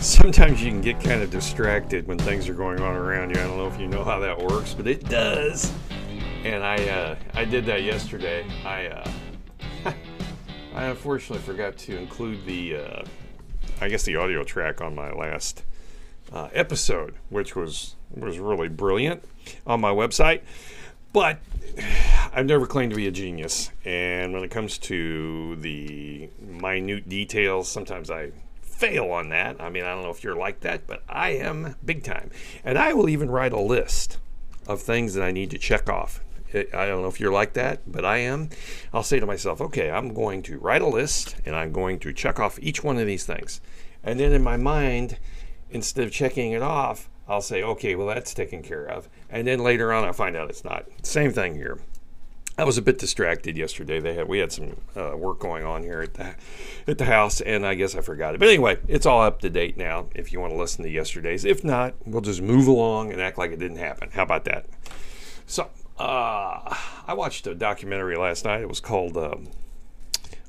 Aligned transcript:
sometimes 0.04 0.62
you 0.62 0.70
can 0.70 0.80
get 0.80 0.98
kind 0.98 1.22
of 1.22 1.30
distracted 1.30 2.06
when 2.06 2.18
things 2.18 2.48
are 2.48 2.54
going 2.54 2.80
on 2.80 2.96
around 2.96 3.34
you. 3.34 3.40
I 3.40 3.46
don't 3.46 3.58
know 3.58 3.66
if 3.66 3.78
you 3.78 3.86
know 3.86 4.02
how 4.02 4.18
that 4.20 4.38
works, 4.38 4.72
but 4.72 4.86
it 4.86 5.06
does. 5.08 5.70
And 6.42 6.64
I 6.64 6.76
uh, 6.88 7.16
I 7.34 7.44
did 7.44 7.66
that 7.66 7.82
yesterday. 7.82 8.46
I 8.64 8.86
uh, 8.86 9.10
I 10.74 10.84
unfortunately 10.84 11.44
forgot 11.44 11.76
to 11.78 11.98
include 11.98 12.46
the 12.46 12.76
uh, 12.76 13.02
I 13.82 13.88
guess 13.88 14.04
the 14.04 14.16
audio 14.16 14.42
track 14.42 14.80
on 14.80 14.94
my 14.94 15.12
last 15.12 15.64
uh, 16.32 16.48
episode, 16.54 17.16
which 17.28 17.54
was 17.54 17.96
was 18.14 18.38
really 18.38 18.68
brilliant 18.68 19.22
on 19.66 19.82
my 19.82 19.90
website. 19.90 20.40
But 21.12 21.40
I've 22.32 22.46
never 22.46 22.66
claimed 22.66 22.92
to 22.92 22.96
be 22.96 23.06
a 23.06 23.10
genius, 23.10 23.70
and 23.84 24.32
when 24.32 24.44
it 24.44 24.50
comes 24.50 24.78
to 24.78 25.56
the 25.56 26.30
minute 26.40 27.06
details, 27.06 27.68
sometimes 27.68 28.10
I 28.10 28.30
fail 28.80 29.12
on 29.12 29.28
that. 29.28 29.60
I 29.60 29.68
mean, 29.68 29.84
I 29.84 29.94
don't 29.94 30.02
know 30.02 30.10
if 30.10 30.24
you're 30.24 30.34
like 30.34 30.60
that, 30.60 30.86
but 30.86 31.02
I 31.06 31.30
am 31.30 31.76
big 31.84 32.02
time. 32.02 32.30
And 32.64 32.78
I 32.78 32.94
will 32.94 33.10
even 33.10 33.30
write 33.30 33.52
a 33.52 33.60
list 33.60 34.18
of 34.66 34.80
things 34.80 35.12
that 35.14 35.22
I 35.22 35.30
need 35.30 35.50
to 35.50 35.58
check 35.58 35.88
off. 35.90 36.24
I 36.54 36.86
don't 36.86 37.02
know 37.02 37.08
if 37.08 37.20
you're 37.20 37.30
like 37.30 37.52
that, 37.52 37.80
but 37.86 38.04
I 38.04 38.18
am. 38.18 38.48
I'll 38.92 39.02
say 39.02 39.20
to 39.20 39.26
myself, 39.26 39.60
okay, 39.60 39.90
I'm 39.90 40.14
going 40.14 40.42
to 40.44 40.58
write 40.58 40.82
a 40.82 40.88
list 40.88 41.36
and 41.44 41.54
I'm 41.54 41.72
going 41.72 41.98
to 42.00 42.12
check 42.12 42.40
off 42.40 42.58
each 42.60 42.82
one 42.82 42.98
of 42.98 43.06
these 43.06 43.24
things. 43.24 43.60
And 44.02 44.18
then 44.18 44.32
in 44.32 44.42
my 44.42 44.56
mind, 44.56 45.18
instead 45.70 46.04
of 46.04 46.12
checking 46.12 46.52
it 46.52 46.62
off, 46.62 47.08
I'll 47.28 47.42
say, 47.42 47.62
okay, 47.62 47.94
well, 47.94 48.08
that's 48.08 48.34
taken 48.34 48.62
care 48.62 48.84
of. 48.84 49.08
And 49.28 49.46
then 49.46 49.60
later 49.60 49.92
on, 49.92 50.04
I 50.04 50.12
find 50.12 50.34
out 50.34 50.50
it's 50.50 50.64
not. 50.64 50.86
Same 51.02 51.32
thing 51.32 51.54
here. 51.54 51.78
I 52.60 52.64
was 52.64 52.76
a 52.76 52.82
bit 52.82 52.98
distracted 52.98 53.56
yesterday. 53.56 54.00
They 54.00 54.12
had 54.12 54.28
we 54.28 54.38
had 54.38 54.52
some 54.52 54.76
uh, 54.94 55.16
work 55.16 55.38
going 55.38 55.64
on 55.64 55.82
here 55.82 56.02
at 56.02 56.12
the 56.12 56.34
at 56.86 56.98
the 56.98 57.06
house, 57.06 57.40
and 57.40 57.66
I 57.66 57.74
guess 57.74 57.94
I 57.94 58.02
forgot 58.02 58.34
it. 58.34 58.38
But 58.38 58.48
anyway, 58.48 58.76
it's 58.86 59.06
all 59.06 59.22
up 59.22 59.40
to 59.40 59.48
date 59.48 59.78
now. 59.78 60.08
If 60.14 60.30
you 60.30 60.40
want 60.40 60.52
to 60.52 60.58
listen 60.58 60.84
to 60.84 60.90
yesterday's, 60.90 61.46
if 61.46 61.64
not, 61.64 61.94
we'll 62.04 62.20
just 62.20 62.42
move 62.42 62.66
along 62.66 63.12
and 63.12 63.20
act 63.22 63.38
like 63.38 63.50
it 63.50 63.58
didn't 63.58 63.78
happen. 63.78 64.10
How 64.12 64.24
about 64.24 64.44
that? 64.44 64.66
So 65.46 65.70
uh, 65.98 66.76
I 67.06 67.14
watched 67.14 67.46
a 67.46 67.54
documentary 67.54 68.18
last 68.18 68.44
night. 68.44 68.60
It 68.60 68.68
was 68.68 68.80
called 68.80 69.16
um, 69.16 69.48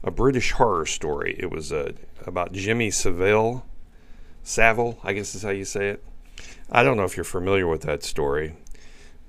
a 0.04 0.12
British 0.12 0.52
horror 0.52 0.86
story. 0.86 1.38
It 1.39 1.50
was 1.50 1.72
uh, 1.72 1.94
about 2.28 2.52
Jimmy 2.52 2.92
Savile. 2.92 3.66
Savile, 4.44 5.00
I 5.02 5.14
guess 5.14 5.34
is 5.34 5.44
how 5.44 5.52
you 5.52 5.64
say 5.64 5.88
it. 5.88 6.04
I 6.70 6.84
don't 6.84 6.98
know 6.98 7.06
if 7.06 7.16
you're 7.16 7.23
familiar 7.23 7.67
with 7.67 7.84
that 7.84 8.04
story, 8.04 8.58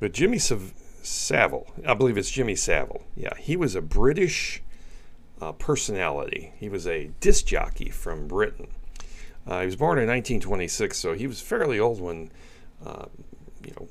but 0.01 0.11
Jimmy 0.11 0.39
Savile 0.39 0.73
Savile. 1.03 1.67
I 1.87 1.95
believe 1.95 2.17
it's 2.17 2.31
Jimmy 2.31 2.55
Savile. 2.55 3.03
Yeah, 3.17 3.35
he 3.39 3.57
was 3.57 3.75
a 3.75 3.83
British 3.83 4.63
uh, 5.41 5.53
personality. 5.53 6.53
He 6.57 6.69
was 6.69 6.87
a 6.87 7.11
disc 7.21 7.47
jockey 7.47 7.91
from 7.91 8.29
Britain. 8.29 8.69
Uh, 9.47 9.61
he 9.61 9.67
was 9.67 9.77
born 9.77 9.99
in 9.99 10.07
1926, 10.07 10.97
so 10.97 11.15
he 11.15 11.27
was 11.27 11.41
fairly 11.41 11.81
old 11.81 12.01
when, 12.01 12.31
uh, 12.87 13.07
you 13.65 13.73
know, 13.79 13.89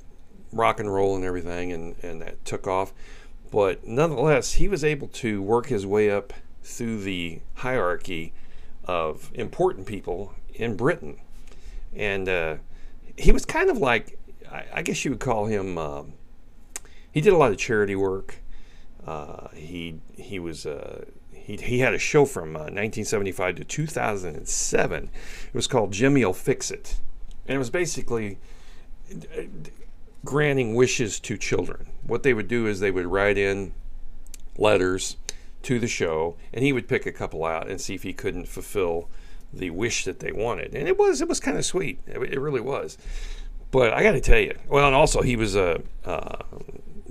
rock 0.52 0.80
and 0.80 0.92
roll 0.92 1.14
and 1.14 1.24
everything, 1.24 1.72
and, 1.72 1.94
and 2.02 2.22
that 2.22 2.42
took 2.44 2.66
off. 2.66 2.92
But 3.50 3.86
nonetheless, 3.86 4.54
he 4.54 4.66
was 4.66 4.82
able 4.82 5.08
to 5.08 5.42
work 5.42 5.66
his 5.66 5.86
way 5.86 6.10
up 6.10 6.32
through 6.62 7.02
the 7.02 7.40
hierarchy 7.56 8.32
of 8.84 9.30
important 9.34 9.86
people 9.86 10.34
in 10.54 10.76
Britain. 10.76 11.20
And 11.94 12.28
uh, 12.28 12.56
he 13.18 13.30
was 13.30 13.44
kind 13.44 13.68
of 13.68 13.76
like, 13.76 14.18
I, 14.50 14.64
I, 14.74 14.82
guess 14.82 15.04
you 15.04 15.10
would 15.10 15.20
call 15.20 15.46
him 15.46 15.76
um, 15.76 16.14
he 17.12 17.20
did 17.20 17.32
a 17.32 17.36
lot 17.36 17.52
of 17.52 17.58
charity 17.58 17.94
work. 17.94 18.36
Uh, 19.06 19.48
he 19.54 20.00
he 20.16 20.38
was 20.38 20.66
uh, 20.66 21.04
he, 21.32 21.56
he 21.56 21.78
had 21.80 21.94
a 21.94 21.98
show 21.98 22.24
from 22.24 22.56
uh, 22.56 22.70
1975 22.70 23.56
to 23.56 23.64
2007. 23.64 25.04
It 25.04 25.54
was 25.54 25.66
called 25.66 25.92
Jimmy'll 25.92 26.32
Fix 26.32 26.70
It, 26.70 26.96
and 27.46 27.56
it 27.56 27.58
was 27.58 27.70
basically 27.70 28.38
uh, 29.10 29.42
granting 30.24 30.74
wishes 30.74 31.18
to 31.20 31.36
children. 31.36 31.88
What 32.06 32.22
they 32.22 32.34
would 32.34 32.48
do 32.48 32.66
is 32.66 32.80
they 32.80 32.90
would 32.90 33.06
write 33.06 33.38
in 33.38 33.74
letters 34.56 35.16
to 35.62 35.78
the 35.78 35.88
show, 35.88 36.36
and 36.52 36.64
he 36.64 36.72
would 36.72 36.88
pick 36.88 37.06
a 37.06 37.12
couple 37.12 37.44
out 37.44 37.68
and 37.68 37.80
see 37.80 37.94
if 37.94 38.02
he 38.02 38.12
couldn't 38.12 38.48
fulfill 38.48 39.08
the 39.52 39.70
wish 39.70 40.04
that 40.04 40.20
they 40.20 40.32
wanted. 40.32 40.74
And 40.74 40.88
it 40.88 40.98
was 40.98 41.20
it 41.20 41.28
was 41.28 41.40
kind 41.40 41.58
of 41.58 41.64
sweet. 41.64 42.00
It, 42.06 42.20
it, 42.34 42.40
really 42.40 42.60
was. 42.60 42.98
But 43.70 43.92
I 43.92 44.02
got 44.02 44.12
to 44.12 44.20
tell 44.20 44.38
you, 44.38 44.56
well, 44.68 44.86
and 44.86 44.94
also 44.94 45.22
he 45.22 45.36
was 45.36 45.56
a 45.56 45.82
uh, 46.04 46.36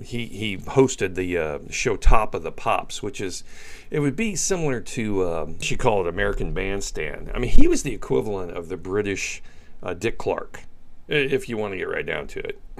he 0.02 0.26
he 0.26 0.58
hosted 0.58 1.14
the 1.14 1.38
uh, 1.38 1.58
show 1.70 1.96
Top 1.96 2.34
of 2.34 2.42
the 2.42 2.52
Pops, 2.52 3.02
which 3.02 3.20
is 3.20 3.44
it 3.90 4.00
would 4.00 4.16
be 4.16 4.36
similar 4.36 4.80
to 4.80 5.28
um, 5.28 5.60
she 5.60 5.76
called 5.76 6.06
it 6.06 6.10
American 6.10 6.52
Bandstand. 6.52 7.30
I 7.34 7.38
mean, 7.38 7.50
he 7.50 7.68
was 7.68 7.82
the 7.82 7.92
equivalent 7.94 8.52
of 8.52 8.68
the 8.68 8.76
British 8.76 9.42
uh, 9.82 9.94
Dick 9.94 10.18
Clark, 10.18 10.64
if 11.08 11.48
you 11.48 11.56
want 11.56 11.72
to 11.72 11.78
get 11.78 11.88
right 11.88 12.06
down 12.06 12.26
to 12.28 12.40
it. 12.40 12.60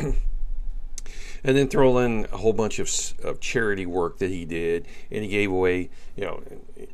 and 1.45 1.57
then 1.57 1.69
throw 1.69 1.99
in 1.99 2.27
a 2.33 2.37
whole 2.37 2.53
bunch 2.53 2.79
of, 2.79 2.91
of 3.25 3.41
charity 3.41 3.87
work 3.87 4.19
that 4.19 4.31
he 4.31 4.45
did, 4.45 4.87
and 5.11 5.23
he 5.23 5.29
gave 5.29 5.51
away, 5.51 5.91
you 6.17 6.25
know, 6.25 6.43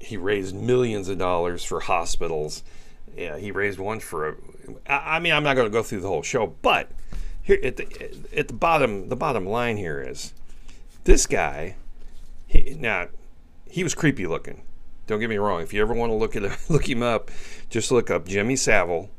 he 0.00 0.16
raised 0.16 0.54
millions 0.54 1.08
of 1.08 1.18
dollars 1.18 1.64
for 1.64 1.80
hospitals. 1.80 2.62
Yeah, 3.16 3.36
he 3.36 3.50
raised 3.50 3.78
one 3.78 4.00
for 4.00 4.38
I 4.86 5.18
mean, 5.18 5.32
I'm 5.32 5.42
not 5.42 5.54
going 5.54 5.66
to 5.66 5.72
go 5.72 5.82
through 5.82 6.00
the 6.00 6.08
whole 6.08 6.22
show, 6.22 6.46
but 6.46 6.90
here 7.48 7.58
at 7.62 7.78
the 7.78 8.14
at 8.36 8.48
the 8.48 8.54
bottom 8.54 9.08
the 9.08 9.16
bottom 9.16 9.46
line 9.46 9.78
here 9.78 10.02
is 10.02 10.34
this 11.04 11.26
guy 11.26 11.76
he, 12.46 12.76
now 12.78 13.08
he 13.70 13.82
was 13.82 13.94
creepy 13.94 14.26
looking. 14.26 14.62
Don't 15.06 15.20
get 15.20 15.30
me 15.30 15.36
wrong. 15.36 15.62
If 15.62 15.72
you 15.72 15.80
ever 15.80 15.94
want 15.94 16.10
to 16.10 16.14
look 16.14 16.36
at 16.36 16.42
look 16.70 16.88
him 16.88 17.02
up 17.02 17.30
just 17.70 17.90
look 17.90 18.10
up 18.10 18.28
jimmy 18.28 18.54
savile 18.54 19.10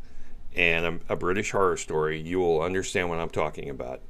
and 0.55 0.85
a, 0.85 1.13
a, 1.13 1.15
british 1.15 1.51
horror 1.51 1.75
story. 1.75 2.21
You 2.21 2.39
will 2.39 2.61
understand 2.61 3.09
what 3.09 3.17
i'm 3.17 3.31
talking 3.31 3.67
about. 3.67 4.01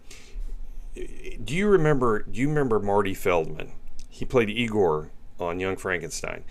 Do 0.95 1.55
you 1.55 1.69
remember 1.69 2.23
do 2.23 2.39
you 2.41 2.49
remember 2.49 2.79
marty 2.81 3.13
feldman? 3.13 3.71
He 4.09 4.25
played 4.25 4.49
igor 4.49 5.11
on 5.39 5.61
young 5.61 5.77
frankenstein 5.77 6.43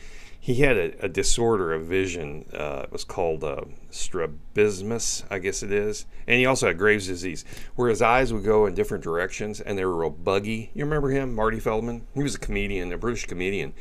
he 0.48 0.62
had 0.62 0.78
a, 0.78 1.04
a 1.04 1.08
disorder 1.10 1.74
of 1.74 1.84
vision. 1.84 2.46
Uh, 2.54 2.80
it 2.84 2.90
was 2.90 3.04
called 3.04 3.44
uh, 3.44 3.60
strabismus, 3.90 5.22
I 5.30 5.40
guess 5.40 5.62
it 5.62 5.70
is. 5.70 6.06
And 6.26 6.38
he 6.38 6.46
also 6.46 6.68
had 6.68 6.78
Graves' 6.78 7.06
disease, 7.06 7.44
where 7.76 7.90
his 7.90 8.00
eyes 8.00 8.32
would 8.32 8.44
go 8.44 8.64
in 8.64 8.74
different 8.74 9.04
directions 9.04 9.60
and 9.60 9.76
they 9.76 9.84
were 9.84 9.94
real 9.94 10.08
buggy. 10.08 10.70
You 10.72 10.86
remember 10.86 11.10
him, 11.10 11.34
Marty 11.34 11.60
Feldman? 11.60 12.06
He 12.14 12.22
was 12.22 12.34
a 12.34 12.38
comedian, 12.38 12.90
a 12.94 12.96
British 12.96 13.26
comedian. 13.26 13.74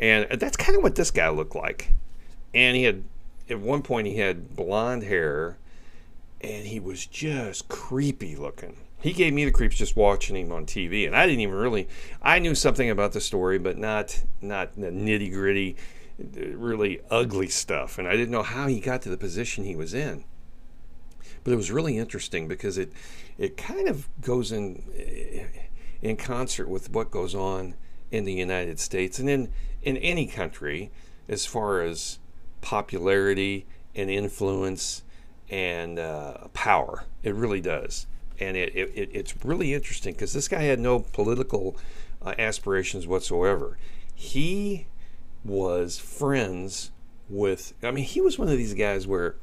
And 0.00 0.40
that's 0.40 0.56
kind 0.56 0.74
of 0.74 0.82
what 0.82 0.94
this 0.94 1.10
guy 1.10 1.28
looked 1.28 1.54
like. 1.54 1.92
And 2.54 2.78
he 2.78 2.84
had, 2.84 3.04
at 3.50 3.60
one 3.60 3.82
point, 3.82 4.06
he 4.06 4.16
had 4.16 4.56
blonde 4.56 5.02
hair 5.02 5.58
and 6.40 6.66
he 6.66 6.80
was 6.80 7.04
just 7.04 7.68
creepy 7.68 8.36
looking. 8.36 8.78
He 9.02 9.12
gave 9.12 9.34
me 9.34 9.44
the 9.44 9.50
creeps 9.50 9.76
just 9.76 9.96
watching 9.96 10.34
him 10.34 10.50
on 10.50 10.64
TV, 10.64 11.06
and 11.06 11.14
I 11.14 11.26
didn't 11.26 11.40
even 11.40 11.54
really. 11.54 11.86
I 12.22 12.38
knew 12.38 12.54
something 12.54 12.88
about 12.88 13.12
the 13.12 13.20
story, 13.20 13.58
but 13.58 13.76
not 13.76 14.24
not 14.40 14.74
the 14.74 14.88
nitty 14.88 15.32
gritty 15.32 15.76
really 16.18 17.00
ugly 17.10 17.48
stuff. 17.48 17.98
And 17.98 18.08
I 18.08 18.12
didn't 18.12 18.30
know 18.30 18.42
how 18.42 18.66
he 18.66 18.80
got 18.80 19.02
to 19.02 19.08
the 19.08 19.16
position 19.16 19.64
he 19.64 19.76
was 19.76 19.94
in. 19.94 20.24
But 21.44 21.52
it 21.52 21.56
was 21.56 21.70
really 21.70 21.96
interesting 21.96 22.48
because 22.48 22.78
it 22.78 22.92
it 23.38 23.56
kind 23.56 23.88
of 23.88 24.08
goes 24.20 24.50
in 24.50 24.82
in 26.02 26.16
concert 26.16 26.68
with 26.68 26.90
what 26.90 27.10
goes 27.10 27.34
on 27.34 27.74
in 28.10 28.24
the 28.24 28.32
United 28.32 28.80
States 28.80 29.18
and 29.18 29.28
in 29.28 29.52
in 29.82 29.96
any 29.98 30.26
country 30.26 30.90
as 31.28 31.46
far 31.46 31.82
as 31.82 32.18
popularity 32.60 33.66
and 33.94 34.10
influence 34.10 35.02
and 35.48 35.98
uh, 35.98 36.48
power. 36.52 37.04
It 37.22 37.34
really 37.34 37.60
does. 37.60 38.06
And 38.38 38.56
it, 38.56 38.74
it, 38.74 39.08
it's 39.12 39.44
really 39.44 39.72
interesting 39.72 40.12
because 40.12 40.32
this 40.32 40.48
guy 40.48 40.62
had 40.62 40.78
no 40.78 40.98
political 40.98 41.76
uh, 42.20 42.34
aspirations 42.38 43.06
whatsoever. 43.06 43.78
He 44.14 44.86
was 45.46 45.98
friends 45.98 46.90
with. 47.28 47.74
I 47.82 47.90
mean, 47.90 48.04
he 48.04 48.20
was 48.20 48.38
one 48.38 48.48
of 48.48 48.56
these 48.56 48.74
guys 48.74 49.06
where 49.06 49.36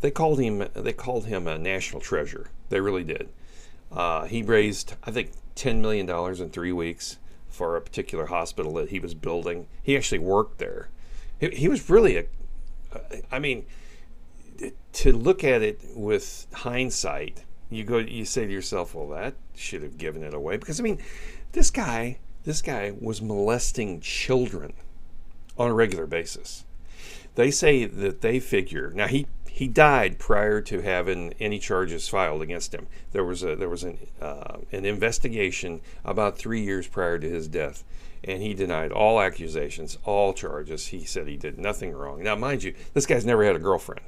they 0.00 0.10
called 0.10 0.40
him 0.40 0.66
they 0.74 0.92
called 0.92 1.26
him 1.26 1.46
a 1.46 1.58
national 1.58 2.00
treasure. 2.00 2.50
They 2.68 2.80
really 2.80 3.04
did. 3.04 3.28
Uh, 3.92 4.24
he 4.24 4.42
raised, 4.42 4.94
I 5.04 5.10
think, 5.10 5.32
ten 5.54 5.82
million 5.82 6.06
dollars 6.06 6.40
in 6.40 6.50
three 6.50 6.72
weeks 6.72 7.18
for 7.48 7.76
a 7.76 7.80
particular 7.80 8.26
hospital 8.26 8.74
that 8.74 8.90
he 8.90 9.00
was 9.00 9.14
building. 9.14 9.66
He 9.82 9.96
actually 9.96 10.20
worked 10.20 10.58
there. 10.58 10.88
He, 11.38 11.48
he 11.50 11.68
was 11.68 11.90
really 11.90 12.16
a. 12.16 12.24
I 13.30 13.38
mean, 13.38 13.66
to 14.92 15.12
look 15.12 15.44
at 15.44 15.62
it 15.62 15.80
with 15.94 16.46
hindsight, 16.52 17.44
you 17.70 17.84
go, 17.84 17.98
you 17.98 18.24
say 18.24 18.46
to 18.46 18.52
yourself, 18.52 18.94
well, 18.94 19.08
that 19.10 19.34
should 19.54 19.82
have 19.82 19.96
given 19.96 20.22
it 20.22 20.34
away. 20.34 20.56
Because, 20.56 20.80
I 20.80 20.82
mean, 20.82 20.98
this 21.52 21.70
guy, 21.70 22.18
this 22.44 22.62
guy 22.62 22.92
was 23.00 23.22
molesting 23.22 24.00
children 24.00 24.72
on 25.60 25.70
a 25.70 25.74
regular 25.74 26.06
basis. 26.06 26.64
They 27.34 27.50
say 27.50 27.84
that 27.84 28.22
they 28.22 28.40
figure, 28.40 28.90
now 28.94 29.06
he, 29.06 29.26
he 29.46 29.68
died 29.68 30.18
prior 30.18 30.62
to 30.62 30.80
having 30.80 31.34
any 31.38 31.58
charges 31.58 32.08
filed 32.08 32.40
against 32.40 32.74
him. 32.74 32.86
There 33.12 33.24
was 33.24 33.42
a 33.42 33.54
there 33.56 33.68
was 33.68 33.84
an 33.84 33.98
uh, 34.20 34.56
an 34.72 34.86
investigation 34.86 35.82
about 36.02 36.38
three 36.38 36.62
years 36.62 36.86
prior 36.86 37.18
to 37.18 37.28
his 37.28 37.46
death, 37.46 37.84
and 38.24 38.42
he 38.42 38.54
denied 38.54 38.90
all 38.90 39.20
accusations, 39.20 39.98
all 40.04 40.32
charges. 40.32 40.88
He 40.88 41.04
said 41.04 41.28
he 41.28 41.36
did 41.36 41.58
nothing 41.58 41.92
wrong. 41.92 42.22
Now, 42.22 42.36
mind 42.36 42.62
you, 42.62 42.74
this 42.94 43.06
guy's 43.06 43.26
never 43.26 43.44
had 43.44 43.54
a 43.54 43.60
girlfriend. 43.60 44.06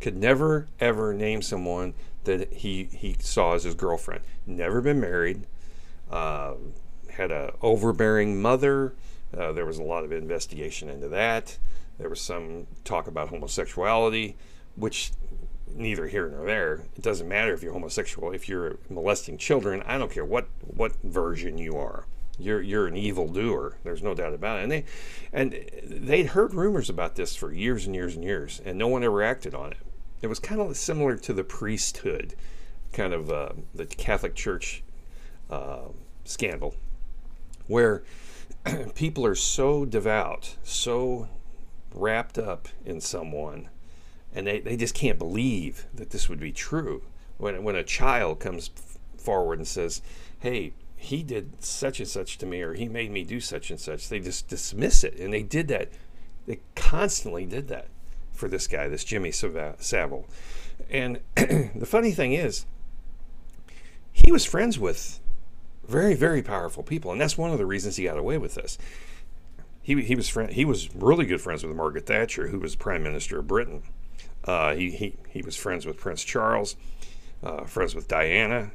Could 0.00 0.16
never 0.16 0.66
ever 0.80 1.14
name 1.14 1.42
someone 1.42 1.94
that 2.24 2.52
he 2.52 2.88
he 2.92 3.14
saw 3.20 3.54
as 3.54 3.62
his 3.62 3.76
girlfriend. 3.76 4.22
Never 4.46 4.80
been 4.80 5.00
married. 5.00 5.46
Uh, 6.10 6.54
had 7.10 7.30
a 7.30 7.54
overbearing 7.62 8.42
mother. 8.42 8.94
Uh, 9.36 9.52
there 9.52 9.66
was 9.66 9.78
a 9.78 9.82
lot 9.82 10.04
of 10.04 10.12
investigation 10.12 10.88
into 10.88 11.08
that. 11.08 11.58
There 11.98 12.08
was 12.08 12.20
some 12.20 12.66
talk 12.84 13.06
about 13.06 13.28
homosexuality, 13.28 14.36
which 14.76 15.12
neither 15.74 16.06
here 16.06 16.28
nor 16.28 16.44
there. 16.44 16.74
It 16.96 17.02
doesn't 17.02 17.28
matter 17.28 17.52
if 17.54 17.62
you're 17.62 17.72
homosexual. 17.72 18.32
If 18.32 18.48
you're 18.48 18.78
molesting 18.88 19.38
children, 19.38 19.82
I 19.86 19.98
don't 19.98 20.10
care 20.10 20.24
what 20.24 20.48
what 20.62 20.92
version 21.02 21.58
you 21.58 21.76
are. 21.76 22.06
You're 22.38 22.62
you're 22.62 22.86
an 22.86 22.96
evil 22.96 23.28
doer. 23.28 23.76
There's 23.84 24.02
no 24.02 24.14
doubt 24.14 24.34
about 24.34 24.58
it. 24.58 24.62
And 24.62 24.72
they 24.72 24.84
and 25.32 25.70
they'd 25.84 26.28
heard 26.28 26.54
rumors 26.54 26.90
about 26.90 27.16
this 27.16 27.36
for 27.36 27.52
years 27.52 27.86
and 27.86 27.94
years 27.94 28.14
and 28.14 28.24
years, 28.24 28.60
and 28.64 28.78
no 28.78 28.88
one 28.88 29.04
ever 29.04 29.22
acted 29.22 29.54
on 29.54 29.72
it. 29.72 29.78
It 30.22 30.28
was 30.28 30.38
kind 30.38 30.60
of 30.60 30.76
similar 30.76 31.16
to 31.16 31.32
the 31.32 31.44
priesthood, 31.44 32.34
kind 32.92 33.12
of 33.12 33.30
uh, 33.30 33.50
the 33.74 33.86
Catholic 33.86 34.34
Church 34.34 34.82
uh, 35.50 35.88
scandal, 36.24 36.74
where 37.66 38.02
people 38.94 39.24
are 39.24 39.34
so 39.34 39.84
devout, 39.84 40.56
so 40.62 41.28
wrapped 41.94 42.38
up 42.38 42.68
in 42.84 43.00
someone, 43.00 43.68
and 44.34 44.46
they, 44.46 44.60
they 44.60 44.76
just 44.76 44.94
can't 44.94 45.18
believe 45.18 45.86
that 45.94 46.10
this 46.10 46.28
would 46.28 46.40
be 46.40 46.52
true. 46.52 47.02
When, 47.38 47.62
when 47.64 47.76
a 47.76 47.84
child 47.84 48.40
comes 48.40 48.70
forward 49.16 49.58
and 49.58 49.68
says, 49.68 50.02
Hey, 50.38 50.72
he 50.96 51.22
did 51.22 51.62
such 51.62 51.98
and 51.98 52.08
such 52.08 52.38
to 52.38 52.46
me, 52.46 52.62
or 52.62 52.74
he 52.74 52.88
made 52.88 53.10
me 53.10 53.24
do 53.24 53.40
such 53.40 53.70
and 53.70 53.80
such, 53.80 54.08
they 54.08 54.20
just 54.20 54.48
dismiss 54.48 55.02
it. 55.02 55.18
And 55.18 55.32
they 55.32 55.42
did 55.42 55.68
that, 55.68 55.90
they 56.46 56.60
constantly 56.76 57.44
did 57.44 57.68
that 57.68 57.88
for 58.32 58.48
this 58.48 58.66
guy, 58.66 58.88
this 58.88 59.04
Jimmy 59.04 59.32
Savile. 59.32 60.26
And 60.90 61.20
the 61.34 61.86
funny 61.86 62.12
thing 62.12 62.32
is, 62.32 62.66
he 64.12 64.30
was 64.30 64.44
friends 64.44 64.78
with 64.78 65.18
very, 65.86 66.14
very 66.14 66.42
powerful 66.42 66.82
people, 66.82 67.12
and 67.12 67.20
that's 67.20 67.36
one 67.36 67.50
of 67.50 67.58
the 67.58 67.66
reasons 67.66 67.96
he 67.96 68.04
got 68.04 68.18
away 68.18 68.38
with 68.38 68.54
this. 68.54 68.78
He, 69.82 70.00
he 70.02 70.14
was 70.14 70.28
friend, 70.28 70.52
he 70.52 70.64
was 70.64 70.94
really 70.94 71.26
good 71.26 71.40
friends 71.40 71.64
with 71.64 71.74
Margaret 71.74 72.06
Thatcher, 72.06 72.48
who 72.48 72.60
was 72.60 72.76
Prime 72.76 73.02
Minister 73.02 73.40
of 73.40 73.48
Britain. 73.48 73.82
Uh, 74.44 74.74
he, 74.74 74.90
he, 74.90 75.16
he 75.28 75.42
was 75.42 75.56
friends 75.56 75.86
with 75.86 75.98
Prince 75.98 76.22
Charles, 76.24 76.76
uh, 77.42 77.64
friends 77.64 77.94
with 77.94 78.08
Diana. 78.08 78.70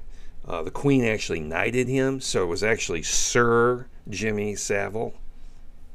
Uh, 0.46 0.64
the 0.64 0.72
Queen 0.72 1.04
actually 1.04 1.40
knighted 1.40 1.88
him, 1.88 2.22
so 2.22 2.44
it 2.44 2.48
was 2.48 2.64
actually 2.64 3.04
Sir 3.04 3.88
Jimmy 4.10 4.56
Savile. 4.56 5.14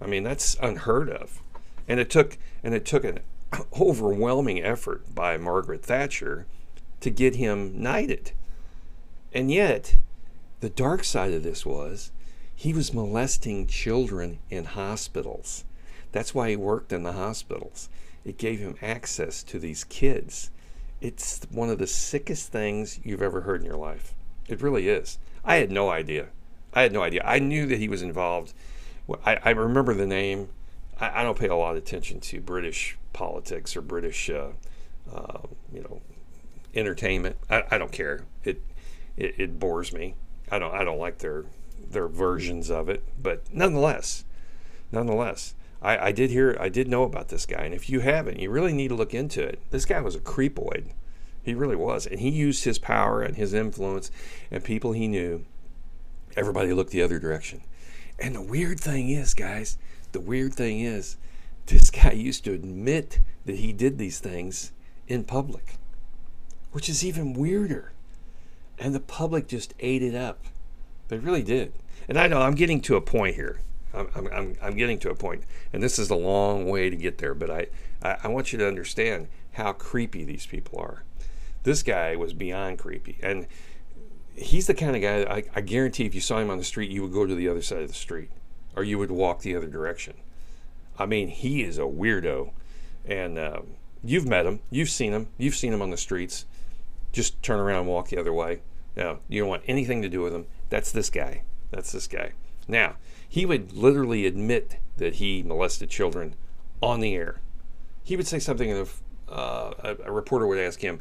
I 0.01 0.07
mean, 0.07 0.25
that's 0.25 0.57
unheard 0.61 1.09
of, 1.09 1.41
and 1.89 2.01
it 2.01 2.11
took 2.11 2.37
and 2.63 2.75
it 2.75 2.85
took 2.85 3.05
an 3.05 3.21
overwhelming 3.81 4.63
effort 4.63 5.15
by 5.15 5.37
Margaret 5.37 5.83
Thatcher 5.83 6.47
to 7.01 7.11
get 7.11 7.37
him 7.37 7.81
knighted. 7.81 8.33
And 9.33 9.51
yet, 9.51 9.97
the 10.63 10.71
dark 10.71 11.03
side 11.03 11.33
of 11.33 11.43
this 11.43 11.67
was 11.67 12.13
he 12.55 12.73
was 12.73 12.95
molesting 12.95 13.67
children 13.67 14.39
in 14.49 14.65
hospitals. 14.65 15.65
That's 16.13 16.37
why 16.37 16.51
he 16.51 16.57
worked 16.57 16.93
in 16.93 17.03
the 17.03 17.15
hospitals. 17.15 17.89
It 18.25 18.39
gave 18.39 18.61
him 18.61 18.77
access 18.81 19.43
to 19.43 19.59
these 19.59 19.83
kids. 19.83 20.53
It's 21.01 21.41
one 21.51 21.69
of 21.69 21.79
the 21.79 21.89
sickest 21.89 22.53
things 22.53 23.01
you've 23.03 23.23
ever 23.23 23.41
heard 23.41 23.61
in 23.61 23.67
your 23.67 23.77
life. 23.77 24.15
It 24.47 24.63
really 24.63 24.89
is. 24.89 25.19
I 25.45 25.57
had 25.57 25.73
no 25.73 25.91
idea. 25.91 26.29
I 26.73 26.83
had 26.83 26.93
no 26.93 27.03
idea. 27.03 27.23
I 27.25 27.41
knew 27.41 27.67
that 27.67 27.81
he 27.81 27.89
was 27.89 28.03
involved. 28.03 28.55
I, 29.27 29.41
I 29.45 29.51
remember 29.51 29.95
the 29.95 30.07
name. 30.07 30.51
I, 31.01 31.23
I, 31.23 31.23
don't 31.25 31.37
pay 31.37 31.49
a 31.49 31.57
lot 31.57 31.73
of 31.73 31.79
attention 31.79 32.21
to 32.21 32.41
British 32.41 32.97
politics 33.13 33.77
or 33.77 33.81
British, 33.81 34.31
uh, 34.31 34.51
uh, 35.13 35.39
you 35.73 35.83
know, 35.83 36.01
entertainment. 36.73 37.37
I, 37.51 37.65
I 37.73 37.79
don't 37.79 37.91
care. 37.91 38.27
It, 38.45 38.63
it, 39.17 39.35
it 39.39 39.59
bores 39.59 39.93
me. 39.93 40.15
I 40.53 40.59
don't 40.59 40.75
I 40.75 40.85
don't 40.85 40.99
like 40.99 41.19
their 41.19 41.47
their 41.91 42.09
versions 42.09 42.71
of 42.71 42.91
it, 42.91 43.03
but 43.21 43.43
nonetheless, 43.53 44.25
nonetheless, 44.93 45.55
I, 45.81 46.09
I 46.09 46.13
did 46.13 46.29
hear 46.29 46.59
I 46.61 46.69
did 46.69 46.89
know 46.89 47.05
about 47.05 47.29
this 47.29 47.47
guy, 47.47 47.63
and 47.63 47.73
if 47.75 47.89
you 47.89 48.01
haven't, 48.01 48.39
you 48.39 48.51
really 48.51 48.75
need 48.75 48.89
to 48.89 48.95
look 48.95 49.15
into 49.15 49.43
it. 49.43 49.61
This 49.71 49.87
guy 49.87 50.03
was 50.03 50.15
a 50.15 50.21
creepoid. 50.21 50.93
He 51.43 51.55
really 51.55 51.75
was, 51.75 52.07
and 52.07 52.21
he 52.21 52.29
used 52.29 52.65
his 52.65 52.79
power 52.79 53.23
and 53.23 53.35
his 53.35 53.55
influence 53.55 54.11
and 54.51 54.63
people 54.63 54.93
he 54.93 55.09
knew. 55.09 55.47
Everybody 56.37 56.75
looked 56.75 56.93
the 56.93 57.03
other 57.03 57.19
direction. 57.19 57.63
And 58.19 58.35
the 58.35 58.43
weird 58.43 58.79
thing 58.79 59.09
is, 59.09 59.33
guys, 59.33 59.79
the 60.13 60.21
weird 60.21 60.53
thing 60.53 60.81
is, 60.81 61.17
this 61.65 61.91
guy 61.91 62.13
used 62.13 62.45
to 62.45 62.53
admit 62.53 63.21
that 63.47 63.57
he 63.57 63.73
did 63.73 63.97
these 63.97 64.19
things 64.21 64.73
in 65.09 65.25
public, 65.25 65.77
which 66.73 66.91
is 66.91 67.05
even 67.05 67.33
weirder. 67.33 67.93
And 68.83 68.93
the 68.97 69.01
public 69.01 69.47
just 69.47 69.75
ate 69.79 70.03
it 70.03 70.17
up. 70.17 70.41
They 71.07 71.17
really 71.17 71.45
did. 71.45 71.73
And 72.09 72.19
I 72.19 72.27
know 72.27 72.43
I'm 72.43 72.57
getting 72.57 72.81
to 72.81 72.97
a 72.97 73.01
point 73.01 73.37
here. 73.37 73.61
I'm, 73.95 74.09
I'm, 74.17 74.57
I'm 74.61 74.77
getting 74.77 74.99
to 75.01 75.11
a 75.11 75.15
point, 75.15 75.45
and 75.73 75.83
this 75.83 75.99
is 75.99 76.11
a 76.11 76.17
long 76.17 76.69
way 76.69 76.91
to 76.91 76.97
get 76.97 77.19
there, 77.19 77.35
but 77.35 77.51
I, 77.51 77.67
I, 78.03 78.17
I 78.25 78.29
want 78.29 78.53
you 78.53 78.59
to 78.59 78.67
understand 78.67 79.29
how 79.53 79.73
creepy 79.73 80.25
these 80.25 80.47
people 80.47 80.81
are. 80.81 81.05
This 81.63 81.85
guy 81.85 82.17
was 82.17 82.33
beyond 82.33 82.81
creepy. 82.81 83.19
And 83.23 83.47
he's 84.35 84.67
the 84.67 84.75
kind 84.75 84.97
of 84.97 85.03
guy 85.03 85.23
I, 85.33 85.45
I 85.55 85.61
guarantee 85.61 86.07
if 86.07 86.15
you 86.15 86.21
saw 86.21 86.39
him 86.39 86.51
on 86.51 86.59
the 86.59 86.65
street, 86.65 86.91
you 86.91 87.03
would 87.03 87.13
go 87.13 87.25
to 87.25 87.35
the 87.37 87.49
other 87.49 87.63
side 87.63 87.83
of 87.83 87.89
the 87.89 87.95
street 87.95 88.31
or 88.75 88.83
you 88.83 88.99
would 88.99 89.13
walk 89.13 89.43
the 89.43 89.55
other 89.55 89.69
direction. 89.69 90.15
I 90.99 91.07
mean, 91.07 91.29
he 91.29 91.63
is 91.63 91.79
a 91.79 91.83
weirdo. 91.83 92.51
And 93.05 93.39
uh, 93.39 93.61
you've 94.03 94.27
met 94.27 94.47
him, 94.47 94.61
you've 94.71 94.91
seen 94.91 95.13
him, 95.13 95.29
you've 95.39 95.55
seen 95.55 95.73
him 95.73 95.83
on 95.83 95.91
the 95.91 95.97
streets. 95.97 96.47
Just 97.13 97.41
turn 97.43 97.61
around 97.61 97.81
and 97.81 97.89
walk 97.89 98.09
the 98.09 98.19
other 98.19 98.33
way. 98.33 98.63
No, 98.97 99.19
you 99.29 99.41
don't 99.41 99.49
want 99.49 99.63
anything 99.67 100.03
to 100.03 100.09
do 100.09 100.21
with 100.21 100.35
him. 100.35 100.47
That's 100.69 100.93
this 100.93 101.11
guy. 101.11 101.43
That's 101.71 101.93
this 101.93 102.07
guy. 102.07 102.33
Now, 102.69 102.97
he 103.29 103.47
would 103.47 103.73
literally 103.73 104.27
admit 104.27 104.77
that 104.99 105.15
he 105.15 105.43
molested 105.43 105.91
children 105.91 106.35
on 106.83 107.01
the 107.01 107.15
air. 107.15 107.41
He 108.05 108.17
would 108.17 108.27
say 108.27 108.39
something, 108.39 108.71
and 108.71 108.89
uh, 109.29 109.95
a, 110.05 110.13
reporter 110.13 110.47
would 110.47 110.59
ask 110.59 110.81
him, 110.81 111.01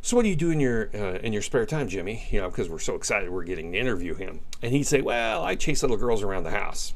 "So, 0.00 0.16
what 0.16 0.22
do 0.22 0.28
you 0.28 0.36
do 0.36 0.50
in 0.50 0.60
your 0.60 0.90
uh, 0.94 1.18
in 1.18 1.32
your 1.32 1.42
spare 1.42 1.66
time, 1.66 1.88
Jimmy?" 1.88 2.26
You 2.30 2.40
know, 2.40 2.48
because 2.48 2.68
we're 2.68 2.78
so 2.78 2.94
excited 2.94 3.30
we're 3.30 3.44
getting 3.44 3.72
to 3.72 3.78
interview 3.78 4.14
him, 4.14 4.40
and 4.62 4.72
he'd 4.72 4.84
say, 4.86 5.00
"Well, 5.00 5.42
I 5.42 5.56
chase 5.56 5.82
little 5.82 5.96
girls 5.96 6.22
around 6.22 6.44
the 6.44 6.50
house." 6.50 6.94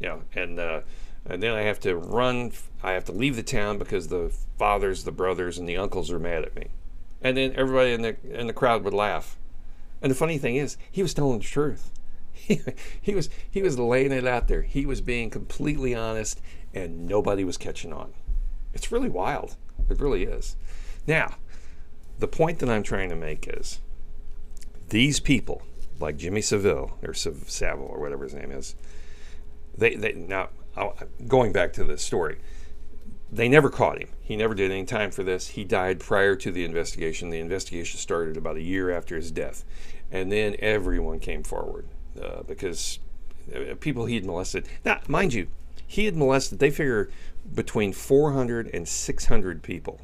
You 0.00 0.08
know, 0.08 0.22
and 0.34 0.58
uh, 0.58 0.80
and 1.26 1.42
then 1.42 1.54
I 1.54 1.62
have 1.62 1.80
to 1.80 1.96
run. 1.96 2.52
I 2.82 2.92
have 2.92 3.04
to 3.06 3.12
leave 3.12 3.36
the 3.36 3.42
town 3.42 3.78
because 3.78 4.08
the 4.08 4.32
fathers, 4.56 5.04
the 5.04 5.12
brothers, 5.12 5.58
and 5.58 5.68
the 5.68 5.76
uncles 5.76 6.10
are 6.10 6.18
mad 6.18 6.44
at 6.44 6.54
me. 6.56 6.68
And 7.20 7.36
then 7.36 7.52
everybody 7.56 7.92
in 7.92 8.02
the 8.02 8.16
in 8.32 8.46
the 8.46 8.52
crowd 8.52 8.84
would 8.84 8.94
laugh. 8.94 9.36
And 10.00 10.10
the 10.10 10.16
funny 10.16 10.38
thing 10.38 10.56
is, 10.56 10.76
he 10.90 11.02
was 11.02 11.14
telling 11.14 11.38
the 11.38 11.44
truth. 11.44 11.90
He, 13.02 13.14
was 13.14 13.28
he 13.50 13.62
was 13.62 13.78
laying 13.78 14.12
it 14.12 14.26
out 14.26 14.48
there. 14.48 14.62
He 14.62 14.86
was 14.86 15.00
being 15.00 15.28
completely 15.28 15.94
honest, 15.94 16.40
and 16.72 17.06
nobody 17.06 17.44
was 17.44 17.56
catching 17.56 17.92
on. 17.92 18.12
It's 18.72 18.92
really 18.92 19.08
wild. 19.08 19.56
It 19.90 20.00
really 20.00 20.24
is. 20.24 20.56
Now, 21.06 21.36
the 22.18 22.28
point 22.28 22.58
that 22.60 22.68
I'm 22.68 22.82
trying 22.82 23.08
to 23.10 23.16
make 23.16 23.48
is 23.48 23.80
these 24.88 25.20
people, 25.20 25.62
like 26.00 26.16
Jimmy 26.16 26.40
Seville 26.40 26.98
or 27.02 27.12
Savile 27.14 27.86
or 27.86 28.00
whatever 28.00 28.24
his 28.24 28.34
name 28.34 28.50
is, 28.50 28.74
they, 29.76 29.94
they 29.96 30.12
now 30.12 30.50
going 31.26 31.52
back 31.52 31.72
to 31.74 31.84
the 31.84 31.98
story, 31.98 32.38
they 33.30 33.48
never 33.48 33.68
caught 33.68 33.98
him. 33.98 34.08
He 34.20 34.36
never 34.36 34.54
did 34.54 34.70
any 34.70 34.84
time 34.84 35.10
for 35.10 35.22
this. 35.22 35.48
He 35.48 35.64
died 35.64 36.00
prior 36.00 36.34
to 36.36 36.50
the 36.50 36.64
investigation. 36.64 37.30
The 37.30 37.40
investigation 37.40 37.98
started 37.98 38.36
about 38.36 38.56
a 38.56 38.62
year 38.62 38.90
after 38.90 39.16
his 39.16 39.30
death. 39.30 39.64
And 40.10 40.32
then 40.32 40.56
everyone 40.60 41.20
came 41.20 41.42
forward 41.42 41.88
uh, 42.20 42.42
because 42.44 42.98
uh, 43.54 43.74
people 43.80 44.06
he 44.06 44.14
had 44.14 44.24
molested. 44.24 44.66
Now, 44.84 45.00
mind 45.08 45.34
you, 45.34 45.48
he 45.86 46.06
had 46.06 46.16
molested, 46.16 46.58
they 46.58 46.70
figure, 46.70 47.10
between 47.54 47.92
400 47.92 48.70
and 48.72 48.88
600 48.88 49.62
people. 49.62 50.00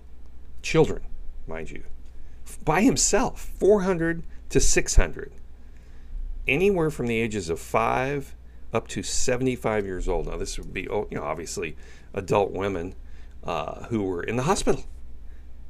Children, 0.62 1.02
mind 1.46 1.70
you. 1.70 1.84
By 2.64 2.82
himself, 2.82 3.52
400 3.58 4.22
to 4.50 4.60
600. 4.60 5.32
Anywhere 6.46 6.90
from 6.90 7.06
the 7.06 7.18
ages 7.18 7.48
of 7.48 7.58
5 7.58 8.34
up 8.72 8.88
to 8.88 9.02
75 9.02 9.86
years 9.86 10.08
old. 10.08 10.26
Now, 10.26 10.36
this 10.36 10.58
would 10.58 10.74
be, 10.74 10.88
oh, 10.88 11.06
you 11.10 11.16
know, 11.16 11.24
obviously 11.24 11.76
adult 12.12 12.50
women 12.50 12.94
uh, 13.44 13.84
who 13.84 14.02
were 14.02 14.22
in 14.22 14.36
the 14.36 14.44
hospital. 14.44 14.84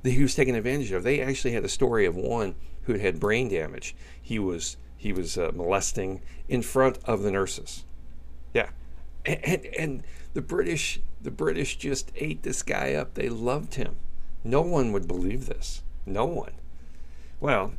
that 0.03 0.11
he 0.11 0.23
was 0.23 0.35
taken 0.35 0.55
advantage 0.55 0.93
of. 0.93 1.03
They 1.03 1.21
actually 1.21 1.53
had 1.53 1.65
a 1.65 1.69
story 1.69 2.07
of 2.07 2.15
one 2.17 2.55
who 2.83 2.95
had 2.95 3.19
brain 3.19 3.49
damage. 3.49 3.95
He 4.21 4.39
was 4.39 4.77
he 4.97 5.13
was 5.13 5.37
uh, 5.37 5.51
molesting 5.55 6.23
in 6.49 6.63
front 6.63 6.99
of 7.05 7.23
the 7.23 7.31
nurses. 7.31 7.85
Yeah, 8.53 8.71
and, 9.27 9.41
and 9.45 9.67
and 9.79 10.03
the 10.35 10.43
British 10.43 11.01
the 11.21 11.31
British 11.31 11.77
just 11.77 12.13
ate 12.17 12.43
this 12.43 12.63
guy 12.63 12.93
up. 12.95 13.15
They 13.15 13.29
loved 13.29 13.75
him. 13.75 13.97
No 14.45 14.61
one 14.61 14.93
would 14.93 15.09
believe 15.09 15.47
this. 15.47 15.83
No 16.05 16.27
one. 16.27 16.53
Well, 17.41 17.73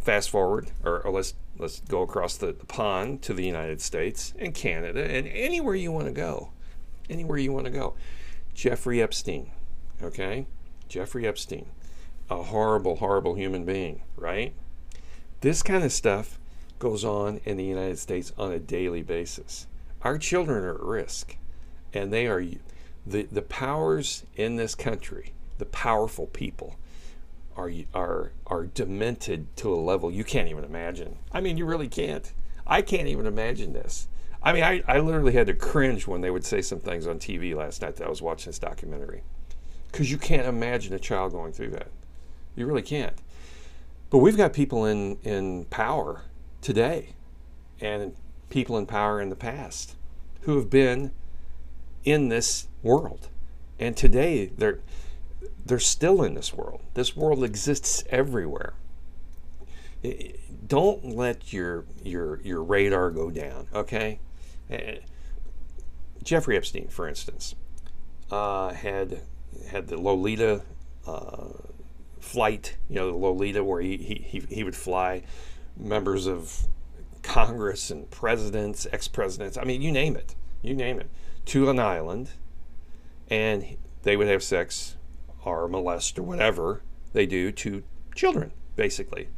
fast 0.00 0.30
forward, 0.30 0.70
or, 0.82 1.00
or 1.00 1.12
let's 1.12 1.34
let's 1.58 1.80
go 1.80 2.00
across 2.00 2.38
the, 2.38 2.46
the 2.46 2.64
pond 2.64 3.20
to 3.22 3.34
the 3.34 3.44
United 3.44 3.82
States 3.82 4.32
and 4.38 4.54
Canada 4.54 5.04
and 5.04 5.28
anywhere 5.28 5.74
you 5.74 5.92
want 5.92 6.06
to 6.06 6.12
go, 6.12 6.52
anywhere 7.10 7.36
you 7.36 7.52
want 7.52 7.66
to 7.66 7.70
go. 7.70 7.94
Jeffrey 8.60 9.00
Epstein, 9.00 9.52
okay, 10.02 10.46
Jeffrey 10.86 11.26
Epstein, 11.26 11.70
a 12.28 12.42
horrible, 12.42 12.96
horrible 12.96 13.32
human 13.32 13.64
being, 13.64 14.02
right? 14.16 14.52
This 15.40 15.62
kind 15.62 15.82
of 15.82 15.90
stuff 15.90 16.38
goes 16.78 17.02
on 17.02 17.40
in 17.46 17.56
the 17.56 17.64
United 17.64 17.98
States 17.98 18.34
on 18.36 18.52
a 18.52 18.58
daily 18.58 19.00
basis. 19.00 19.66
Our 20.02 20.18
children 20.18 20.62
are 20.62 20.74
at 20.74 20.80
risk, 20.82 21.38
and 21.94 22.12
they 22.12 22.26
are 22.26 22.44
the 23.06 23.22
the 23.32 23.40
powers 23.40 24.24
in 24.36 24.56
this 24.56 24.74
country, 24.74 25.32
the 25.56 25.64
powerful 25.64 26.26
people 26.26 26.76
are 27.56 27.72
are 27.94 28.32
are 28.46 28.66
demented 28.66 29.56
to 29.56 29.72
a 29.72 29.80
level 29.80 30.10
you 30.10 30.22
can't 30.22 30.50
even 30.50 30.64
imagine. 30.64 31.16
I 31.32 31.40
mean, 31.40 31.56
you 31.56 31.64
really 31.64 31.88
can't. 31.88 32.30
I 32.66 32.82
can't 32.82 33.08
even 33.08 33.24
imagine 33.24 33.72
this. 33.72 34.06
I 34.42 34.52
mean, 34.52 34.62
I, 34.62 34.82
I 34.86 35.00
literally 35.00 35.32
had 35.32 35.46
to 35.48 35.54
cringe 35.54 36.06
when 36.06 36.22
they 36.22 36.30
would 36.30 36.44
say 36.44 36.62
some 36.62 36.80
things 36.80 37.06
on 37.06 37.18
TV 37.18 37.54
last 37.54 37.82
night 37.82 37.96
that 37.96 38.06
I 38.06 38.10
was 38.10 38.22
watching 38.22 38.50
this 38.50 38.58
documentary. 38.58 39.22
Because 39.90 40.10
you 40.10 40.18
can't 40.18 40.46
imagine 40.46 40.94
a 40.94 40.98
child 40.98 41.32
going 41.32 41.52
through 41.52 41.70
that. 41.70 41.88
You 42.56 42.66
really 42.66 42.82
can't. 42.82 43.16
But 44.08 44.18
we've 44.18 44.36
got 44.36 44.52
people 44.52 44.84
in, 44.86 45.18
in 45.22 45.66
power 45.66 46.22
today 46.62 47.10
and 47.80 48.14
people 48.48 48.76
in 48.76 48.86
power 48.86 49.20
in 49.20 49.28
the 49.28 49.36
past 49.36 49.94
who 50.42 50.56
have 50.56 50.70
been 50.70 51.12
in 52.04 52.28
this 52.28 52.66
world. 52.82 53.28
And 53.78 53.96
today 53.96 54.46
they're 54.46 54.80
they're 55.64 55.78
still 55.78 56.22
in 56.22 56.34
this 56.34 56.52
world. 56.52 56.82
This 56.94 57.16
world 57.16 57.44
exists 57.44 58.02
everywhere. 58.10 58.74
Don't 60.66 61.04
let 61.04 61.52
your 61.52 61.84
your 62.02 62.40
your 62.42 62.62
radar 62.62 63.10
go 63.10 63.30
down. 63.30 63.68
Okay, 63.72 64.18
Jeffrey 66.22 66.56
Epstein, 66.56 66.88
for 66.88 67.08
instance, 67.08 67.54
uh, 68.30 68.72
had 68.72 69.22
had 69.68 69.88
the 69.88 70.00
Lolita 70.00 70.62
uh, 71.06 71.48
flight. 72.20 72.76
You 72.88 72.96
know, 72.96 73.10
the 73.10 73.16
Lolita 73.16 73.64
where 73.64 73.80
he, 73.80 73.96
he 73.96 74.42
he 74.48 74.64
would 74.64 74.76
fly 74.76 75.22
members 75.76 76.26
of 76.26 76.66
Congress 77.22 77.90
and 77.90 78.10
presidents, 78.10 78.86
ex-presidents. 78.92 79.56
I 79.56 79.64
mean, 79.64 79.82
you 79.82 79.92
name 79.92 80.16
it, 80.16 80.34
you 80.62 80.74
name 80.74 80.98
it, 81.00 81.08
to 81.46 81.70
an 81.70 81.78
island, 81.78 82.30
and 83.28 83.76
they 84.02 84.16
would 84.16 84.28
have 84.28 84.42
sex 84.42 84.96
or 85.44 85.68
molest 85.68 86.18
or 86.18 86.22
whatever 86.22 86.82
they 87.12 87.26
do 87.26 87.50
to 87.52 87.82
children, 88.14 88.52
basically. 88.76 89.28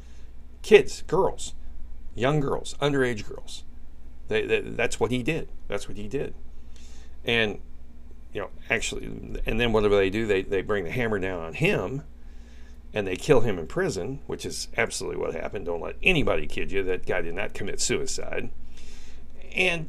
Kids, 0.62 1.02
girls, 1.02 1.54
young 2.14 2.40
girls, 2.40 2.74
underage 2.80 3.26
girls. 3.26 3.64
They, 4.32 4.46
they, 4.46 4.60
that's 4.60 4.98
what 4.98 5.10
he 5.10 5.22
did. 5.22 5.48
That's 5.68 5.88
what 5.88 5.96
he 5.96 6.08
did. 6.08 6.34
And, 7.24 7.60
you 8.32 8.40
know, 8.40 8.50
actually, 8.70 9.06
and 9.46 9.60
then 9.60 9.72
whatever 9.72 9.96
they 9.96 10.10
do, 10.10 10.26
they, 10.26 10.42
they 10.42 10.62
bring 10.62 10.84
the 10.84 10.90
hammer 10.90 11.18
down 11.18 11.40
on 11.40 11.54
him 11.54 12.02
and 12.94 13.06
they 13.06 13.16
kill 13.16 13.40
him 13.40 13.58
in 13.58 13.66
prison, 13.66 14.20
which 14.26 14.44
is 14.44 14.68
absolutely 14.76 15.20
what 15.20 15.34
happened. 15.34 15.66
Don't 15.66 15.80
let 15.80 15.96
anybody 16.02 16.46
kid 16.46 16.72
you. 16.72 16.82
That 16.82 17.06
guy 17.06 17.22
did 17.22 17.34
not 17.34 17.54
commit 17.54 17.80
suicide. 17.80 18.50
And, 19.54 19.88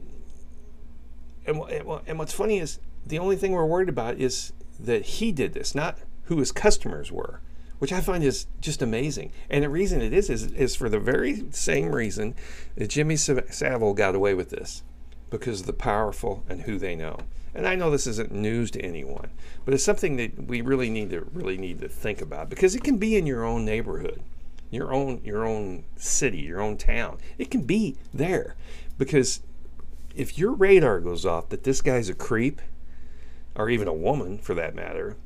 and, 1.45 1.59
and 2.07 2.19
what's 2.19 2.33
funny 2.33 2.59
is 2.59 2.79
the 3.05 3.19
only 3.19 3.35
thing 3.35 3.51
we're 3.51 3.65
worried 3.65 3.89
about 3.89 4.17
is 4.17 4.53
that 4.79 5.03
he 5.03 5.31
did 5.31 5.53
this, 5.53 5.75
not 5.75 5.97
who 6.25 6.37
his 6.37 6.51
customers 6.51 7.11
were, 7.11 7.41
which 7.83 7.91
I 7.91 7.99
find 7.99 8.23
is 8.23 8.47
just 8.61 8.81
amazing. 8.81 9.33
And 9.49 9.61
the 9.61 9.67
reason 9.67 10.01
it 10.01 10.13
is 10.13 10.29
is, 10.29 10.43
is 10.53 10.73
for 10.73 10.87
the 10.87 11.01
very 11.01 11.43
same 11.51 11.93
reason 11.93 12.33
that 12.77 12.87
Jimmy 12.87 13.17
Savile 13.17 13.93
got 13.93 14.15
away 14.15 14.33
with 14.33 14.51
this, 14.51 14.83
because 15.29 15.59
of 15.59 15.65
the 15.65 15.73
powerful 15.73 16.45
and 16.47 16.61
who 16.61 16.77
they 16.79 16.95
know. 16.95 17.17
And 17.53 17.67
I 17.67 17.75
know 17.75 17.91
this 17.91 18.07
isn't 18.07 18.31
news 18.31 18.71
to 18.71 18.81
anyone, 18.81 19.31
but 19.65 19.73
it's 19.73 19.83
something 19.83 20.15
that 20.15 20.47
we 20.47 20.61
really 20.61 20.89
need 20.89 21.09
to 21.09 21.27
really 21.33 21.57
need 21.57 21.81
to 21.81 21.89
think 21.89 22.21
about 22.21 22.49
because 22.49 22.73
it 22.73 22.85
can 22.85 22.99
be 22.99 23.17
in 23.17 23.25
your 23.25 23.43
own 23.43 23.65
neighborhood, 23.65 24.21
your 24.71 24.93
own 24.93 25.19
your 25.25 25.45
own 25.45 25.83
city, 25.97 26.39
your 26.39 26.61
own 26.61 26.77
town. 26.77 27.17
It 27.37 27.51
can 27.51 27.63
be 27.63 27.97
there 28.13 28.55
because 28.97 29.41
if 30.15 30.37
your 30.37 30.53
radar 30.53 31.01
goes 31.01 31.25
off 31.25 31.49
that 31.49 31.65
this 31.65 31.81
guy's 31.81 32.07
a 32.07 32.13
creep 32.13 32.61
or 33.55 33.69
even 33.69 33.89
a 33.89 33.93
woman 33.93 34.37
for 34.37 34.53
that 34.53 34.73
matter, 34.73 35.17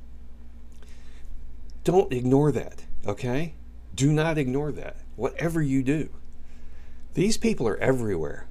don't 1.88 2.12
ignore 2.12 2.52
that, 2.52 2.84
okay? 3.06 3.54
Do 3.96 4.12
not 4.12 4.38
ignore 4.38 4.74
that, 4.74 4.98
whatever 5.16 5.62
you 5.62 5.82
do. 5.82 6.10
These 7.14 7.38
people 7.38 7.66
are 7.66 7.78
everywhere. 7.78 8.46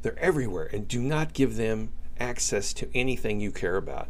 They're 0.00 0.18
everywhere, 0.18 0.70
and 0.72 0.88
do 0.88 1.02
not 1.02 1.34
give 1.34 1.56
them 1.56 1.90
access 2.18 2.72
to 2.72 2.88
anything 2.94 3.38
you 3.38 3.52
care 3.52 3.76
about 3.76 4.08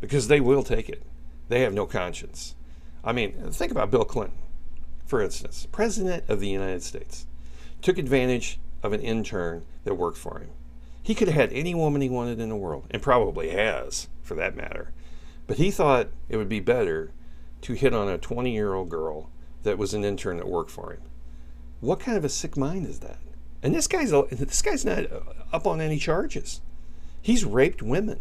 because 0.00 0.28
they 0.28 0.40
will 0.40 0.62
take 0.62 0.88
it. 0.88 1.02
They 1.50 1.60
have 1.60 1.74
no 1.74 1.84
conscience. 1.84 2.54
I 3.04 3.12
mean, 3.12 3.34
think 3.50 3.70
about 3.70 3.90
Bill 3.90 4.06
Clinton, 4.06 4.38
for 5.04 5.20
instance, 5.20 5.68
President 5.70 6.24
of 6.26 6.40
the 6.40 6.48
United 6.48 6.82
States, 6.82 7.26
took 7.82 7.98
advantage 7.98 8.58
of 8.82 8.94
an 8.94 9.02
intern 9.02 9.66
that 9.84 9.96
worked 9.96 10.16
for 10.16 10.38
him. 10.38 10.48
He 11.02 11.14
could 11.14 11.28
have 11.28 11.36
had 11.36 11.52
any 11.52 11.74
woman 11.74 12.00
he 12.00 12.08
wanted 12.08 12.40
in 12.40 12.48
the 12.48 12.56
world, 12.56 12.86
and 12.90 13.02
probably 13.02 13.50
has 13.50 14.08
for 14.22 14.34
that 14.36 14.56
matter. 14.56 14.92
But 15.46 15.58
he 15.58 15.70
thought 15.70 16.08
it 16.30 16.38
would 16.38 16.48
be 16.48 16.60
better 16.60 17.12
to 17.64 17.72
hit 17.72 17.94
on 17.94 18.08
a 18.08 18.18
20 18.18 18.52
year 18.52 18.74
old 18.74 18.90
girl 18.90 19.30
that 19.62 19.78
was 19.78 19.94
an 19.94 20.04
intern 20.04 20.36
that 20.36 20.48
worked 20.48 20.70
for 20.70 20.92
him. 20.92 21.00
What 21.80 22.00
kind 22.00 22.16
of 22.16 22.24
a 22.24 22.28
sick 22.28 22.56
mind 22.56 22.86
is 22.86 23.00
that? 23.00 23.18
And 23.62 23.74
this 23.74 23.86
guy's 23.86 24.10
this 24.10 24.62
guy's 24.62 24.84
not 24.84 25.10
uh, 25.10 25.20
up 25.52 25.66
on 25.66 25.80
any 25.80 25.98
charges. 25.98 26.60
He's 27.22 27.44
raped 27.44 27.82
women. 27.82 28.20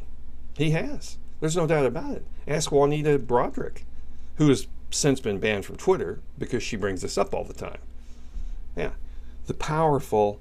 He 0.55 0.71
has. 0.71 1.17
There's 1.41 1.57
no 1.57 1.67
doubt 1.67 1.85
about 1.85 2.15
it. 2.15 2.25
Ask 2.47 2.71
Juanita 2.71 3.19
Broaddrick, 3.19 3.83
who 4.35 4.47
has 4.47 4.67
since 4.91 5.19
been 5.19 5.39
banned 5.39 5.65
from 5.65 5.75
Twitter 5.75 6.21
because 6.38 6.63
she 6.63 6.77
brings 6.77 7.01
this 7.01 7.17
up 7.17 7.33
all 7.33 7.43
the 7.43 7.53
time. 7.53 7.79
Yeah. 8.77 8.91
The 9.47 9.53
powerful, 9.53 10.39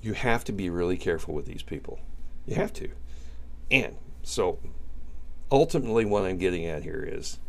you 0.00 0.12
have 0.12 0.44
to 0.44 0.52
be 0.52 0.70
really 0.70 0.96
careful 0.96 1.34
with 1.34 1.46
these 1.46 1.64
people. 1.64 1.98
You 2.46 2.54
have 2.54 2.72
to. 2.74 2.90
And 3.68 3.96
so 4.22 4.60
ultimately, 5.50 6.04
what 6.04 6.24
I'm 6.24 6.38
getting 6.38 6.66
at 6.66 6.84
here 6.84 7.02
is 7.10 7.40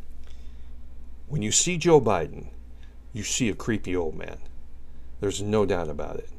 when 1.30 1.42
you 1.42 1.52
see 1.52 1.78
Joe 1.78 2.02
Biden, 2.02 2.48
you 3.14 3.24
see 3.24 3.50
a 3.50 3.56
creepy 3.56 3.96
old 3.96 4.16
man. 4.16 4.38
There's 5.22 5.42
no 5.42 5.66
doubt 5.66 5.88
about 5.88 6.18
it. 6.18 6.30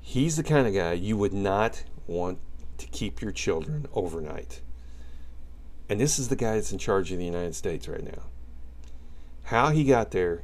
He's 0.00 0.36
the 0.36 0.42
kind 0.42 0.66
of 0.66 0.74
guy 0.74 0.92
you 0.92 1.16
would 1.16 1.32
not 1.32 1.84
want 2.06 2.38
to 2.78 2.86
keep 2.88 3.20
your 3.20 3.32
children 3.32 3.86
overnight. 3.94 4.62
And 5.88 6.00
this 6.00 6.18
is 6.18 6.28
the 6.28 6.36
guy 6.36 6.54
that's 6.54 6.72
in 6.72 6.78
charge 6.78 7.12
of 7.12 7.18
the 7.18 7.24
United 7.24 7.54
States 7.54 7.88
right 7.88 8.04
now. 8.04 8.22
How 9.44 9.70
he 9.70 9.84
got 9.84 10.10
there, 10.10 10.42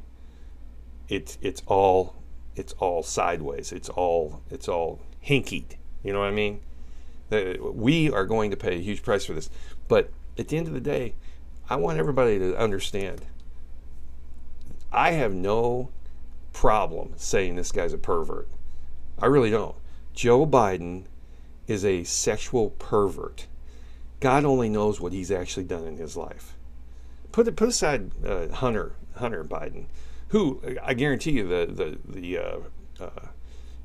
it's 1.09 1.37
it's 1.41 1.61
all 1.67 2.15
it's 2.55 2.73
all 2.73 3.03
sideways. 3.03 3.71
It's 3.71 3.89
all 3.89 4.41
it's 4.49 4.67
all 4.67 5.01
hinkied. 5.23 5.75
You 6.03 6.13
know 6.13 6.19
what 6.19 6.29
I 6.29 6.31
mean? 6.31 6.61
We 7.29 8.11
are 8.11 8.25
going 8.25 8.51
to 8.51 8.57
pay 8.57 8.75
a 8.75 8.81
huge 8.81 9.03
price 9.03 9.25
for 9.25 9.33
this. 9.33 9.49
But 9.87 10.11
at 10.37 10.47
the 10.47 10.57
end 10.57 10.67
of 10.67 10.73
the 10.73 10.79
day, 10.79 11.15
I 11.69 11.77
want 11.77 11.97
everybody 11.97 12.37
to 12.39 12.57
understand 12.57 13.25
I 14.91 15.11
have 15.11 15.33
no 15.33 15.89
problem 16.53 17.13
saying 17.17 17.55
this 17.55 17.73
guy's 17.73 17.91
a 17.91 17.97
pervert. 17.97 18.47
I 19.19 19.25
really 19.25 19.51
don't. 19.51 19.75
Joe 20.13 20.45
Biden 20.45 21.03
is 21.67 21.83
a 21.83 22.05
sexual 22.05 22.69
pervert. 22.71 23.47
God 24.21 24.45
only 24.45 24.69
knows 24.69 25.01
what 25.01 25.11
he's 25.11 25.31
actually 25.31 25.65
done 25.65 25.85
in 25.85 25.97
his 25.97 26.15
life. 26.15 26.55
Put 27.33 27.53
put 27.57 27.67
aside 27.67 28.11
uh, 28.25 28.47
Hunter 28.47 28.93
Hunter 29.17 29.43
Biden, 29.43 29.87
who 30.29 30.61
I 30.81 30.93
guarantee 30.93 31.31
you 31.31 31.47
the 31.47 31.65
the 31.65 31.97
the 32.07 32.37
uh, 32.37 32.57
uh, 33.01 33.27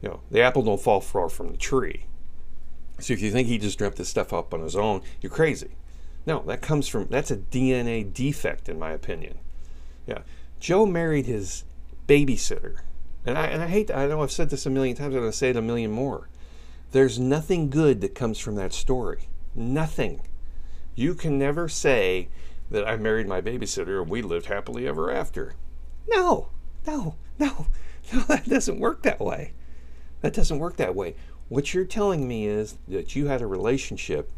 you 0.00 0.08
know 0.08 0.20
the 0.30 0.42
apple 0.42 0.62
don't 0.62 0.80
fall 0.80 1.00
far 1.00 1.28
from 1.28 1.50
the 1.50 1.56
tree. 1.56 2.04
So 3.00 3.12
if 3.12 3.20
you 3.20 3.32
think 3.32 3.48
he 3.48 3.58
just 3.58 3.78
dreamt 3.78 3.96
this 3.96 4.08
stuff 4.08 4.32
up 4.32 4.54
on 4.54 4.60
his 4.60 4.76
own, 4.76 5.02
you're 5.20 5.32
crazy. 5.32 5.70
No, 6.26 6.42
that 6.46 6.62
comes 6.62 6.86
from 6.88 7.08
that's 7.08 7.30
a 7.30 7.36
DNA 7.36 8.12
defect 8.12 8.68
in 8.68 8.78
my 8.78 8.90
opinion. 8.92 9.38
Yeah. 10.06 10.20
Joe 10.58 10.86
married 10.86 11.26
his 11.26 11.64
babysitter. 12.06 12.78
And 13.24 13.38
I 13.38 13.46
and 13.46 13.62
I 13.62 13.68
hate 13.68 13.90
I 13.90 14.06
know 14.06 14.22
I've 14.22 14.30
said 14.30 14.50
this 14.50 14.66
a 14.66 14.70
million 14.70 14.96
times, 14.96 15.14
I'm 15.14 15.20
gonna 15.20 15.32
say 15.32 15.50
it 15.50 15.56
a 15.56 15.62
million 15.62 15.90
more. 15.90 16.28
There's 16.92 17.18
nothing 17.18 17.70
good 17.70 18.00
that 18.00 18.14
comes 18.14 18.38
from 18.38 18.56
that 18.56 18.72
story. 18.72 19.28
Nothing. 19.54 20.22
You 20.94 21.14
can 21.14 21.38
never 21.38 21.68
say 21.68 22.28
that 22.70 22.86
I 22.86 22.96
married 22.96 23.28
my 23.28 23.40
babysitter 23.40 24.00
and 24.00 24.10
we 24.10 24.22
lived 24.22 24.46
happily 24.46 24.86
ever 24.86 25.10
after. 25.10 25.54
No, 26.08 26.48
no, 26.86 27.16
no, 27.38 27.66
no, 28.12 28.20
that 28.22 28.48
doesn't 28.48 28.80
work 28.80 29.02
that 29.02 29.20
way. 29.20 29.52
That 30.20 30.34
doesn't 30.34 30.58
work 30.58 30.76
that 30.76 30.94
way. 30.94 31.14
What 31.48 31.74
you're 31.74 31.84
telling 31.84 32.28
me 32.28 32.46
is 32.46 32.76
that 32.88 33.16
you 33.16 33.26
had 33.26 33.42
a 33.42 33.46
relationship 33.46 34.30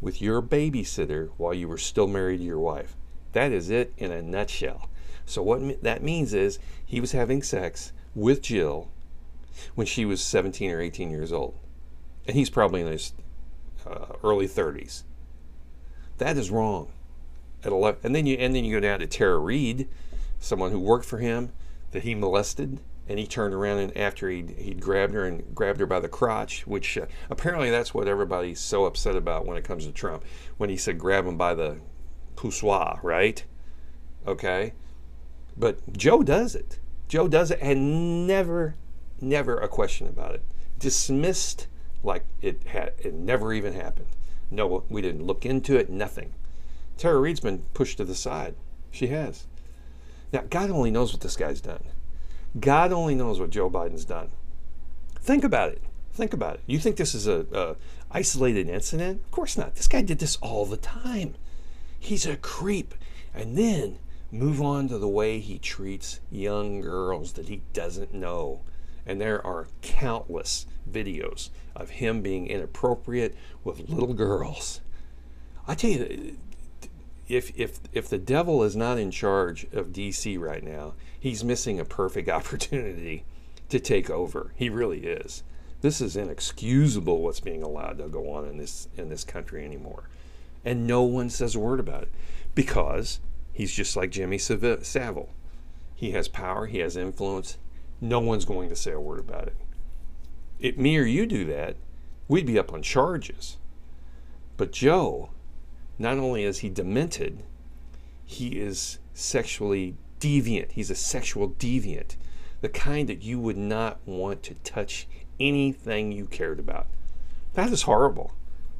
with 0.00 0.22
your 0.22 0.40
babysitter 0.42 1.30
while 1.36 1.54
you 1.54 1.68
were 1.68 1.78
still 1.78 2.06
married 2.06 2.38
to 2.38 2.44
your 2.44 2.58
wife. 2.58 2.96
That 3.32 3.52
is 3.52 3.70
it 3.70 3.92
in 3.96 4.10
a 4.12 4.22
nutshell. 4.22 4.88
So, 5.26 5.42
what 5.42 5.82
that 5.82 6.02
means 6.02 6.32
is 6.32 6.58
he 6.84 7.00
was 7.00 7.12
having 7.12 7.42
sex 7.42 7.92
with 8.14 8.42
Jill 8.42 8.88
when 9.74 9.86
she 9.86 10.04
was 10.04 10.22
17 10.22 10.70
or 10.70 10.80
18 10.80 11.10
years 11.10 11.32
old. 11.32 11.58
And 12.26 12.36
he's 12.36 12.50
probably 12.50 12.80
in 12.80 12.86
his 12.86 13.12
uh, 13.86 14.14
early 14.22 14.48
30s. 14.48 15.02
That 16.18 16.36
is 16.36 16.50
wrong. 16.50 16.92
At 17.64 17.72
11, 17.72 18.00
and 18.04 18.14
then 18.14 18.26
you 18.26 18.36
and 18.36 18.54
then 18.54 18.64
you 18.64 18.76
go 18.76 18.80
down 18.80 19.00
to 19.00 19.06
Tara 19.06 19.38
Reade, 19.38 19.88
someone 20.38 20.70
who 20.70 20.78
worked 20.78 21.04
for 21.04 21.18
him 21.18 21.50
that 21.90 22.04
he 22.04 22.14
molested 22.14 22.78
and 23.08 23.18
he 23.18 23.26
turned 23.26 23.54
around 23.54 23.78
and 23.78 23.96
after 23.96 24.28
he'd, 24.28 24.50
he'd 24.50 24.80
grabbed 24.80 25.14
her 25.14 25.24
and 25.24 25.54
grabbed 25.54 25.80
her 25.80 25.86
by 25.86 25.98
the 25.98 26.08
crotch, 26.08 26.66
which 26.66 26.98
uh, 26.98 27.06
apparently 27.30 27.70
that's 27.70 27.94
what 27.94 28.06
everybody's 28.06 28.60
so 28.60 28.84
upset 28.84 29.16
about 29.16 29.46
when 29.46 29.56
it 29.56 29.64
comes 29.64 29.86
to 29.86 29.92
Trump, 29.92 30.24
when 30.58 30.68
he 30.70 30.76
said 30.76 30.98
grab 30.98 31.26
him 31.26 31.36
by 31.36 31.54
the 31.54 31.78
poussoir, 32.36 33.00
right? 33.02 33.44
Okay, 34.26 34.74
but 35.56 35.92
Joe 35.96 36.22
does 36.22 36.54
it. 36.54 36.78
Joe 37.08 37.26
does 37.26 37.50
it, 37.50 37.58
and 37.62 38.26
never, 38.26 38.74
never 39.20 39.58
a 39.58 39.68
question 39.68 40.06
about 40.06 40.34
it. 40.34 40.42
Dismissed 40.78 41.66
like 42.02 42.26
it 42.42 42.62
had 42.68 42.92
it 42.98 43.14
never 43.14 43.52
even 43.52 43.72
happened. 43.72 44.08
No, 44.50 44.84
we 44.88 45.02
didn't 45.02 45.26
look 45.26 45.44
into 45.44 45.76
it. 45.76 45.90
Nothing. 45.90 46.34
Tara 46.96 47.18
Reade's 47.18 47.40
been 47.40 47.60
pushed 47.74 47.96
to 47.98 48.04
the 48.04 48.14
side. 48.14 48.54
She 48.90 49.08
has. 49.08 49.46
Now, 50.32 50.44
God 50.48 50.70
only 50.70 50.90
knows 50.90 51.12
what 51.12 51.22
this 51.22 51.36
guy's 51.36 51.60
done. 51.60 51.82
God 52.60 52.92
only 52.92 53.14
knows 53.14 53.40
what 53.40 53.50
Joe 53.50 53.70
Biden's 53.70 54.04
done. 54.04 54.30
Think 55.20 55.44
about 55.44 55.72
it. 55.72 55.82
Think 56.12 56.32
about 56.32 56.54
it. 56.54 56.62
You 56.66 56.78
think 56.78 56.96
this 56.96 57.14
is 57.14 57.26
a, 57.26 57.46
a 57.52 57.76
isolated 58.10 58.68
incident? 58.68 59.20
Of 59.24 59.30
course 59.30 59.56
not. 59.56 59.74
This 59.74 59.88
guy 59.88 60.02
did 60.02 60.18
this 60.18 60.36
all 60.36 60.64
the 60.64 60.76
time. 60.76 61.34
He's 61.98 62.26
a 62.26 62.36
creep. 62.36 62.94
And 63.34 63.56
then 63.56 63.98
move 64.32 64.60
on 64.60 64.88
to 64.88 64.98
the 64.98 65.08
way 65.08 65.38
he 65.38 65.58
treats 65.58 66.20
young 66.30 66.80
girls 66.80 67.34
that 67.34 67.48
he 67.48 67.62
doesn't 67.72 68.14
know. 68.14 68.62
And 69.06 69.20
there 69.20 69.44
are 69.46 69.68
countless 69.82 70.66
videos 70.90 71.50
of 71.76 71.90
him 71.90 72.20
being 72.22 72.46
inappropriate 72.46 73.36
with 73.64 73.88
little 73.88 74.14
girls. 74.14 74.80
I 75.66 75.74
tell 75.74 75.90
you, 75.90 76.36
if 77.28 77.52
if 77.58 77.80
if 77.92 78.08
the 78.08 78.18
devil 78.18 78.62
is 78.62 78.74
not 78.74 78.98
in 78.98 79.10
charge 79.10 79.64
of 79.72 79.88
DC 79.88 80.38
right 80.38 80.62
now, 80.62 80.94
he's 81.18 81.44
missing 81.44 81.78
a 81.78 81.84
perfect 81.84 82.28
opportunity 82.38 83.24
to 83.68 83.78
take 83.78 84.10
over. 84.10 84.52
He 84.56 84.70
really 84.70 85.00
is. 85.06 85.42
This 85.80 86.00
is 86.00 86.16
inexcusable 86.16 87.22
what's 87.22 87.40
being 87.40 87.62
allowed 87.62 87.98
to 87.98 88.08
go 88.08 88.30
on 88.32 88.46
in 88.46 88.56
this 88.56 88.88
in 88.96 89.08
this 89.08 89.24
country 89.24 89.64
anymore. 89.64 90.08
And 90.64 90.86
no 90.86 91.02
one 91.02 91.30
says 91.30 91.54
a 91.54 91.60
word 91.60 91.80
about 91.80 92.02
it 92.04 92.12
because 92.54 93.20
he's 93.52 93.72
just 93.72 93.96
like 93.96 94.10
Jimmy 94.10 94.38
Savile. 94.38 95.28
He 95.94 96.10
has 96.12 96.28
power, 96.28 96.66
he 96.66 96.78
has 96.78 96.96
influence. 96.96 97.58
No 98.00 98.20
one's 98.20 98.44
going 98.44 98.68
to 98.68 98.76
say 98.76 98.92
a 98.92 99.00
word 99.00 99.20
about 99.20 99.48
it. 99.48 99.56
If 100.60 100.76
me 100.76 100.96
or 100.98 101.02
you 101.02 101.26
do 101.26 101.44
that, 101.46 101.76
we'd 102.28 102.46
be 102.46 102.58
up 102.58 102.72
on 102.72 102.82
charges. 102.82 103.56
But 104.56 104.72
Joe, 104.72 105.30
not 105.98 106.18
only 106.18 106.44
is 106.44 106.58
he 106.58 106.70
demented, 106.70 107.42
he 108.24 108.60
is 108.60 108.98
sexually 109.14 109.96
deviant. 110.20 110.72
He's 110.72 110.90
a 110.90 110.94
sexual 110.94 111.50
deviant, 111.50 112.16
the 112.60 112.68
kind 112.68 113.08
that 113.08 113.22
you 113.22 113.38
would 113.40 113.56
not 113.56 113.98
want 114.06 114.42
to 114.44 114.54
touch 114.54 115.08
anything 115.40 116.12
you 116.12 116.26
cared 116.26 116.58
about. 116.58 116.86
That 117.54 117.70
is 117.70 117.82
horrible. 117.82 118.32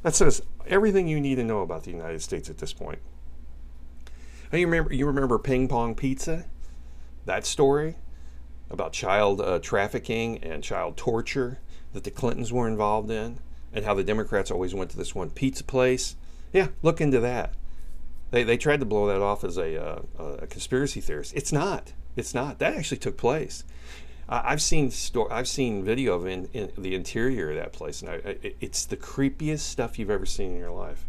That 0.03 0.15
says 0.15 0.41
everything 0.67 1.07
you 1.07 1.19
need 1.19 1.35
to 1.35 1.43
know 1.43 1.59
about 1.59 1.83
the 1.83 1.91
United 1.91 2.21
States 2.21 2.49
at 2.49 2.59
this 2.59 2.73
point. 2.73 2.99
You 4.51 4.65
remember 4.65 4.93
you 4.93 5.05
remember 5.05 5.37
Ping 5.37 5.67
Pong 5.67 5.93
Pizza? 5.95 6.45
That 7.25 7.45
story 7.45 7.97
about 8.69 8.93
child 8.93 9.41
uh, 9.41 9.59
trafficking 9.59 10.37
and 10.43 10.63
child 10.63 10.95
torture 10.95 11.59
that 11.93 12.03
the 12.03 12.11
Clintons 12.11 12.53
were 12.53 12.67
involved 12.67 13.11
in, 13.11 13.39
and 13.73 13.85
how 13.85 13.93
the 13.93 14.03
Democrats 14.03 14.51
always 14.51 14.73
went 14.73 14.91
to 14.91 14.97
this 14.97 15.13
one 15.13 15.29
pizza 15.29 15.63
place 15.63 16.15
yeah, 16.53 16.67
look 16.81 17.01
into 17.01 17.19
that. 17.19 17.53
They, 18.31 18.43
they 18.43 18.57
tried 18.57 18.79
to 18.79 18.85
blow 18.85 19.07
that 19.07 19.21
off 19.21 19.43
as 19.43 19.57
a, 19.57 19.81
uh, 19.81 20.01
a 20.41 20.47
conspiracy 20.47 21.01
theorist. 21.01 21.33
It's 21.35 21.51
not. 21.51 21.93
It's 22.15 22.33
not. 22.33 22.59
That 22.59 22.75
actually 22.75 22.97
took 22.97 23.17
place. 23.17 23.63
I've 24.31 24.61
seen 24.61 24.91
sto- 24.91 25.27
I've 25.31 25.47
seen 25.47 25.83
video 25.83 26.13
of 26.13 26.27
in, 26.27 26.49
in, 26.53 26.71
the 26.77 26.93
interior 26.93 27.49
of 27.49 27.55
that 27.55 27.73
place, 27.73 28.03
and 28.03 28.11
I, 28.11 28.13
I, 28.23 28.53
it's 28.61 28.85
the 28.85 28.95
creepiest 28.95 29.61
stuff 29.61 29.97
you've 29.97 30.11
ever 30.11 30.27
seen 30.27 30.51
in 30.51 30.57
your 30.57 30.69
life. 30.69 31.07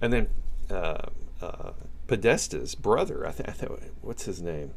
And 0.00 0.10
then 0.10 0.28
uh, 0.70 1.08
uh, 1.42 1.72
Podesta's 2.06 2.74
brother, 2.74 3.26
I, 3.26 3.32
th- 3.32 3.70
what's 4.00 4.24
his 4.24 4.40
name? 4.40 4.72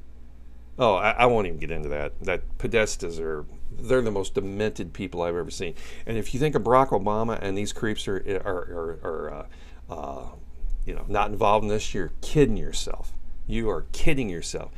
Oh, 0.77 0.95
I, 0.95 1.11
I, 1.11 1.25
won't 1.25 1.47
even 1.47 1.59
get 1.59 1.71
into 1.71 1.89
that. 1.89 2.19
That 2.21 2.57
Podestas 2.57 3.19
are 3.19 3.45
they're 3.71 4.01
the 4.01 4.11
most 4.11 4.33
demented 4.33 4.91
people 4.91 5.21
I've 5.21 5.35
ever 5.35 5.51
seen. 5.51 5.75
And 6.05 6.17
if 6.17 6.33
you 6.33 6.39
think 6.39 6.55
of 6.55 6.63
Barack 6.63 6.89
Obama 6.89 7.39
and 7.41 7.57
these 7.57 7.71
creeps 7.71 8.09
are 8.09 8.17
are, 8.45 8.99
are, 9.03 9.31
are 9.31 9.45
uh, 9.89 10.27
you 10.85 10.93
know, 10.93 11.05
not 11.07 11.29
involved 11.29 11.63
in 11.63 11.69
this, 11.69 11.93
you're 11.93 12.13
kidding 12.21 12.57
yourself. 12.57 13.13
You 13.47 13.69
are 13.69 13.85
kidding 13.91 14.29
yourself. 14.29 14.71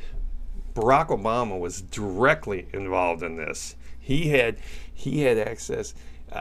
Barack 0.74 1.08
Obama 1.08 1.58
was 1.58 1.82
directly 1.82 2.68
involved 2.72 3.22
in 3.22 3.36
this. 3.36 3.76
He 3.98 4.30
had 4.30 4.58
he 4.92 5.22
had 5.22 5.38
access. 5.38 5.94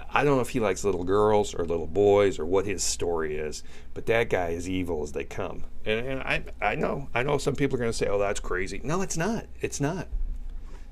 I 0.10 0.24
don't 0.24 0.38
know 0.38 0.42
if 0.42 0.50
he 0.50 0.62
likes 0.62 0.86
little 0.86 1.04
girls 1.04 1.54
or 1.54 1.66
little 1.66 1.88
boys 1.88 2.40
or 2.40 2.46
what 2.46 2.66
his 2.66 2.82
story 2.82 3.36
is, 3.36 3.62
but 3.94 4.06
that 4.06 4.30
guy 4.30 4.50
is 4.50 4.70
evil 4.70 5.04
as 5.04 5.12
they 5.12 5.26
come. 5.26 5.66
And, 5.86 6.08
and 6.08 6.22
I 6.22 6.44
I 6.62 6.76
know 6.76 7.10
I 7.14 7.24
know 7.24 7.38
some 7.38 7.56
people 7.56 7.76
are 7.76 7.80
going 7.80 7.92
to 7.92 7.98
say, 7.98 8.08
"Oh, 8.08 8.18
that's 8.18 8.40
crazy." 8.40 8.80
No, 8.84 9.02
it's 9.02 9.18
not. 9.18 9.48
It's 9.60 9.82
not. 9.82 10.08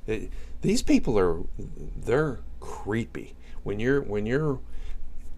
It, 0.06 0.32
these 0.62 0.82
people 0.82 1.18
are 1.18 1.42
they're 1.58 2.40
creepy. 2.60 3.36
When 3.64 3.80
you're 3.80 4.02
when 4.02 4.26
you're 4.26 4.60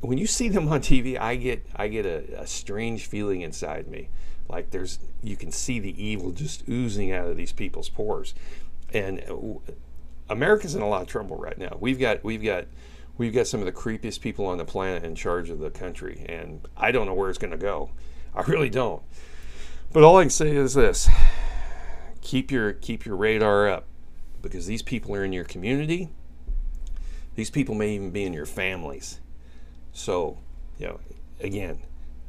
when 0.02 0.18
you 0.18 0.28
see 0.28 0.50
them 0.50 0.68
on 0.68 0.82
TV, 0.82 1.18
I 1.20 1.36
get 1.36 1.66
I 1.76 1.88
get 1.88 2.06
a, 2.06 2.42
a, 2.42 2.48
strange 2.48 3.06
feeling 3.06 3.42
inside 3.42 3.88
me, 3.88 4.10
like 4.50 4.72
there's 4.72 5.00
you 5.22 5.38
can 5.38 5.52
see 5.52 5.80
the 5.80 6.04
evil 6.04 6.32
just 6.32 6.68
oozing 6.68 7.12
out 7.12 7.28
of 7.28 7.38
these 7.38 7.54
people's 7.54 7.88
pores, 7.88 8.34
and 8.92 9.24
uh, 9.30 9.72
America's 10.30 10.74
in 10.74 10.82
a 10.82 10.88
lot 10.88 11.04
of 11.04 11.08
trouble 11.08 11.38
right 11.38 11.58
now. 11.58 11.78
We've 11.80 12.00
got 12.00 12.24
we've 12.24 12.44
got 12.44 12.66
we've 13.18 13.34
got 13.34 13.46
some 13.46 13.60
of 13.60 13.68
the 13.68 13.72
creepiest 13.72 14.22
people 14.22 14.48
on 14.48 14.58
the 14.58 14.66
planet 14.66 15.04
in 15.04 15.14
charge 15.14 15.52
of 15.52 15.60
the 15.60 15.70
country, 15.70 16.26
and 16.28 16.68
I 16.76 16.92
don't 16.92 17.06
know 17.06 17.14
where 17.14 17.30
it's 17.30 17.40
going 17.40 17.52
to 17.52 17.58
go. 17.58 17.92
I 18.34 18.42
really 18.42 18.70
don't. 18.70 19.04
But 19.94 20.04
all 20.04 20.18
I 20.18 20.24
can 20.24 20.30
say 20.32 20.56
is 20.56 20.74
this: 20.74 21.10
keep 22.22 22.50
your 22.50 22.74
keep 22.74 23.06
your 23.06 23.16
radar 23.16 23.70
up, 23.70 23.86
because 24.42 24.66
these 24.66 24.82
people 24.82 25.14
are 25.16 25.24
in 25.24 25.32
your 25.32 25.46
community. 25.46 26.10
These 27.36 27.52
people 27.52 27.76
may 27.76 27.94
even 27.94 28.10
be 28.10 28.24
in 28.24 28.34
your 28.34 28.48
families 28.48 29.20
so, 29.94 30.38
you 30.78 30.88
know, 30.88 31.00
again, 31.40 31.80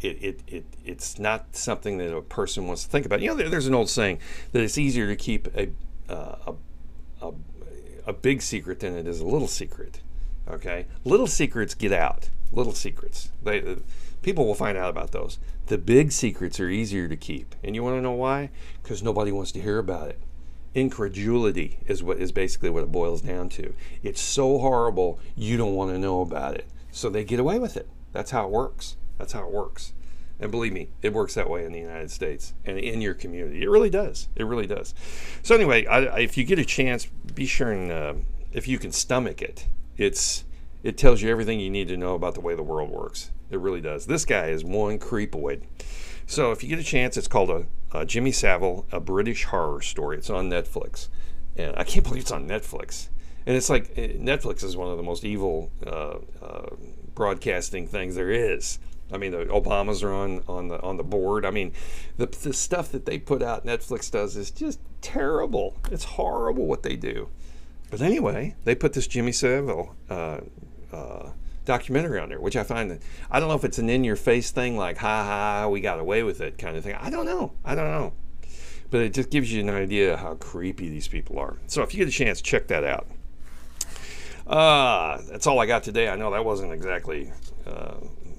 it, 0.00 0.22
it, 0.22 0.40
it, 0.46 0.64
it's 0.84 1.18
not 1.18 1.54
something 1.54 1.98
that 1.98 2.14
a 2.14 2.22
person 2.22 2.66
wants 2.66 2.84
to 2.84 2.90
think 2.90 3.06
about. 3.06 3.20
You 3.20 3.28
know, 3.28 3.36
there, 3.36 3.48
there's 3.48 3.66
an 3.66 3.74
old 3.74 3.88
saying 3.88 4.18
that 4.52 4.62
it's 4.62 4.78
easier 4.78 5.06
to 5.06 5.16
keep 5.16 5.48
a, 5.56 5.70
uh, 6.08 6.36
a, 6.46 7.26
a, 7.26 7.32
a 8.08 8.12
big 8.12 8.42
secret 8.42 8.80
than 8.80 8.96
it 8.96 9.06
is 9.06 9.20
a 9.20 9.26
little 9.26 9.48
secret. 9.48 10.00
Okay? 10.48 10.86
Little 11.04 11.26
secrets 11.26 11.74
get 11.74 11.92
out. 11.92 12.28
Little 12.50 12.72
secrets. 12.74 13.30
They, 13.42 13.62
uh, 13.62 13.76
people 14.22 14.46
will 14.46 14.54
find 14.54 14.76
out 14.76 14.90
about 14.90 15.12
those. 15.12 15.38
The 15.66 15.78
big 15.78 16.12
secrets 16.12 16.58
are 16.60 16.68
easier 16.68 17.08
to 17.08 17.16
keep. 17.16 17.54
And 17.62 17.74
you 17.74 17.82
want 17.82 17.96
to 17.96 18.02
know 18.02 18.12
why? 18.12 18.50
Because 18.82 19.02
nobody 19.02 19.30
wants 19.32 19.52
to 19.52 19.60
hear 19.60 19.78
about 19.78 20.08
it. 20.08 20.20
Incredulity 20.74 21.78
is 21.86 22.02
what 22.02 22.18
is 22.18 22.32
basically 22.32 22.70
what 22.70 22.82
it 22.82 22.90
boils 22.90 23.20
down 23.20 23.50
to. 23.50 23.74
It's 24.02 24.20
so 24.20 24.58
horrible 24.58 25.20
you 25.36 25.56
don't 25.56 25.74
want 25.74 25.92
to 25.92 25.98
know 25.98 26.22
about 26.22 26.54
it. 26.54 26.66
So 26.92 27.08
they 27.08 27.24
get 27.24 27.40
away 27.40 27.58
with 27.58 27.76
it. 27.76 27.88
That's 28.12 28.30
how 28.30 28.44
it 28.44 28.50
works. 28.50 28.96
That's 29.18 29.32
how 29.32 29.44
it 29.46 29.50
works. 29.50 29.94
And 30.38 30.50
believe 30.50 30.72
me, 30.72 30.88
it 31.00 31.12
works 31.12 31.34
that 31.34 31.48
way 31.48 31.64
in 31.64 31.72
the 31.72 31.80
United 31.80 32.10
States 32.10 32.52
and 32.64 32.78
in 32.78 33.00
your 33.00 33.14
community. 33.14 33.62
It 33.62 33.70
really 33.70 33.90
does. 33.90 34.28
It 34.36 34.44
really 34.44 34.66
does. 34.66 34.94
So 35.42 35.54
anyway, 35.54 35.86
I, 35.86 36.04
I, 36.04 36.18
if 36.20 36.36
you 36.36 36.44
get 36.44 36.58
a 36.58 36.64
chance, 36.64 37.06
be 37.06 37.46
sure 37.46 37.72
and 37.72 37.90
uh, 37.90 38.14
if 38.52 38.68
you 38.68 38.78
can 38.78 38.92
stomach 38.92 39.40
it, 39.40 39.66
it's 39.96 40.44
it 40.82 40.98
tells 40.98 41.22
you 41.22 41.30
everything 41.30 41.60
you 41.60 41.70
need 41.70 41.88
to 41.88 41.96
know 41.96 42.14
about 42.14 42.34
the 42.34 42.40
way 42.40 42.54
the 42.54 42.62
world 42.62 42.90
works. 42.90 43.30
It 43.50 43.60
really 43.60 43.80
does. 43.80 44.06
This 44.06 44.24
guy 44.24 44.46
is 44.46 44.64
one 44.64 44.98
creepoid. 44.98 45.62
So 46.26 46.50
if 46.50 46.62
you 46.62 46.68
get 46.68 46.78
a 46.78 46.84
chance, 46.84 47.16
it's 47.16 47.28
called 47.28 47.50
a, 47.50 47.66
a 47.92 48.04
Jimmy 48.04 48.32
Savile, 48.32 48.86
a 48.90 48.98
British 48.98 49.44
horror 49.44 49.80
story. 49.80 50.18
It's 50.18 50.30
on 50.30 50.50
Netflix, 50.50 51.08
and 51.56 51.74
I 51.76 51.84
can't 51.84 52.04
believe 52.04 52.22
it's 52.22 52.32
on 52.32 52.48
Netflix 52.48 53.08
and 53.46 53.56
it's 53.56 53.70
like 53.70 53.92
eh, 53.96 54.14
Netflix 54.18 54.62
is 54.62 54.76
one 54.76 54.90
of 54.90 54.96
the 54.96 55.02
most 55.02 55.24
evil 55.24 55.70
uh, 55.86 56.18
uh, 56.42 56.68
broadcasting 57.14 57.86
things 57.86 58.14
there 58.14 58.30
is. 58.30 58.78
I 59.12 59.18
mean, 59.18 59.32
the 59.32 59.44
Obamas 59.44 60.02
are 60.02 60.12
on 60.12 60.42
on 60.48 60.68
the 60.68 60.80
on 60.80 60.96
the 60.96 61.04
board. 61.04 61.44
I 61.44 61.50
mean, 61.50 61.72
the 62.16 62.26
the 62.26 62.52
stuff 62.52 62.90
that 62.92 63.04
they 63.04 63.18
put 63.18 63.42
out, 63.42 63.66
Netflix 63.66 64.10
does, 64.10 64.36
is 64.36 64.50
just 64.50 64.80
terrible. 65.00 65.76
It's 65.90 66.04
horrible 66.04 66.66
what 66.66 66.82
they 66.82 66.96
do. 66.96 67.28
But 67.90 68.00
anyway, 68.00 68.54
they 68.64 68.74
put 68.74 68.94
this 68.94 69.06
Jimmy 69.06 69.32
Savile 69.32 69.94
uh, 70.08 70.40
uh, 70.92 71.30
documentary 71.66 72.18
on 72.18 72.30
there, 72.30 72.40
which 72.40 72.56
I 72.56 72.64
find 72.64 72.90
that 72.90 73.02
I 73.30 73.38
don't 73.38 73.50
know 73.50 73.54
if 73.54 73.64
it's 73.64 73.78
an 73.78 73.90
in 73.90 74.02
your 74.02 74.16
face 74.16 74.50
thing, 74.50 74.78
like 74.78 74.96
ha 74.96 75.24
ha, 75.24 75.68
we 75.68 75.82
got 75.82 75.98
away 75.98 76.22
with 76.22 76.40
it 76.40 76.56
kind 76.56 76.76
of 76.76 76.84
thing. 76.84 76.94
I 76.94 77.10
don't 77.10 77.26
know. 77.26 77.52
I 77.64 77.74
don't 77.74 77.90
know. 77.90 78.12
But 78.90 79.02
it 79.02 79.14
just 79.14 79.30
gives 79.30 79.52
you 79.52 79.60
an 79.60 79.70
idea 79.70 80.16
how 80.16 80.34
creepy 80.34 80.88
these 80.88 81.08
people 81.08 81.38
are. 81.38 81.56
So 81.66 81.82
if 81.82 81.94
you 81.94 81.98
get 81.98 82.08
a 82.08 82.16
chance, 82.16 82.40
check 82.40 82.68
that 82.68 82.84
out. 82.84 83.06
Uh, 84.52 85.18
that's 85.30 85.46
all 85.46 85.58
I 85.58 85.64
got 85.64 85.82
today. 85.82 86.10
I 86.10 86.16
know 86.16 86.30
that 86.32 86.44
wasn't 86.44 86.72
exactly 86.72 87.32
uh, 87.66 87.94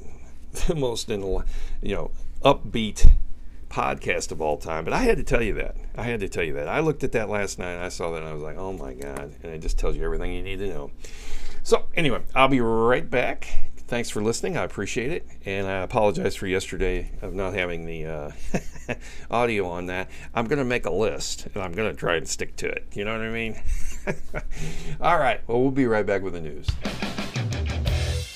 the 0.68 0.76
most 0.76 1.10
in, 1.10 1.22
you 1.22 1.96
know 1.96 2.12
upbeat 2.44 3.10
podcast 3.68 4.32
of 4.32 4.40
all 4.40 4.58
time, 4.58 4.84
but 4.84 4.94
I 4.94 5.00
had 5.00 5.18
to 5.18 5.24
tell 5.24 5.42
you 5.42 5.56
that. 5.56 5.76
I 5.96 6.04
had 6.04 6.20
to 6.20 6.30
tell 6.30 6.44
you 6.44 6.54
that. 6.54 6.68
I 6.68 6.82
looked 6.82 7.04
at 7.04 7.14
that 7.14 7.30
last 7.30 7.58
night. 7.58 7.84
I 7.84 7.90
saw 7.90 8.12
that 8.12 8.20
and 8.20 8.28
I 8.28 8.34
was 8.34 8.44
like, 8.44 8.58
oh 8.58 8.74
my 8.74 8.94
god! 8.94 9.34
And 9.42 9.54
it 9.54 9.60
just 9.60 9.80
tells 9.80 9.96
you 9.96 10.04
everything 10.04 10.32
you 10.34 10.44
need 10.44 10.60
to 10.60 10.68
know. 10.68 10.92
So 11.64 11.88
anyway, 11.96 12.22
I'll 12.36 12.48
be 12.48 12.62
right 12.62 13.10
back. 13.10 13.48
Thanks 13.88 14.10
for 14.10 14.24
listening. 14.24 14.58
I 14.58 14.64
appreciate 14.64 15.12
it, 15.12 15.28
and 15.46 15.68
I 15.68 15.82
apologize 15.84 16.36
for 16.36 16.48
yesterday 16.48 17.12
of 17.22 17.34
not 17.34 17.54
having 17.54 17.86
the 17.86 18.06
uh, 18.06 18.32
audio 19.32 19.68
on 19.68 19.88
that. 19.88 20.10
I'm 20.34 20.48
going 20.48 20.60
to 20.60 20.66
make 20.66 20.86
a 20.86 20.92
list, 20.92 21.48
and 21.54 21.62
I'm 21.62 21.74
going 21.74 21.92
to 21.92 21.98
try 21.98 22.16
and 22.16 22.28
stick 22.28 22.56
to 22.58 22.68
it. 22.68 22.88
You 22.94 23.04
know 23.06 23.12
what 23.12 23.22
I 23.22 23.30
mean? 23.30 23.62
All 25.02 25.18
right. 25.18 25.42
Well, 25.48 25.62
we'll 25.62 25.72
be 25.72 25.86
right 25.86 26.06
back 26.06 26.22
with 26.22 26.34
the 26.34 26.42
news. 26.42 26.68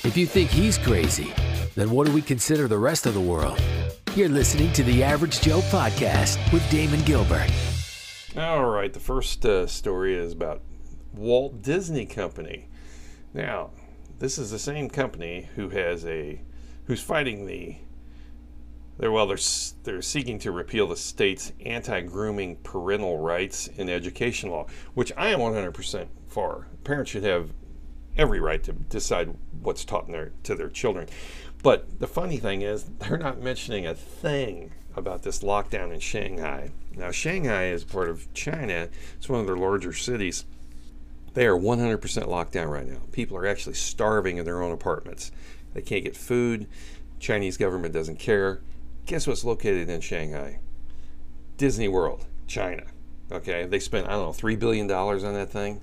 If 0.04 0.16
you 0.16 0.26
think 0.26 0.50
he's 0.50 0.78
crazy, 0.78 1.34
then 1.76 1.92
what 1.92 2.08
do 2.08 2.14
we 2.14 2.22
consider 2.22 2.68
the 2.68 2.78
rest 2.78 3.06
of 3.06 3.14
the 3.14 3.22
world? 3.22 3.60
You're 4.16 4.30
listening 4.30 4.74
to 4.74 4.84
the 4.84 5.04
Average 5.04 5.42
Joe 5.42 5.62
podcast 5.62 6.52
with 6.52 6.70
Damon 6.70 7.02
Gilbert. 7.02 7.50
All 8.36 8.66
right. 8.66 8.92
The 8.92 9.00
first 9.00 9.46
uh, 9.46 9.66
story 9.66 10.16
is 10.16 10.34
about 10.34 10.62
Walt 11.14 11.62
Disney 11.62 12.06
Company. 12.06 12.68
Now, 13.34 13.72
this 14.20 14.38
is 14.38 14.52
the 14.52 14.60
same 14.60 14.90
company 14.90 15.50
who 15.56 15.70
has 15.70 16.06
a 16.06 16.42
who's 16.86 17.02
fighting 17.02 17.46
the 17.46 17.78
they're 18.98 19.12
well 19.12 19.28
they're 19.28 19.38
they're 19.84 20.02
seeking 20.02 20.40
to 20.40 20.52
repeal 20.52 20.88
the 20.88 20.96
state's 20.96 21.52
anti-grooming 21.64 22.58
parental 22.58 23.20
rights 23.20 23.68
in 23.68 23.90
education 23.90 24.50
law, 24.50 24.66
which 24.96 25.12
I 25.16 25.30
am 25.30 25.40
100% 25.40 26.08
for. 26.28 26.68
Parents 26.84 27.12
should 27.12 27.24
have 27.24 27.52
every 28.18 28.40
right 28.40 28.64
to 28.64 28.74
decide 28.74 29.36
what's 29.62 29.86
taught 29.86 30.08
their, 30.08 30.32
to 30.44 30.56
their 30.56 30.70
children. 30.70 31.08
But 31.62 32.00
the 32.00 32.08
funny 32.08 32.38
thing 32.38 32.62
is, 32.62 32.86
they're 33.00 33.18
not 33.18 33.40
mentioning 33.40 33.86
a 33.86 33.94
thing 33.94 34.72
about 34.96 35.22
this 35.22 35.40
lockdown 35.40 35.94
in 35.94 36.00
Shanghai. 36.00 36.72
Now, 36.96 37.12
Shanghai 37.12 37.68
is 37.68 37.84
part 37.84 38.10
of 38.10 38.34
China. 38.34 38.90
It's 39.16 39.30
one 39.30 39.42
of 39.42 39.46
their 39.46 39.58
larger 39.58 39.94
cities. 39.94 40.46
They 41.34 41.46
are 41.46 41.58
100% 41.58 42.28
locked 42.28 42.54
down 42.54 42.70
right 42.70 42.88
now. 42.88 43.02
People 43.12 43.38
are 43.38 43.46
actually 43.46 43.76
starving 43.76 44.38
in 44.38 44.46
their 44.46 44.62
own 44.62 44.72
apartments. 44.72 45.32
They 45.74 45.82
can't 45.82 46.04
get 46.04 46.18
food. 46.18 46.68
Chinese 47.20 47.58
government 47.58 47.94
doesn't 47.94 48.20
care. 48.20 48.62
Guess 49.06 49.28
what's 49.28 49.44
located 49.44 49.90
in 49.90 50.02
Shanghai? 50.02 50.60
Disney 51.58 51.88
World, 51.88 52.26
China. 52.48 52.84
Okay, 53.32 53.66
they 53.66 53.80
spent 53.80 54.08
I 54.08 54.12
don't 54.12 54.28
know 54.28 54.34
three 54.34 54.56
billion 54.56 54.88
dollars 54.88 55.24
on 55.24 55.34
that 55.34 55.50
thing, 55.50 55.82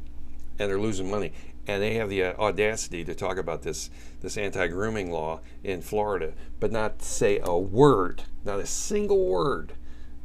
and 0.58 0.70
they're 0.70 0.80
losing 0.80 1.10
money. 1.10 1.32
And 1.66 1.82
they 1.82 1.94
have 1.94 2.10
the 2.10 2.22
uh, 2.22 2.34
audacity 2.34 3.04
to 3.04 3.14
talk 3.14 3.36
about 3.36 3.62
this 3.62 3.90
this 4.20 4.36
anti-grooming 4.36 5.10
law 5.10 5.40
in 5.62 5.82
Florida, 5.82 6.32
but 6.60 6.72
not 6.72 7.02
say 7.02 7.40
a 7.42 7.58
word, 7.58 8.22
not 8.44 8.60
a 8.60 8.66
single 8.66 9.26
word 9.26 9.74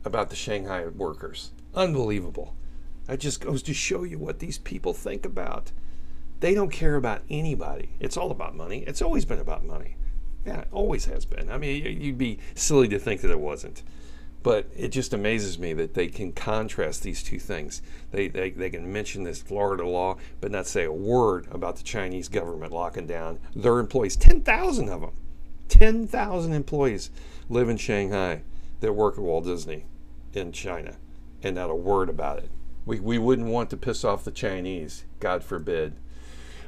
about 0.06 0.30
the 0.30 0.36
Shanghai 0.36 0.88
workers. 0.88 1.52
Unbelievable. 1.76 2.56
That 3.10 3.20
just 3.20 3.42
goes 3.42 3.64
to 3.64 3.74
show 3.74 4.04
you 4.04 4.20
what 4.20 4.38
these 4.38 4.60
people 4.60 4.94
think 4.94 5.26
about. 5.26 5.72
They 6.42 6.54
don't 6.54 6.72
care 6.72 6.96
about 6.96 7.24
anybody. 7.28 7.90
It's 8.00 8.16
all 8.16 8.30
about 8.30 8.56
money. 8.56 8.84
It's 8.86 9.02
always 9.02 9.26
been 9.26 9.40
about 9.40 9.66
money. 9.66 9.96
Yeah, 10.46 10.60
it 10.60 10.68
always 10.72 11.06
has 11.06 11.26
been. 11.26 11.50
I 11.50 11.58
mean, 11.58 11.84
you'd 12.00 12.20
be 12.20 12.38
silly 12.54 12.88
to 12.90 13.00
think 13.00 13.22
that 13.22 13.32
it 13.32 13.40
wasn't. 13.40 13.82
But 14.44 14.70
it 14.78 14.90
just 14.90 15.12
amazes 15.12 15.58
me 15.58 15.74
that 15.74 15.96
they 15.96 16.08
can 16.08 16.34
contrast 16.34 17.02
these 17.02 17.24
two 17.24 17.40
things. 17.40 17.82
They, 18.12 18.28
they, 18.28 18.52
they 18.52 18.70
can 18.70 18.94
mention 18.94 19.24
this 19.24 19.42
Florida 19.42 19.88
law, 19.88 20.18
but 20.40 20.52
not 20.52 20.68
say 20.68 20.84
a 20.84 20.92
word 20.92 21.48
about 21.50 21.78
the 21.78 21.84
Chinese 21.84 22.30
government 22.30 22.72
locking 22.72 23.08
down 23.08 23.40
their 23.56 23.80
employees. 23.80 24.18
10,000 24.18 24.88
of 24.88 25.02
them. 25.02 25.14
10,000 25.68 26.54
employees 26.54 27.10
live 27.50 27.70
in 27.70 27.78
Shanghai 27.78 28.44
that 28.82 28.94
work 28.94 29.16
at 29.16 29.24
Walt 29.24 29.46
Disney 29.46 29.86
in 30.34 30.52
China, 30.52 30.98
and 31.42 31.56
not 31.56 31.72
a 31.72 31.76
word 31.76 32.08
about 32.08 32.38
it. 32.38 32.52
We, 32.90 33.00
we 33.00 33.18
wouldn't 33.20 33.48
want 33.48 33.70
to 33.70 33.78
piss 33.78 34.04
off 34.04 34.24
the 34.24 34.32
Chinese, 34.32 35.06
God 35.20 35.44
forbid. 35.44 35.94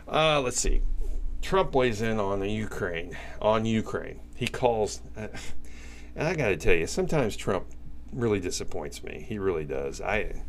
Uh, 0.08 0.40
let's 0.40 0.60
see. 0.60 0.84
Trump 1.42 1.74
weighs 1.74 2.00
in 2.00 2.20
on 2.20 2.42
the 2.42 2.48
Ukraine. 2.48 3.18
On 3.42 3.66
Ukraine, 3.66 4.20
he 4.36 4.46
calls, 4.46 5.02
uh, 5.18 5.30
and 6.16 6.28
I 6.28 6.36
got 6.36 6.50
to 6.50 6.58
tell 6.58 6.76
you, 6.76 6.86
sometimes 6.86 7.36
Trump 7.36 7.66
really 8.14 8.40
disappoints 8.40 9.04
me. 9.04 9.26
He 9.28 9.40
really 9.40 9.66
does. 9.66 10.00
I 10.00 10.44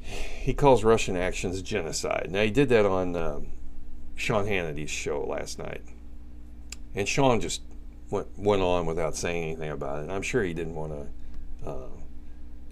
he 0.00 0.52
calls 0.54 0.82
Russian 0.82 1.16
actions 1.16 1.62
genocide. 1.62 2.26
Now 2.32 2.42
he 2.42 2.50
did 2.50 2.68
that 2.70 2.84
on 2.84 3.14
um, 3.14 3.46
Sean 4.16 4.48
Hannity's 4.48 4.90
show 4.90 5.24
last 5.24 5.60
night, 5.60 5.82
and 6.96 7.06
Sean 7.06 7.40
just 7.40 7.62
went 8.10 8.36
went 8.36 8.62
on 8.62 8.86
without 8.86 9.14
saying 9.14 9.44
anything 9.44 9.70
about 9.70 10.02
it. 10.02 10.10
I'm 10.10 10.22
sure 10.22 10.42
he 10.42 10.52
didn't 10.52 10.74
want 10.74 10.92
to 11.62 11.68
uh, 11.70 11.88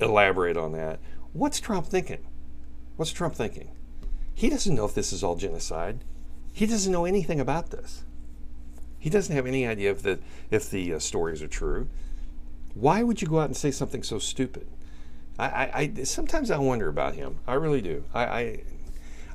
elaborate 0.01 0.57
on 0.57 0.73
that. 0.73 0.99
What's 1.35 1.59
Trump 1.59 1.87
thinking? 1.87 2.25
What's 2.95 3.13
Trump 3.13 3.35
thinking? 3.35 3.73
He 4.35 4.49
doesn't 4.49 4.75
know 4.75 4.85
if 4.85 4.95
this 4.95 5.13
is 5.13 5.25
all 5.25 5.35
genocide. 5.35 5.99
He 6.53 6.65
doesn't 6.65 6.93
know 6.93 7.05
anything 7.05 7.41
about 7.41 7.71
this. 7.71 8.05
He 9.01 9.11
doesn't 9.11 9.35
have 9.35 9.45
any 9.45 9.67
idea 9.67 9.91
if 9.91 10.03
the 10.03 10.21
if 10.53 10.71
the 10.71 10.95
uh, 10.95 10.99
stories 11.01 11.43
are 11.43 11.49
true. 11.49 11.89
Why 12.75 13.03
would 13.03 13.21
you 13.21 13.27
go 13.27 13.41
out 13.41 13.47
and 13.47 13.57
say 13.57 13.73
something 13.73 14.05
so 14.05 14.21
stupid? 14.21 14.69
I, 15.37 15.47
I, 15.47 15.93
I 15.99 16.05
sometimes 16.05 16.53
I 16.53 16.59
wonder 16.59 16.89
about 16.89 17.17
him. 17.17 17.41
I 17.49 17.55
really 17.55 17.83
do. 17.83 18.05
I, 18.15 18.25
I, 18.25 18.63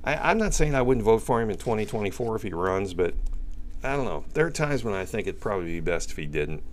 I, 0.05 0.31
am 0.31 0.37
not 0.37 0.53
saying 0.53 0.75
I 0.75 0.81
wouldn't 0.81 1.05
vote 1.05 1.19
for 1.19 1.41
him 1.41 1.49
in 1.49 1.57
2024 1.57 2.37
if 2.37 2.43
he 2.43 2.53
runs, 2.53 2.93
but 2.93 3.13
I 3.83 3.97
don't 3.97 4.05
know. 4.05 4.23
There 4.33 4.45
are 4.45 4.51
times 4.51 4.85
when 4.85 4.93
I 4.93 5.03
think 5.03 5.27
it'd 5.27 5.41
probably 5.41 5.65
be 5.65 5.79
best 5.81 6.11
if 6.11 6.17
he 6.17 6.27
didn't. 6.27 6.63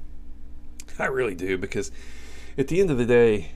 I 1.01 1.07
really 1.07 1.35
do 1.35 1.59
because 1.59 1.91
at 2.57 2.69
the 2.69 2.81
end 2.81 2.93
of 2.93 2.99
the 2.99 3.07
day, 3.07 3.51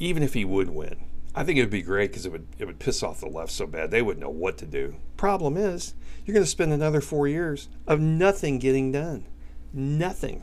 even 0.00 0.22
if 0.22 0.34
he 0.34 0.44
would 0.44 0.70
win. 0.70 0.96
I 1.34 1.44
think 1.44 1.58
it 1.58 1.62
would 1.62 1.70
be 1.70 1.82
great 1.82 2.10
because 2.10 2.26
it 2.26 2.32
would 2.32 2.48
it 2.58 2.64
would 2.64 2.80
piss 2.80 3.04
off 3.04 3.20
the 3.20 3.28
left 3.28 3.52
so 3.52 3.66
bad 3.66 3.90
they 3.90 4.02
wouldn't 4.02 4.24
know 4.24 4.30
what 4.30 4.58
to 4.58 4.66
do. 4.66 4.96
Problem 5.16 5.56
is, 5.56 5.94
you're 6.24 6.34
going 6.34 6.44
to 6.44 6.50
spend 6.50 6.72
another 6.72 7.00
four 7.00 7.28
years 7.28 7.68
of 7.86 8.00
nothing 8.00 8.58
getting 8.58 8.90
done, 8.90 9.26
nothing, 9.72 10.42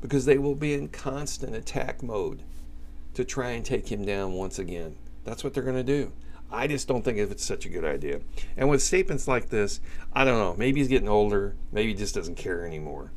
because 0.00 0.24
they 0.24 0.38
will 0.38 0.56
be 0.56 0.74
in 0.74 0.88
constant 0.88 1.54
attack 1.54 2.02
mode 2.02 2.42
to 3.12 3.24
try 3.24 3.50
and 3.50 3.64
take 3.64 3.92
him 3.92 4.04
down 4.04 4.32
once 4.32 4.58
again. 4.58 4.96
That's 5.22 5.44
what 5.44 5.54
they're 5.54 5.62
going 5.62 5.76
to 5.76 5.84
do. 5.84 6.12
I 6.50 6.66
just 6.66 6.88
don't 6.88 7.02
think 7.02 7.18
it's 7.18 7.44
such 7.44 7.66
a 7.66 7.70
good 7.70 7.84
idea. 7.84 8.20
And 8.56 8.68
with 8.68 8.82
statements 8.82 9.28
like 9.28 9.50
this, 9.50 9.80
I 10.12 10.24
don't 10.24 10.38
know. 10.38 10.54
Maybe 10.56 10.80
he's 10.80 10.88
getting 10.88 11.08
older. 11.08 11.56
Maybe 11.72 11.88
he 11.88 11.94
just 11.94 12.14
doesn't 12.14 12.36
care 12.36 12.66
anymore. 12.66 13.12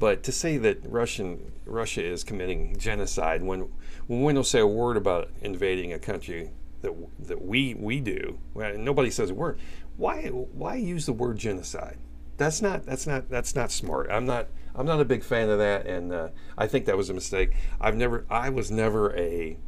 But 0.00 0.22
to 0.22 0.32
say 0.32 0.56
that 0.56 0.78
Russian 0.90 1.52
Russia 1.66 2.02
is 2.02 2.24
committing 2.24 2.74
genocide 2.78 3.42
when 3.42 3.68
when 4.06 4.22
we 4.22 4.32
don't 4.32 4.46
say 4.46 4.60
a 4.60 4.66
word 4.66 4.96
about 4.96 5.28
invading 5.42 5.92
a 5.92 5.98
country 5.98 6.50
that 6.80 6.92
that 7.26 7.44
we 7.44 7.74
we 7.74 8.00
do, 8.00 8.38
nobody 8.56 9.10
says 9.10 9.28
a 9.28 9.34
word. 9.34 9.60
Why 9.98 10.22
why 10.28 10.76
use 10.76 11.04
the 11.04 11.12
word 11.12 11.36
genocide? 11.36 11.98
That's 12.38 12.62
not 12.62 12.86
that's 12.86 13.06
not 13.06 13.28
that's 13.28 13.54
not 13.54 13.70
smart. 13.70 14.10
I'm 14.10 14.24
not 14.24 14.48
I'm 14.74 14.86
not 14.86 15.00
a 15.00 15.04
big 15.04 15.22
fan 15.22 15.50
of 15.50 15.58
that, 15.58 15.86
and 15.86 16.14
uh, 16.14 16.28
I 16.56 16.66
think 16.66 16.86
that 16.86 16.96
was 16.96 17.10
a 17.10 17.14
mistake. 17.14 17.52
I've 17.78 17.96
never 17.96 18.24
I 18.30 18.48
was 18.48 18.70
never 18.70 19.14
a 19.18 19.58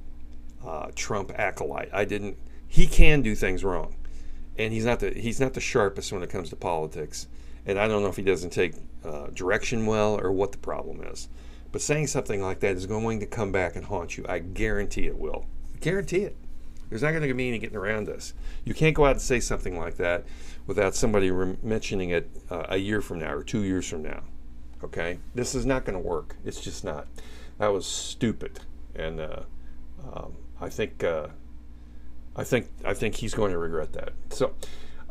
uh, 0.66 0.92
Trump 0.94 1.30
acolyte. 1.38 1.90
I 1.92 2.06
didn't. 2.06 2.38
He 2.66 2.86
can 2.86 3.20
do 3.20 3.34
things 3.34 3.64
wrong, 3.64 3.96
and 4.56 4.72
he's 4.72 4.86
not 4.86 5.00
the 5.00 5.10
he's 5.10 5.40
not 5.40 5.52
the 5.52 5.60
sharpest 5.60 6.10
when 6.10 6.22
it 6.22 6.30
comes 6.30 6.48
to 6.48 6.56
politics. 6.56 7.26
And 7.66 7.78
I 7.78 7.86
don't 7.86 8.02
know 8.02 8.08
if 8.08 8.16
he 8.16 8.22
doesn't 8.22 8.50
take 8.50 8.74
uh, 9.04 9.28
direction 9.28 9.86
well 9.86 10.18
or 10.20 10.32
what 10.32 10.52
the 10.52 10.58
problem 10.58 11.02
is. 11.02 11.28
But 11.70 11.80
saying 11.80 12.08
something 12.08 12.42
like 12.42 12.60
that 12.60 12.76
is 12.76 12.86
going 12.86 13.20
to 13.20 13.26
come 13.26 13.52
back 13.52 13.76
and 13.76 13.86
haunt 13.86 14.16
you. 14.16 14.24
I 14.28 14.40
guarantee 14.40 15.06
it 15.06 15.18
will. 15.18 15.46
I 15.74 15.78
guarantee 15.78 16.22
it. 16.22 16.36
There's 16.88 17.02
not 17.02 17.12
going 17.12 17.26
to 17.26 17.34
be 17.34 17.48
any 17.48 17.58
getting 17.58 17.76
around 17.76 18.06
this. 18.06 18.34
You 18.64 18.74
can't 18.74 18.94
go 18.94 19.06
out 19.06 19.12
and 19.12 19.20
say 19.20 19.40
something 19.40 19.78
like 19.78 19.96
that 19.96 20.24
without 20.66 20.94
somebody 20.94 21.30
re- 21.30 21.56
mentioning 21.62 22.10
it 22.10 22.30
uh, 22.50 22.66
a 22.68 22.76
year 22.76 23.00
from 23.00 23.20
now 23.20 23.32
or 23.32 23.42
two 23.42 23.62
years 23.62 23.88
from 23.88 24.02
now. 24.02 24.22
Okay? 24.84 25.18
This 25.34 25.54
is 25.54 25.64
not 25.64 25.86
going 25.86 25.94
to 25.94 26.06
work. 26.06 26.36
It's 26.44 26.60
just 26.60 26.84
not. 26.84 27.06
That 27.58 27.68
was 27.68 27.86
stupid. 27.86 28.60
And 28.94 29.20
uh, 29.20 29.42
um, 30.12 30.34
I 30.60 30.68
think. 30.68 31.02
Uh, 31.02 31.28
I 32.34 32.44
think 32.44 32.68
I 32.84 32.94
think 32.94 33.16
he's 33.16 33.34
going 33.34 33.52
to 33.52 33.58
regret 33.58 33.92
that. 33.92 34.12
So, 34.30 34.54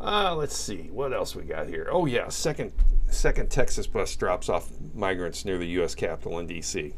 uh, 0.00 0.34
let's 0.34 0.56
see 0.56 0.88
what 0.92 1.12
else 1.12 1.36
we 1.36 1.44
got 1.44 1.68
here. 1.68 1.88
Oh 1.90 2.06
yeah, 2.06 2.28
second 2.28 2.72
second 3.12 3.50
Texas 3.50 3.86
bus 3.86 4.14
drops 4.16 4.48
off 4.48 4.70
migrants 4.94 5.44
near 5.44 5.58
the 5.58 5.68
U.S. 5.68 5.94
Capitol 5.94 6.38
in 6.38 6.46
D.C. 6.46 6.94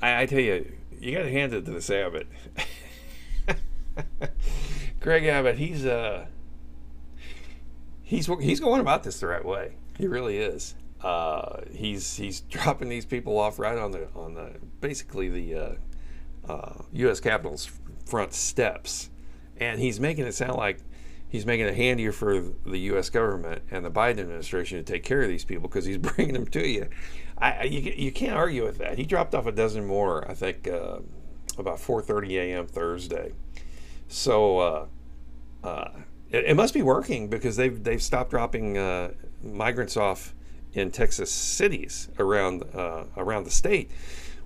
I, 0.00 0.22
I 0.22 0.26
tell 0.26 0.40
you, 0.40 0.72
you 0.98 1.12
got 1.12 1.22
to 1.22 1.30
hand 1.30 1.52
it 1.52 1.64
to 1.64 1.70
this 1.70 1.90
Abbott. 1.90 2.26
Greg 5.00 5.24
Abbott, 5.26 5.58
he's 5.58 5.84
uh, 5.84 6.26
he's 8.02 8.26
he's 8.40 8.60
going 8.60 8.80
about 8.80 9.02
this 9.02 9.20
the 9.20 9.26
right 9.26 9.44
way. 9.44 9.76
He 9.98 10.06
really 10.06 10.38
is. 10.38 10.74
Uh, 11.02 11.60
he's 11.70 12.16
he's 12.16 12.40
dropping 12.50 12.88
these 12.88 13.04
people 13.04 13.38
off 13.38 13.58
right 13.58 13.78
on 13.78 13.90
the 13.90 14.08
on 14.14 14.34
the 14.34 14.52
basically 14.80 15.28
the 15.28 15.54
uh, 15.54 16.52
uh, 16.52 16.82
U.S. 16.92 17.20
Capitol's 17.20 17.70
front 18.06 18.32
steps, 18.32 19.10
and 19.58 19.80
he's 19.80 20.00
making 20.00 20.26
it 20.26 20.34
sound 20.34 20.56
like 20.56 20.80
he's 21.34 21.44
making 21.44 21.66
it 21.66 21.74
handier 21.74 22.12
for 22.12 22.40
the 22.64 22.78
U.S. 22.78 23.10
government 23.10 23.60
and 23.68 23.84
the 23.84 23.90
Biden 23.90 24.20
administration 24.20 24.78
to 24.78 24.84
take 24.84 25.02
care 25.02 25.20
of 25.20 25.26
these 25.26 25.44
people 25.44 25.68
because 25.68 25.84
he's 25.84 25.98
bringing 26.14 26.32
them 26.32 26.46
to 26.46 26.64
you. 26.64 26.88
I, 27.36 27.64
you, 27.64 27.80
you 27.80 28.12
can't 28.12 28.34
argue 28.34 28.64
with 28.64 28.78
that. 28.78 28.98
He 28.98 29.04
dropped 29.04 29.34
off 29.34 29.44
a 29.46 29.50
dozen 29.50 29.84
more, 29.84 30.30
I 30.30 30.34
think, 30.34 30.68
uh, 30.68 30.98
about 31.58 31.78
4:30 31.78 32.34
a.m. 32.34 32.68
Thursday. 32.68 33.32
So 34.06 34.58
uh, 34.58 34.86
uh, 35.64 35.88
it, 36.30 36.44
it, 36.44 36.54
must 36.54 36.72
be 36.72 36.82
working 36.82 37.26
because 37.26 37.56
they've 37.56 37.82
they've 37.82 38.00
stopped 38.00 38.30
dropping 38.30 38.78
uh, 38.78 39.14
migrants 39.42 39.96
off 39.96 40.36
in 40.72 40.92
Texas 40.92 41.32
cities 41.32 42.10
around 42.20 42.62
uh, 42.72 43.06
around 43.16 43.42
the 43.42 43.50
state, 43.50 43.90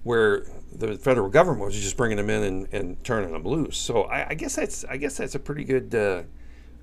where 0.05 0.47
the 0.73 0.97
federal 0.97 1.29
government 1.29 1.67
was 1.67 1.75
just 1.75 1.99
bringing 1.99 2.17
them 2.17 2.31
in 2.31 2.43
and, 2.45 2.69
and 2.73 3.05
turning 3.05 3.33
them 3.33 3.45
loose. 3.45 3.77
So 3.77 4.05
I, 4.05 4.31
I 4.31 4.35
guess 4.35 4.57
that's 4.57 4.87
I 4.87 4.97
guess 4.97 5.19
that's 5.19 5.35
a 5.35 5.39
pretty 5.39 5.65
good 5.65 5.95
uh, 5.95 6.23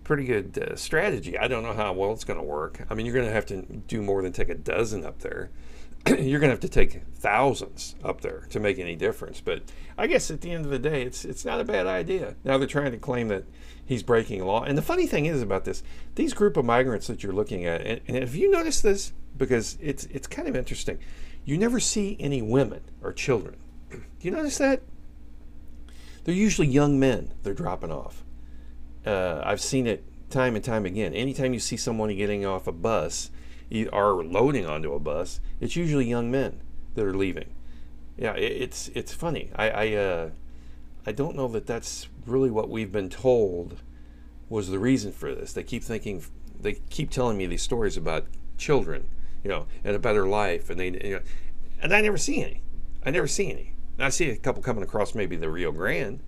pretty 0.05 0.23
good 0.23 0.57
uh, 0.57 0.75
strategy. 0.77 1.37
I 1.37 1.49
don't 1.49 1.63
know 1.63 1.73
how 1.73 1.91
well 1.91 2.13
it's 2.13 2.23
going 2.23 2.39
to 2.39 2.45
work. 2.45 2.85
I 2.89 2.93
mean, 2.93 3.05
you're 3.05 3.15
going 3.15 3.27
to 3.27 3.33
have 3.33 3.47
to 3.47 3.63
do 3.63 4.01
more 4.01 4.21
than 4.21 4.31
take 4.31 4.47
a 4.47 4.55
dozen 4.55 5.03
up 5.03 5.19
there. 5.19 5.49
you're 6.07 6.39
going 6.39 6.49
to 6.49 6.49
have 6.49 6.59
to 6.59 6.69
take 6.69 7.01
thousands 7.15 7.95
up 8.03 8.21
there 8.21 8.47
to 8.51 8.59
make 8.59 8.77
any 8.77 8.95
difference. 8.95 9.41
But 9.41 9.63
I 9.97 10.07
guess 10.07 10.29
at 10.29 10.41
the 10.41 10.51
end 10.51 10.63
of 10.63 10.71
the 10.71 10.79
day, 10.79 11.01
it's 11.01 11.25
it's 11.25 11.43
not 11.43 11.59
a 11.59 11.65
bad 11.65 11.87
idea. 11.87 12.35
Now 12.43 12.57
they're 12.57 12.67
trying 12.67 12.91
to 12.91 12.97
claim 12.97 13.27
that 13.29 13.43
he's 13.83 14.03
breaking 14.03 14.45
law. 14.45 14.63
And 14.63 14.77
the 14.77 14.83
funny 14.83 15.07
thing 15.07 15.25
is 15.25 15.41
about 15.41 15.65
this, 15.65 15.83
these 16.13 16.33
group 16.33 16.55
of 16.57 16.65
migrants 16.65 17.07
that 17.07 17.23
you're 17.23 17.33
looking 17.33 17.65
at, 17.65 17.81
and, 17.81 18.01
and 18.07 18.17
have 18.17 18.35
you 18.35 18.49
noticed 18.51 18.83
this? 18.83 19.13
Because 19.35 19.77
it's 19.81 20.05
it's 20.05 20.27
kind 20.27 20.47
of 20.47 20.55
interesting. 20.55 20.99
You 21.43 21.57
never 21.57 21.79
see 21.79 22.15
any 22.19 22.41
women 22.41 22.81
or 23.01 23.11
children. 23.11 23.57
Do 23.89 23.99
you 24.21 24.31
notice 24.31 24.59
that? 24.59 24.83
They're 26.23 26.35
usually 26.35 26.67
young 26.67 26.99
men 26.99 27.33
they're 27.43 27.53
dropping 27.53 27.91
off. 27.91 28.24
Uh, 29.05 29.41
I've 29.43 29.61
seen 29.61 29.87
it 29.87 30.03
time 30.29 30.55
and 30.55 30.63
time 30.63 30.85
again. 30.85 31.13
Anytime 31.13 31.53
you 31.53 31.59
see 31.59 31.77
someone 31.77 32.15
getting 32.15 32.45
off 32.45 32.67
a 32.67 32.71
bus 32.71 33.31
or 33.91 34.23
loading 34.23 34.65
onto 34.65 34.93
a 34.93 34.99
bus, 34.99 35.39
it's 35.59 35.75
usually 35.75 36.05
young 36.05 36.31
men 36.31 36.61
that 36.95 37.05
are 37.05 37.13
leaving. 37.13 37.49
Yeah, 38.17 38.33
it's 38.33 38.89
it's 38.95 39.13
funny. 39.13 39.51
I 39.55 39.69
I, 39.69 39.93
uh, 39.93 40.29
I 41.05 41.11
don't 41.11 41.35
know 41.35 41.47
that 41.49 41.67
that's 41.67 42.07
really 42.25 42.49
what 42.49 42.69
we've 42.69 42.91
been 42.91 43.09
told 43.09 43.81
was 44.49 44.69
the 44.69 44.79
reason 44.79 45.11
for 45.11 45.33
this. 45.33 45.53
They 45.53 45.63
keep 45.63 45.83
thinking, 45.83 46.23
they 46.59 46.73
keep 46.89 47.09
telling 47.09 47.37
me 47.37 47.45
these 47.45 47.61
stories 47.61 47.97
about 47.97 48.25
children, 48.57 49.09
you 49.43 49.49
know, 49.49 49.67
and 49.83 49.95
a 49.95 49.99
better 49.99 50.27
life, 50.27 50.69
and 50.69 50.79
they, 50.79 50.91
you 50.91 51.15
know, 51.15 51.21
and 51.81 51.93
I 51.93 52.01
never 52.01 52.17
see 52.17 52.41
any. 52.41 52.61
I 53.05 53.11
never 53.11 53.27
see 53.27 53.51
any. 53.51 53.73
I 53.99 54.09
see 54.09 54.29
a 54.29 54.37
couple 54.37 54.61
coming 54.61 54.83
across 54.83 55.15
maybe 55.15 55.35
the 55.35 55.49
Rio 55.49 55.71
Grande, 55.71 56.21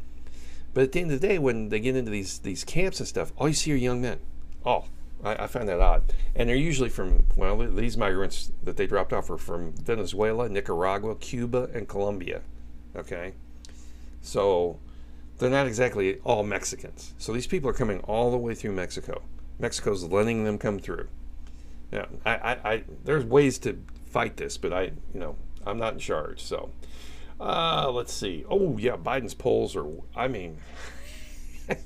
but 0.78 0.84
at 0.84 0.92
the 0.92 1.02
end 1.02 1.12
of 1.12 1.20
the 1.20 1.28
day, 1.28 1.40
when 1.40 1.70
they 1.70 1.80
get 1.80 1.96
into 1.96 2.12
these 2.12 2.38
these 2.38 2.64
camps 2.64 3.00
and 3.00 3.08
stuff, 3.08 3.34
all 3.36 3.48
you 3.48 3.56
see 3.56 3.74
are 3.74 3.76
young 3.76 4.00
men. 4.00 4.20
Oh, 4.64 4.86
I, 5.24 5.46
I 5.46 5.48
find 5.48 5.68
that 5.70 5.80
odd. 5.80 6.14
And 6.36 6.48
they're 6.48 6.56
usually 6.56 6.90
from 6.90 7.24
well, 7.36 7.58
these 7.58 7.98
migrants 7.98 8.52
that 8.62 8.78
they 8.78 8.86
dropped 8.86 9.12
off 9.12 9.28
are 9.32 9.40
from 9.40 9.74
Venezuela, 9.74 10.48
Nicaragua, 10.48 11.16
Cuba, 11.16 11.72
and 11.74 11.88
Colombia. 11.88 12.42
Okay, 12.96 13.34
so 14.22 14.78
they're 15.40 15.50
not 15.50 15.66
exactly 15.66 16.20
all 16.24 16.44
Mexicans. 16.44 17.16
So 17.18 17.34
these 17.34 17.48
people 17.48 17.72
are 17.72 17.74
coming 17.74 18.02
all 18.02 18.30
the 18.30 18.38
way 18.38 18.54
through 18.54 18.74
Mexico. 18.74 19.24
Mexico's 19.58 20.04
letting 20.04 20.44
them 20.44 20.60
come 20.60 20.78
through. 20.78 21.08
Yeah, 21.92 22.06
I, 22.24 22.36
I, 22.36 22.52
I 22.52 22.84
there's 23.04 23.26
ways 23.26 23.58
to 23.60 23.84
fight 24.06 24.38
this, 24.38 24.60
but 24.60 24.74
I, 24.74 24.84
you 25.12 25.20
know, 25.20 25.38
I'm 25.66 25.80
not 25.80 25.94
in 25.94 26.00
charge. 26.00 26.44
So 26.44 26.70
uh, 27.40 27.92
let's 27.92 28.14
see. 28.14 28.46
Oh, 28.50 28.78
yeah, 28.78 28.98
Biden's 28.98 29.34
polls 29.34 29.76
are, 29.76 29.86
I 30.16 30.28
mean, 30.28 30.58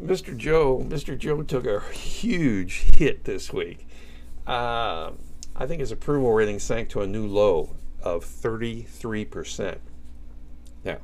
Mr. 0.00 0.36
Joe, 0.36 0.84
Mr. 0.86 1.16
Joe 1.16 1.42
took 1.42 1.66
a 1.66 1.80
huge 1.92 2.90
hit 2.96 3.24
this 3.24 3.52
week. 3.52 3.88
Uh, 4.46 5.12
I 5.56 5.66
think 5.66 5.80
his 5.80 5.90
approval 5.90 6.32
rating 6.32 6.58
sank 6.58 6.88
to 6.90 7.00
a 7.00 7.06
new 7.06 7.26
low 7.26 7.76
of 8.02 8.24
33%. 8.24 9.78
Now, 10.84 10.98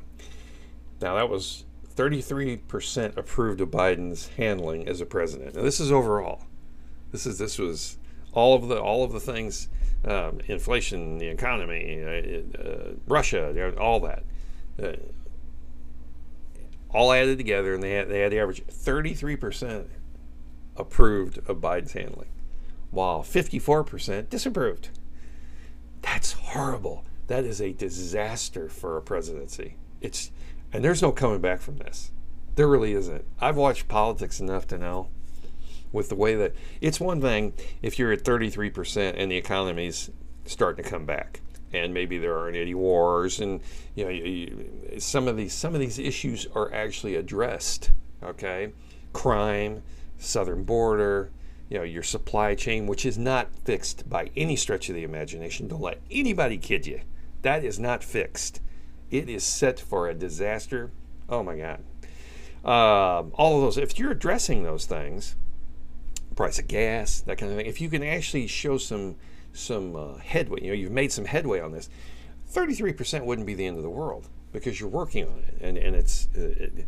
now 1.00 1.14
that 1.16 1.28
was 1.28 1.64
33% 1.96 3.16
approved 3.16 3.61
of 3.61 3.70
Biden's 3.70 4.28
handling 4.37 4.88
as 4.88 5.00
a 5.00 5.07
president. 5.07 5.57
Now 5.57 5.62
this 5.62 5.81
is 5.81 5.90
overall. 5.90 6.42
This 7.11 7.26
is 7.26 7.38
this 7.38 7.59
was 7.59 7.98
all 8.33 8.55
of 8.55 8.68
the 8.68 8.81
all 8.81 9.05
of 9.05 9.12
the 9.12 9.21
things 9.21 9.68
um, 10.05 10.40
inflation, 10.47 11.18
the 11.18 11.29
economy, 11.29 12.03
uh, 12.03 12.61
uh, 12.61 12.92
Russia, 13.07 13.75
all 13.79 14.01
that, 14.01 14.25
uh, 14.83 14.97
all 16.90 17.12
added 17.12 17.38
together, 17.38 17.75
and 17.75 17.83
they 17.83 17.92
had, 17.92 18.09
they 18.09 18.21
had 18.21 18.33
the 18.33 18.38
average 18.38 18.66
33% 18.66 19.87
approved 20.77 21.38
of 21.49 21.59
Biden's 21.59 21.92
handling, 21.92 22.29
while 22.90 23.23
54% 23.23 24.29
disapproved. 24.29 24.88
That's 26.01 26.33
horrible. 26.33 27.05
That 27.29 27.45
is 27.45 27.61
a 27.61 27.73
disaster 27.73 28.68
for 28.68 28.97
a 28.97 29.03
presidency. 29.03 29.77
It's 30.01 30.33
and 30.73 30.85
there's 30.85 31.03
no 31.03 31.12
coming 31.12 31.40
back 31.40 31.61
from 31.61 31.77
this. 31.77 32.11
There 32.57 32.66
really 32.66 32.92
isn't. 32.92 33.25
I've 33.40 33.57
watched 33.57 33.88
politics 33.88 34.40
enough 34.40 34.66
to 34.68 34.79
know 34.79 35.09
with 35.92 36.09
the 36.09 36.14
way 36.14 36.35
that 36.35 36.55
it's 36.81 36.98
one 36.98 37.20
thing 37.20 37.52
if 37.83 37.98
you're 37.98 38.12
at 38.12 38.24
33% 38.24 39.14
and 39.16 39.31
the 39.31 39.37
economy's 39.37 40.11
starting 40.44 40.83
to 40.83 40.90
come 40.90 41.05
back 41.05 41.40
and 41.72 41.94
maybe 41.94 42.18
there 42.18 42.37
aren't 42.37 42.57
any 42.57 42.74
wars 42.74 43.40
and 43.40 43.61
you 43.94 44.05
know 44.05 44.11
you, 44.11 44.24
you, 44.24 45.00
some 45.00 45.28
of 45.28 45.37
these 45.37 45.52
some 45.52 45.74
of 45.74 45.81
these 45.81 45.98
issues 45.98 46.46
are 46.55 46.72
actually 46.72 47.14
addressed 47.14 47.90
okay? 48.22 48.72
Crime 49.12 49.83
southern 50.18 50.62
border 50.64 51.31
you 51.68 51.78
know 51.78 51.85
your 51.85 52.02
supply 52.02 52.55
chain 52.55 52.87
which 52.87 53.07
is 53.07 53.18
not 53.18 53.48
fixed 53.64 54.09
by 54.09 54.31
any 54.37 54.57
stretch 54.57 54.88
of 54.88 54.94
the 54.94 55.05
imagination. 55.05 55.68
Don't 55.68 55.81
let 55.81 56.00
anybody 56.11 56.59
kid 56.59 56.87
you. 56.87 57.00
That 57.42 57.64
is 57.64 57.78
not 57.78 58.05
fixed. 58.05 58.61
It 59.11 59.28
is 59.28 59.44
set 59.44 59.81
for 59.81 60.09
a 60.09 60.14
disaster. 60.14 60.90
Oh 61.28 61.42
my 61.42 61.57
god. 61.57 61.81
Um, 62.64 63.33
all 63.35 63.57
of 63.57 63.62
those 63.62 63.78
if 63.78 63.98
you're 63.98 64.12
addressing 64.12 64.62
those 64.62 64.87
things 64.87 65.35
price 66.42 66.59
of 66.59 66.66
gas, 66.66 67.20
that 67.20 67.38
kind 67.38 67.52
of 67.52 67.57
thing. 67.57 67.66
If 67.66 67.81
you 67.81 67.88
can 67.88 68.02
actually 68.02 68.48
show 68.48 68.76
some 68.76 69.14
some 69.52 69.94
uh, 69.94 70.16
headway, 70.16 70.61
you 70.62 70.68
know, 70.68 70.74
you've 70.74 70.90
made 70.90 71.12
some 71.12 71.24
headway 71.24 71.61
on 71.61 71.70
this, 71.70 71.88
33% 72.52 73.24
wouldn't 73.24 73.46
be 73.46 73.55
the 73.55 73.64
end 73.64 73.76
of 73.76 73.85
the 73.85 73.90
world 73.90 74.28
because 74.50 74.81
you're 74.81 74.88
working 74.88 75.24
on 75.24 75.44
it, 75.46 75.59
and 75.61 75.78
and 75.78 75.94
it's 75.94 76.26
uh, 76.37 76.40
it, 76.40 76.87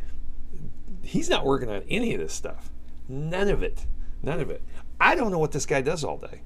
he's 1.05 1.31
not 1.31 1.45
working 1.45 1.71
on 1.71 1.85
any 1.89 2.15
of 2.15 2.21
this 2.21 2.33
stuff, 2.33 2.69
none 3.09 3.49
of 3.49 3.63
it, 3.63 3.87
none 4.25 4.41
of 4.41 4.51
it. 4.51 4.61
I 4.99 5.15
don't 5.15 5.31
know 5.31 5.39
what 5.39 5.53
this 5.53 5.67
guy 5.67 5.83
does 5.83 6.03
all 6.03 6.19
day. 6.19 6.41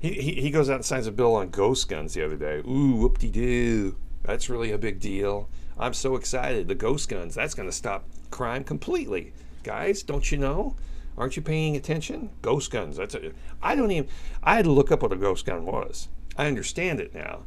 He, 0.00 0.14
he, 0.14 0.32
he 0.40 0.50
goes 0.50 0.70
out 0.70 0.76
and 0.76 0.84
signs 0.86 1.06
a 1.06 1.12
bill 1.12 1.34
on 1.34 1.50
ghost 1.50 1.86
guns 1.86 2.14
the 2.14 2.24
other 2.24 2.36
day. 2.36 2.62
Ooh, 2.66 2.96
whoop 2.96 3.18
de 3.18 3.28
doo. 3.28 3.96
That's 4.22 4.48
really 4.48 4.72
a 4.72 4.78
big 4.78 5.00
deal. 5.00 5.50
I'm 5.78 5.92
so 5.92 6.16
excited. 6.16 6.66
The 6.66 6.74
ghost 6.74 7.10
guns, 7.10 7.34
that's 7.34 7.54
going 7.54 7.68
to 7.68 7.76
stop 7.76 8.06
crime 8.30 8.64
completely. 8.64 9.34
Guys, 9.64 10.02
don't 10.02 10.32
you 10.32 10.38
know? 10.38 10.76
Aren't 11.16 11.36
you 11.36 11.42
paying 11.42 11.76
attention? 11.76 12.30
Ghost 12.40 12.70
guns. 12.70 12.96
That's 12.96 13.14
a, 13.14 13.32
I 13.62 13.74
don't 13.74 13.90
even. 13.90 14.08
I 14.42 14.56
had 14.56 14.64
to 14.64 14.72
look 14.72 14.90
up 14.90 15.02
what 15.02 15.12
a 15.12 15.16
ghost 15.16 15.44
gun 15.46 15.66
was. 15.66 16.08
I 16.36 16.46
understand 16.46 17.00
it 17.00 17.14
now, 17.14 17.42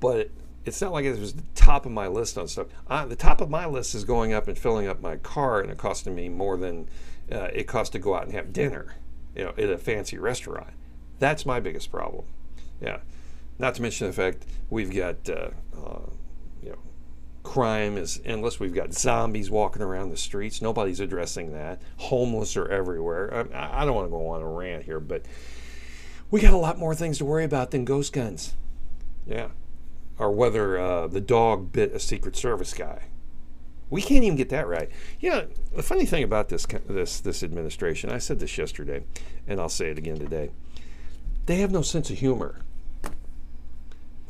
but 0.00 0.30
it's 0.64 0.80
not 0.80 0.92
like 0.92 1.04
it 1.04 1.18
was 1.18 1.34
the 1.34 1.42
top 1.54 1.84
of 1.86 1.92
my 1.92 2.06
list 2.06 2.38
on 2.38 2.48
stuff. 2.48 2.68
Uh, 2.88 3.04
the 3.04 3.16
top 3.16 3.40
of 3.40 3.50
my 3.50 3.66
list 3.66 3.94
is 3.94 4.04
going 4.04 4.32
up 4.32 4.48
and 4.48 4.56
filling 4.56 4.86
up 4.86 5.00
my 5.00 5.16
car, 5.16 5.60
and 5.60 5.70
it 5.70 5.78
costing 5.78 6.14
me 6.14 6.28
more 6.28 6.56
than 6.56 6.88
uh, 7.30 7.48
it 7.52 7.64
costs 7.64 7.90
to 7.92 7.98
go 7.98 8.14
out 8.14 8.24
and 8.24 8.32
have 8.32 8.52
dinner, 8.52 8.94
you 9.36 9.44
know, 9.44 9.54
at 9.58 9.70
a 9.70 9.78
fancy 9.78 10.18
restaurant. 10.18 10.72
That's 11.18 11.44
my 11.44 11.60
biggest 11.60 11.90
problem. 11.90 12.24
Yeah. 12.80 12.98
Not 13.58 13.74
to 13.76 13.82
mention 13.82 14.06
the 14.06 14.12
fact 14.12 14.46
we've 14.70 14.94
got 14.94 15.28
uh, 15.28 15.50
uh 15.76 16.00
crime 17.42 17.96
is 17.96 18.20
endless. 18.24 18.60
We've 18.60 18.74
got 18.74 18.94
zombies 18.94 19.50
walking 19.50 19.82
around 19.82 20.10
the 20.10 20.16
streets. 20.16 20.62
Nobody's 20.62 21.00
addressing 21.00 21.52
that. 21.52 21.80
Homeless 21.96 22.56
are 22.56 22.68
everywhere. 22.68 23.48
I, 23.54 23.82
I 23.82 23.84
don't 23.84 23.94
want 23.94 24.06
to 24.06 24.10
go 24.10 24.28
on 24.28 24.42
a 24.42 24.48
rant 24.48 24.84
here, 24.84 25.00
but 25.00 25.24
we 26.30 26.40
got 26.40 26.52
a 26.52 26.58
lot 26.58 26.78
more 26.78 26.94
things 26.94 27.18
to 27.18 27.24
worry 27.24 27.44
about 27.44 27.70
than 27.70 27.84
ghost 27.84 28.12
guns. 28.12 28.54
Yeah. 29.26 29.48
Or 30.18 30.30
whether 30.30 30.78
uh, 30.78 31.06
the 31.08 31.20
dog 31.20 31.72
bit 31.72 31.92
a 31.92 31.98
Secret 31.98 32.36
Service 32.36 32.74
guy. 32.74 33.04
We 33.90 34.00
can't 34.00 34.24
even 34.24 34.36
get 34.36 34.48
that 34.48 34.66
right. 34.66 34.88
Yeah, 35.20 35.44
the 35.76 35.82
funny 35.82 36.06
thing 36.06 36.22
about 36.22 36.48
this 36.48 36.64
this 36.88 37.20
this 37.20 37.42
administration, 37.42 38.10
I 38.10 38.16
said 38.16 38.38
this 38.38 38.56
yesterday, 38.56 39.04
and 39.46 39.60
I'll 39.60 39.68
say 39.68 39.90
it 39.90 39.98
again 39.98 40.16
today. 40.16 40.50
They 41.44 41.56
have 41.56 41.70
no 41.70 41.82
sense 41.82 42.08
of 42.08 42.18
humor. 42.18 42.62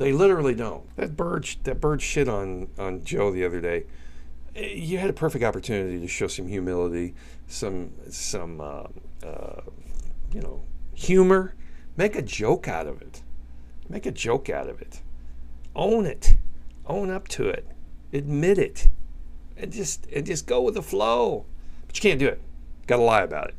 They 0.02 0.12
literally 0.12 0.56
don't. 0.56 0.84
That 0.96 1.16
bird, 1.16 1.48
that 1.62 1.80
bird 1.80 2.02
shit 2.02 2.28
on 2.28 2.66
on 2.76 3.04
Joe 3.04 3.30
the 3.30 3.44
other 3.44 3.60
day. 3.60 3.84
Eh, 4.56 4.72
you 4.74 4.98
had 4.98 5.08
a 5.08 5.12
perfect 5.12 5.44
opportunity 5.44 6.00
to 6.00 6.08
show 6.08 6.26
some 6.26 6.48
humility, 6.48 7.14
some 7.46 7.92
some 8.10 8.60
uh, 8.60 8.86
uh, 9.24 9.60
you 10.34 10.40
know 10.40 10.64
humor. 10.92 11.54
Make 11.96 12.16
a 12.16 12.22
joke 12.22 12.66
out 12.66 12.88
of 12.88 13.00
it. 13.00 13.22
Make 13.88 14.04
a 14.04 14.10
joke 14.10 14.50
out 14.50 14.68
of 14.68 14.82
it. 14.82 15.02
Own 15.76 16.04
it. 16.04 16.36
Own 16.84 17.08
up 17.08 17.28
to 17.28 17.48
it. 17.48 17.68
Admit 18.12 18.58
it. 18.58 18.88
And 19.56 19.70
just 19.70 20.08
and 20.12 20.26
just 20.26 20.48
go 20.48 20.62
with 20.62 20.74
the 20.74 20.82
flow. 20.82 21.46
But 21.86 21.96
you 21.96 22.02
can't 22.02 22.18
do 22.18 22.26
it. 22.26 22.40
Got 22.88 22.96
to 22.96 23.02
lie 23.02 23.22
about 23.22 23.50
it. 23.50 23.54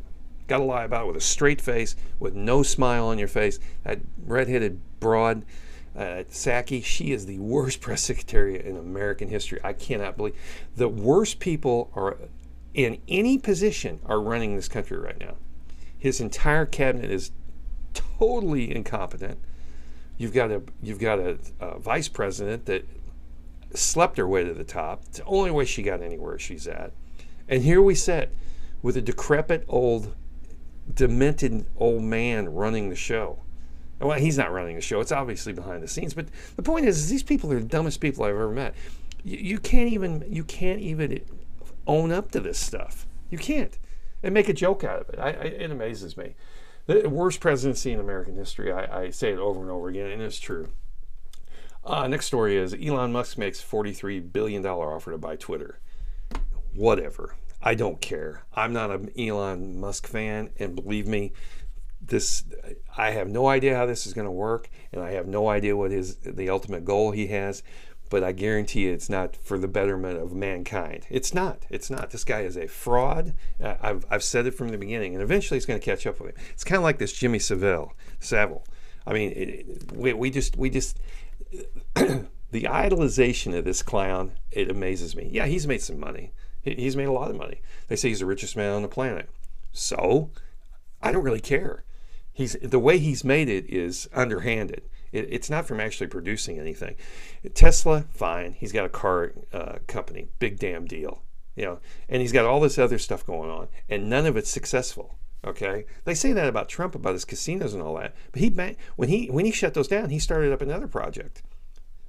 Got 0.48 0.58
to 0.58 0.66
lie 0.66 0.84
about 0.84 1.06
it 1.06 1.08
with 1.08 1.16
a 1.16 1.22
straight 1.22 1.62
face, 1.62 1.96
with 2.20 2.36
no 2.36 2.64
smile 2.64 3.06
on 3.06 3.18
your 3.18 3.30
face. 3.30 3.60
That 3.86 4.02
redheaded 4.26 4.82
broad 5.00 5.46
uh, 5.96 6.24
Psaki, 6.30 6.84
she 6.84 7.12
is 7.12 7.26
the 7.26 7.40
worst 7.40 7.82
press 7.82 8.02
secretary 8.02 8.64
in 8.64 8.78
American 8.78 9.28
history. 9.30 9.60
I 9.64 9.74
cannot 9.74 10.18
believe 10.18 10.36
the 10.76 10.90
worst 10.90 11.40
people 11.40 11.92
are 11.96 12.18
in 12.74 13.00
any 13.08 13.38
position 13.38 14.00
are 14.06 14.20
running 14.20 14.56
this 14.56 14.68
country 14.68 14.98
right 14.98 15.20
now. 15.20 15.36
His 15.98 16.20
entire 16.20 16.66
cabinet 16.66 17.12
is 17.12 17.32
totally 17.94 18.76
incompetent. 18.76 19.40
You've 20.18 20.34
got 20.34 20.52
a 20.52 20.62
you've 20.82 21.00
got 21.00 21.20
a, 21.20 21.38
a 21.60 21.80
vice 21.80 22.08
president 22.08 22.66
that 22.66 22.86
slept 23.74 24.18
her 24.18 24.28
way 24.28 24.44
to 24.44 24.54
the 24.54 24.64
top. 24.64 25.04
It's 25.08 25.20
the 25.20 25.26
only 25.26 25.52
way 25.52 25.66
she 25.66 25.84
got 25.84 26.02
anywhere 26.02 26.38
she's 26.38 26.68
at. 26.68 26.92
And 27.48 27.64
here 27.64 27.82
we 27.82 27.96
sit 27.96 28.36
with 28.82 28.98
a 28.98 29.02
decrepit 29.02 29.66
old, 29.68 30.16
demented 30.94 31.66
old 31.78 32.04
man 32.04 32.50
running 32.50 32.90
the 32.90 32.96
show. 32.96 33.40
Well, 34.04 34.20
he's 34.20 34.38
not 34.38 34.52
running 34.52 34.76
the 34.76 34.82
show. 34.82 35.00
It's 35.00 35.12
obviously 35.12 35.54
behind 35.54 35.82
the 35.82 35.88
scenes. 35.88 36.14
But 36.14 36.28
the 36.56 36.64
point 36.64 36.86
is, 36.86 36.98
is 36.98 37.10
these 37.10 37.24
people 37.24 37.52
are 37.54 37.60
the 37.60 37.66
dumbest 37.66 38.02
people 38.02 38.26
I've 38.26 38.32
ever 38.32 38.50
met. 38.50 38.76
You, 39.24 39.38
you 39.38 39.60
can't 39.60 39.92
even 39.92 40.26
you 40.28 40.44
can't 40.44 40.80
even 40.80 41.22
own 41.88 42.12
up 42.12 42.32
to 42.32 42.40
this 42.40 42.60
stuff. 42.60 43.08
You 43.30 43.38
can't, 43.38 43.78
and 44.22 44.34
make 44.34 44.50
a 44.50 44.54
joke 44.54 44.84
out 44.84 45.02
of 45.02 45.10
it. 45.10 45.20
I, 45.20 45.30
I, 45.30 45.44
it 45.46 45.72
amazes 45.72 46.18
me. 46.18 46.36
The 46.86 47.08
worst 47.10 47.40
presidency 47.40 47.94
in 47.94 48.00
American 48.00 48.36
history. 48.36 48.72
I, 48.72 49.04
I, 49.04 49.10
say 49.10 49.32
it 49.32 49.40
over 49.40 49.62
and 49.62 49.72
over 49.72 49.88
again, 49.88 50.12
and 50.12 50.22
it's 50.22 50.40
true. 50.40 50.70
Uh, 51.86 52.08
next 52.08 52.26
story 52.26 52.58
is 52.58 52.74
Elon 52.74 53.14
Musk 53.14 53.38
makes 53.38 53.64
$43 53.64 54.32
billion 54.32 54.66
offer 54.66 55.12
to 55.12 55.18
buy 55.18 55.38
Twitter. 55.38 55.80
Whatever. 56.74 57.36
I 57.62 57.76
don't 57.76 58.02
care. 58.02 58.44
I'm 58.54 58.74
not 58.74 58.92
an 58.92 59.12
Elon 59.18 59.80
Musk 59.80 60.08
fan, 60.08 60.50
and 60.60 60.76
believe 60.76 61.08
me, 61.08 61.32
this 62.08 62.44
I 62.98 63.12
have 63.12 63.30
no 63.30 63.48
idea 63.48 63.76
how 63.76 63.86
this 63.86 64.06
is 64.06 64.14
going 64.14 64.26
to 64.26 64.32
work, 64.32 64.70
and 64.92 65.02
I 65.02 65.12
have 65.12 65.28
no 65.28 65.50
idea 65.50 65.76
what 65.76 65.92
is 65.92 66.18
the 66.18 66.50
ultimate 66.50 66.86
goal 66.86 67.12
he 67.12 67.28
has. 67.28 67.64
But 68.10 68.24
I 68.24 68.32
guarantee 68.32 68.82
you, 68.82 68.94
it's 68.94 69.10
not 69.10 69.36
for 69.36 69.58
the 69.58 69.68
betterment 69.68 70.20
of 70.20 70.34
mankind. 70.34 71.08
It's 71.10 71.34
not. 71.34 71.66
It's 71.72 71.90
not. 71.90 72.12
This 72.12 72.24
guy 72.24 72.42
is 72.42 72.56
a 72.56 72.68
fraud. 72.68 73.34
I've, 73.60 74.06
I've 74.08 74.24
said 74.24 74.46
it 74.46 74.54
from 74.54 74.70
the 74.70 74.78
beginning, 74.78 75.16
and 75.16 75.24
eventually 75.24 75.58
it's 75.58 75.66
going 75.66 75.80
to 75.80 75.86
catch 75.86 76.06
up 76.06 76.20
with 76.20 76.30
him. 76.30 76.44
It's 76.52 76.64
kind 76.64 76.78
of 76.78 76.84
like 76.84 77.00
this 77.00 77.14
Jimmy 77.14 77.40
Savile. 77.40 77.94
Savile. 78.20 78.64
I 79.08 79.14
mean, 79.14 79.32
it, 79.36 79.94
we, 79.94 80.14
we 80.14 80.30
just 80.30 80.56
we 80.58 80.70
just 80.70 81.00
the 81.96 82.28
idolization 82.52 83.58
of 83.58 83.66
this 83.66 83.82
clown. 83.82 84.34
It 84.52 84.70
amazes 84.70 85.16
me. 85.16 85.30
Yeah, 85.32 85.48
he's 85.48 85.66
made 85.66 85.82
some 85.82 86.00
money. 86.00 86.34
He's 86.62 86.96
made 86.96 87.08
a 87.08 87.12
lot 87.12 87.32
of 87.32 87.36
money. 87.36 87.62
They 87.88 87.96
say 87.96 88.10
he's 88.10 88.20
the 88.20 88.26
richest 88.26 88.56
man 88.56 88.74
on 88.74 88.84
the 88.84 88.88
planet. 88.88 89.30
So 89.72 90.30
I 91.02 91.12
don't 91.12 91.24
really 91.24 91.42
care 91.42 91.84
he's 92.34 92.58
the 92.62 92.80
way 92.80 92.98
he's 92.98 93.24
made 93.24 93.50
it 93.50 93.66
is 93.70 94.10
underhanded. 94.14 94.84
It, 95.12 95.28
it's 95.30 95.50
not 95.50 95.66
from 95.66 95.80
actually 95.80 96.08
producing 96.08 96.60
anything. 96.60 96.96
Tesla, 97.54 98.06
fine. 98.14 98.54
He's 98.54 98.72
got 98.72 98.86
a 98.86 98.90
car 98.90 99.34
uh, 99.54 99.76
company, 99.88 100.28
big 100.40 100.60
damn 100.60 100.86
deal, 100.86 101.22
you 101.56 101.66
know, 101.66 101.80
and 102.10 102.22
he's 102.22 102.32
got 102.32 102.46
all 102.46 102.60
this 102.60 102.80
other 102.80 102.98
stuff 102.98 103.26
going 103.26 103.50
on, 103.50 103.68
and 103.88 104.10
none 104.10 104.26
of 104.26 104.36
it's 104.36 104.50
successful. 104.50 105.18
Okay, 105.46 105.86
they 106.06 106.16
say 106.16 106.32
that 106.32 106.48
about 106.48 106.70
Trump 106.70 106.96
about 106.96 107.14
his 107.14 107.26
casinos 107.26 107.74
and 107.74 107.84
all 107.84 107.98
that, 107.98 108.16
but 108.32 108.42
he 108.42 108.50
when 108.96 109.10
he 109.10 109.28
when 109.28 109.46
he 109.46 109.52
shut 109.52 109.74
those 109.74 109.90
down, 109.90 110.10
he 110.10 110.20
started 110.20 110.54
up 110.54 110.62
another 110.62 110.88
project. 110.88 111.44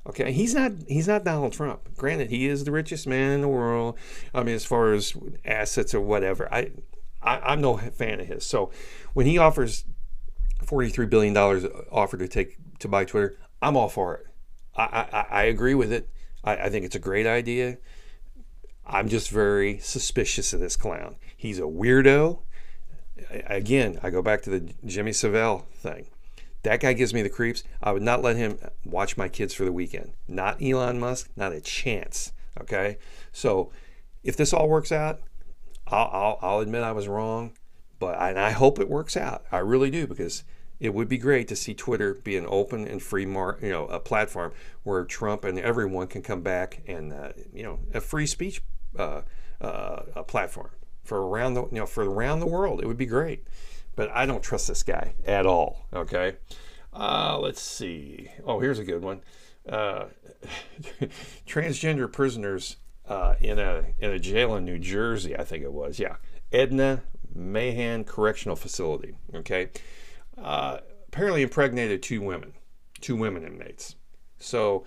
Okay, 0.06 0.32
he's 0.32 0.54
not 0.54 0.72
he's 0.86 1.08
not 1.08 1.24
Donald 1.24 1.52
Trump. 1.52 1.96
Granted, 1.96 2.30
he 2.30 2.46
is 2.46 2.64
the 2.64 2.70
richest 2.70 3.06
man 3.06 3.32
in 3.32 3.40
the 3.40 3.48
world. 3.48 3.96
I 4.32 4.42
mean, 4.42 4.54
as 4.54 4.64
far 4.64 4.92
as 4.92 5.14
assets 5.44 5.94
or 5.94 6.00
whatever, 6.00 6.52
I, 6.52 6.70
I 7.22 7.52
am 7.52 7.60
no 7.60 7.78
fan 7.78 8.20
of 8.20 8.26
his. 8.26 8.44
So 8.44 8.70
when 9.14 9.26
he 9.26 9.38
offers 9.38 9.84
$43 10.64 11.08
billion 11.08 11.36
offer 11.36 12.16
to 12.16 12.28
take 12.28 12.56
to 12.80 12.88
buy 12.88 13.04
Twitter, 13.04 13.38
I'm 13.62 13.76
all 13.76 13.88
for 13.88 14.14
it. 14.16 14.26
I, 14.76 14.82
I, 14.82 15.26
I 15.30 15.42
agree 15.44 15.74
with 15.74 15.92
it. 15.92 16.08
I, 16.42 16.56
I 16.56 16.70
think 16.70 16.84
it's 16.84 16.96
a 16.96 17.00
great 17.00 17.26
idea. 17.26 17.78
I'm 18.86 19.08
just 19.08 19.30
very 19.30 19.78
suspicious 19.78 20.52
of 20.52 20.60
this 20.60 20.76
clown. 20.76 21.16
He's 21.36 21.58
a 21.58 21.62
weirdo. 21.62 22.40
Again, 23.30 23.98
I 24.02 24.10
go 24.10 24.22
back 24.22 24.42
to 24.42 24.50
the 24.50 24.72
Jimmy 24.84 25.12
Savile 25.12 25.66
thing. 25.74 26.08
That 26.64 26.80
guy 26.80 26.92
gives 26.94 27.14
me 27.14 27.22
the 27.22 27.28
creeps. 27.28 27.62
I 27.82 27.92
would 27.92 28.02
not 28.02 28.22
let 28.22 28.36
him 28.36 28.58
watch 28.84 29.16
my 29.16 29.28
kids 29.28 29.54
for 29.54 29.64
the 29.64 29.72
weekend. 29.72 30.12
Not 30.26 30.62
Elon 30.62 30.98
Musk, 30.98 31.30
not 31.36 31.52
a 31.52 31.60
chance. 31.60 32.32
Okay? 32.60 32.98
So 33.32 33.70
if 34.22 34.36
this 34.36 34.52
all 34.52 34.68
works 34.68 34.90
out, 34.90 35.20
I'll, 35.86 36.10
I'll, 36.12 36.38
I'll 36.42 36.58
admit 36.60 36.82
I 36.82 36.92
was 36.92 37.08
wrong. 37.08 37.52
But 37.98 38.20
and 38.20 38.38
I 38.38 38.50
hope 38.50 38.78
it 38.78 38.88
works 38.88 39.16
out. 39.16 39.44
I 39.52 39.58
really 39.58 39.90
do 39.90 40.06
because 40.06 40.44
it 40.80 40.92
would 40.92 41.08
be 41.08 41.18
great 41.18 41.48
to 41.48 41.56
see 41.56 41.74
Twitter 41.74 42.14
be 42.14 42.36
an 42.36 42.46
open 42.48 42.86
and 42.86 43.02
free, 43.02 43.26
mar- 43.26 43.58
you 43.62 43.70
know, 43.70 43.86
a 43.86 44.00
platform 44.00 44.52
where 44.82 45.04
Trump 45.04 45.44
and 45.44 45.58
everyone 45.58 46.06
can 46.06 46.22
come 46.22 46.42
back 46.42 46.82
and 46.86 47.12
uh, 47.12 47.32
you 47.52 47.62
know 47.62 47.78
a 47.92 48.00
free 48.00 48.26
speech 48.26 48.62
uh, 48.98 49.22
uh, 49.60 50.02
a 50.14 50.22
platform 50.22 50.70
for 51.02 51.26
around 51.26 51.54
the 51.54 51.62
you 51.64 51.78
know 51.78 51.86
for 51.86 52.04
around 52.04 52.40
the 52.40 52.46
world. 52.46 52.80
It 52.80 52.86
would 52.86 52.98
be 52.98 53.06
great, 53.06 53.44
but 53.96 54.10
I 54.10 54.26
don't 54.26 54.42
trust 54.42 54.68
this 54.68 54.82
guy 54.82 55.14
at 55.24 55.46
all. 55.46 55.86
Okay, 55.92 56.36
uh, 56.92 57.38
let's 57.40 57.60
see. 57.60 58.30
Oh, 58.44 58.60
here's 58.60 58.78
a 58.78 58.84
good 58.84 59.02
one. 59.02 59.22
Uh, 59.68 60.06
transgender 61.46 62.12
prisoners 62.12 62.76
uh, 63.08 63.34
in 63.40 63.58
a 63.58 63.84
in 63.98 64.10
a 64.10 64.18
jail 64.18 64.56
in 64.56 64.64
New 64.64 64.78
Jersey, 64.78 65.36
I 65.36 65.44
think 65.44 65.62
it 65.62 65.72
was. 65.72 65.98
Yeah, 65.98 66.16
Edna 66.52 67.02
Mahan 67.34 68.04
Correctional 68.04 68.56
Facility. 68.56 69.14
Okay, 69.34 69.70
uh, 70.38 70.78
apparently 71.08 71.42
impregnated 71.42 72.02
two 72.02 72.20
women, 72.20 72.52
two 73.00 73.16
women 73.16 73.44
inmates. 73.44 73.96
So 74.38 74.84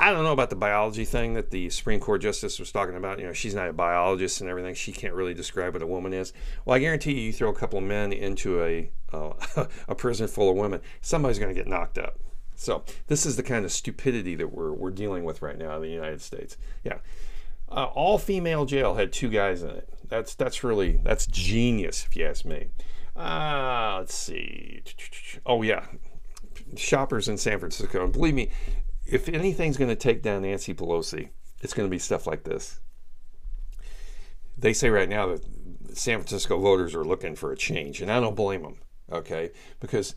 I 0.00 0.12
don't 0.12 0.24
know 0.24 0.32
about 0.32 0.48
the 0.48 0.56
biology 0.56 1.04
thing 1.04 1.34
that 1.34 1.50
the 1.50 1.68
Supreme 1.68 2.00
Court 2.00 2.22
justice 2.22 2.58
was 2.58 2.72
talking 2.72 2.96
about. 2.96 3.18
You 3.18 3.26
know, 3.26 3.32
she's 3.34 3.54
not 3.54 3.68
a 3.68 3.72
biologist 3.74 4.40
and 4.40 4.48
everything. 4.48 4.74
She 4.74 4.92
can't 4.92 5.12
really 5.12 5.34
describe 5.34 5.74
what 5.74 5.82
a 5.82 5.86
woman 5.86 6.14
is. 6.14 6.32
Well, 6.64 6.74
I 6.74 6.78
guarantee 6.78 7.12
you, 7.12 7.20
you 7.26 7.32
throw 7.34 7.50
a 7.50 7.54
couple 7.54 7.78
of 7.78 7.84
men 7.84 8.10
into 8.12 8.62
a 8.62 8.90
uh, 9.12 9.32
a 9.88 9.94
prison 9.94 10.26
full 10.26 10.50
of 10.50 10.56
women, 10.56 10.80
somebody's 11.02 11.38
going 11.38 11.54
to 11.54 11.60
get 11.60 11.68
knocked 11.68 11.98
up. 11.98 12.18
So 12.54 12.82
this 13.08 13.26
is 13.26 13.36
the 13.36 13.42
kind 13.42 13.64
of 13.64 13.72
stupidity 13.72 14.34
that 14.36 14.48
we're 14.48 14.72
we're 14.72 14.90
dealing 14.90 15.24
with 15.24 15.42
right 15.42 15.58
now 15.58 15.76
in 15.76 15.82
the 15.82 15.90
United 15.90 16.22
States. 16.22 16.56
Yeah, 16.82 16.98
uh, 17.68 17.84
all 17.84 18.16
female 18.16 18.64
jail 18.64 18.94
had 18.94 19.12
two 19.12 19.28
guys 19.28 19.62
in 19.62 19.70
it. 19.70 19.88
That's 20.08 20.34
that's 20.34 20.64
really 20.64 20.98
that's 21.02 21.26
genius 21.26 22.06
if 22.08 22.16
you 22.16 22.24
ask 22.24 22.44
me. 22.44 22.68
Uh, 23.20 23.96
let's 23.98 24.14
see. 24.14 24.82
Oh 25.44 25.60
yeah, 25.60 25.84
shoppers 26.74 27.28
in 27.28 27.36
San 27.36 27.58
Francisco. 27.58 28.04
And 28.04 28.12
believe 28.12 28.34
me, 28.34 28.50
if 29.04 29.28
anything's 29.28 29.76
going 29.76 29.90
to 29.90 29.96
take 29.96 30.22
down 30.22 30.42
Nancy 30.42 30.72
Pelosi, 30.72 31.28
it's 31.60 31.74
going 31.74 31.86
to 31.86 31.90
be 31.90 31.98
stuff 31.98 32.26
like 32.26 32.44
this. 32.44 32.80
They 34.56 34.72
say 34.72 34.88
right 34.88 35.08
now 35.08 35.26
that 35.26 35.44
San 35.92 36.18
Francisco 36.18 36.58
voters 36.58 36.94
are 36.94 37.04
looking 37.04 37.36
for 37.36 37.52
a 37.52 37.56
change, 37.56 38.00
and 38.00 38.10
I 38.10 38.20
don't 38.20 38.36
blame 38.36 38.62
them. 38.62 38.78
Okay, 39.12 39.50
because 39.80 40.14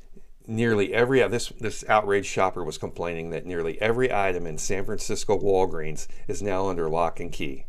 nearly 0.47 0.93
every 0.93 1.27
this 1.27 1.49
this 1.59 1.83
outraged 1.89 2.27
shopper 2.27 2.63
was 2.63 2.77
complaining 2.77 3.31
that 3.31 3.45
nearly 3.45 3.81
every 3.81 4.13
item 4.13 4.47
in 4.47 4.57
San 4.57 4.85
Francisco 4.85 5.37
Walgreens 5.37 6.07
is 6.29 6.41
now 6.41 6.69
under 6.69 6.89
lock 6.89 7.19
and 7.19 7.33
key. 7.33 7.65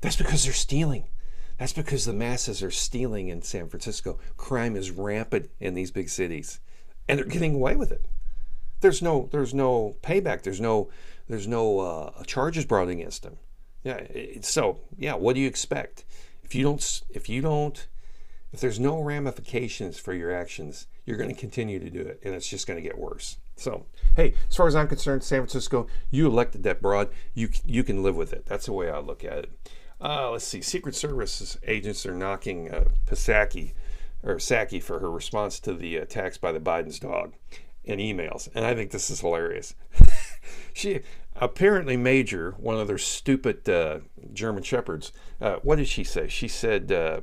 That's 0.00 0.16
because 0.16 0.44
they're 0.44 0.54
stealing. 0.54 1.04
That's 1.62 1.72
because 1.72 2.06
the 2.06 2.12
masses 2.12 2.60
are 2.64 2.72
stealing 2.72 3.28
in 3.28 3.40
San 3.42 3.68
Francisco. 3.68 4.18
Crime 4.36 4.74
is 4.74 4.90
rampant 4.90 5.48
in 5.60 5.74
these 5.74 5.92
big 5.92 6.08
cities, 6.08 6.58
and 7.06 7.20
they're 7.20 7.24
getting 7.24 7.54
away 7.54 7.76
with 7.76 7.92
it. 7.92 8.04
There's 8.80 9.00
no 9.00 9.28
there's 9.30 9.54
no 9.54 9.94
payback. 10.02 10.42
There's 10.42 10.60
no 10.60 10.90
there's 11.28 11.46
no 11.46 11.78
uh, 11.78 12.24
charges 12.24 12.64
brought 12.64 12.88
against 12.88 13.22
them. 13.22 13.36
Yeah. 13.84 14.02
So 14.40 14.80
yeah, 14.98 15.14
what 15.14 15.36
do 15.36 15.40
you 15.40 15.46
expect? 15.46 16.04
If 16.42 16.56
you 16.56 16.64
don't 16.64 17.02
if 17.10 17.28
you 17.28 17.40
don't 17.40 17.86
if 18.52 18.58
there's 18.58 18.80
no 18.80 19.00
ramifications 19.00 20.00
for 20.00 20.12
your 20.12 20.34
actions, 20.34 20.88
you're 21.06 21.16
going 21.16 21.32
to 21.32 21.40
continue 21.40 21.78
to 21.78 21.90
do 21.90 22.00
it, 22.00 22.18
and 22.24 22.34
it's 22.34 22.48
just 22.48 22.66
going 22.66 22.76
to 22.76 22.82
get 22.82 22.98
worse. 22.98 23.36
So, 23.54 23.86
hey, 24.16 24.34
as 24.48 24.56
far 24.56 24.66
as 24.66 24.74
I'm 24.74 24.88
concerned, 24.88 25.22
San 25.22 25.42
Francisco, 25.42 25.86
you 26.10 26.26
elected 26.26 26.64
that 26.64 26.82
broad. 26.82 27.08
You 27.34 27.50
you 27.64 27.84
can 27.84 28.02
live 28.02 28.16
with 28.16 28.32
it. 28.32 28.46
That's 28.46 28.66
the 28.66 28.72
way 28.72 28.90
I 28.90 28.98
look 28.98 29.22
at 29.22 29.38
it. 29.44 29.52
Uh, 30.02 30.30
let's 30.32 30.46
see. 30.46 30.60
Secret 30.60 30.96
Service 30.96 31.56
agents 31.64 32.04
are 32.04 32.14
knocking 32.14 32.72
uh, 32.72 32.84
Psaki 33.06 33.72
or 34.24 34.38
Saki 34.38 34.80
for 34.80 34.98
her 34.98 35.10
response 35.10 35.60
to 35.60 35.74
the 35.74 35.96
attacks 35.96 36.38
by 36.38 36.50
the 36.50 36.60
Biden's 36.60 36.98
dog 36.98 37.34
in 37.84 37.98
emails. 37.98 38.48
And 38.54 38.64
I 38.64 38.74
think 38.74 38.90
this 38.90 39.10
is 39.10 39.20
hilarious. 39.20 39.74
she 40.72 41.00
apparently 41.36 41.96
Major, 41.96 42.52
one 42.58 42.78
of 42.78 42.88
their 42.88 42.98
stupid 42.98 43.68
uh, 43.68 44.00
German 44.32 44.62
shepherds, 44.64 45.12
uh, 45.40 45.56
what 45.62 45.76
did 45.76 45.88
she 45.88 46.04
say? 46.04 46.28
She 46.28 46.48
said, 46.48 46.90
uh, 46.90 47.20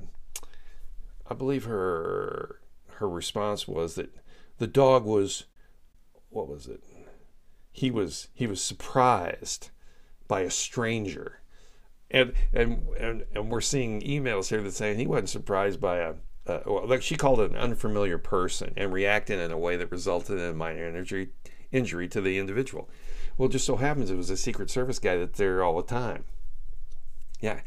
I 1.30 1.34
believe 1.34 1.66
her 1.66 2.60
her 2.94 3.10
response 3.10 3.66
was 3.68 3.96
that 3.96 4.14
the 4.58 4.68
dog 4.68 5.06
was, 5.06 5.46
what 6.30 6.50
was 6.50 6.68
it? 6.68 6.84
He 7.72 7.92
was 7.92 8.28
he 8.34 8.48
was 8.48 8.62
surprised 8.62 9.70
by 10.28 10.42
a 10.42 10.52
stranger, 10.52 11.39
and 12.12 12.34
and 12.53 12.88
and, 12.97 13.26
and 13.36 13.51
we're 13.51 13.62
seeing 13.62 14.01
emails 14.01 14.49
here 14.49 14.62
that 14.62 14.74
saying 14.74 14.97
he 14.97 15.07
wasn't 15.07 15.30
surprised 15.30 15.80
by 15.80 15.97
a 15.97 16.14
uh, 16.49 16.62
well, 16.66 16.88
like 16.88 17.01
she 17.01 17.16
called 17.16 17.39
it 17.39 17.51
an 17.51 17.57
unfamiliar 17.57 18.18
person 18.18 18.74
and 18.76 18.91
reacted 18.91 19.39
in 19.39 19.51
a 19.51 19.57
way 19.57 19.78
that 19.78 19.91
resulted 19.91 20.39
in 20.39 20.49
a 20.49 20.53
minor 20.53 20.88
injury, 20.88 21.30
injury 21.72 22.07
to 22.07 22.22
the 22.22 22.39
individual. 22.39 22.89
Well, 23.38 23.49
just 23.49 23.66
so 23.66 23.76
happens 23.76 24.10
it 24.10 24.16
was 24.16 24.30
a 24.30 24.38
Secret 24.38 24.70
Service 24.70 24.99
guy 24.99 25.18
that's 25.18 25.38
there 25.38 25.64
all 25.64 25.78
the 25.78 25.88
time. 25.88 26.26
Yeah, 27.39 27.62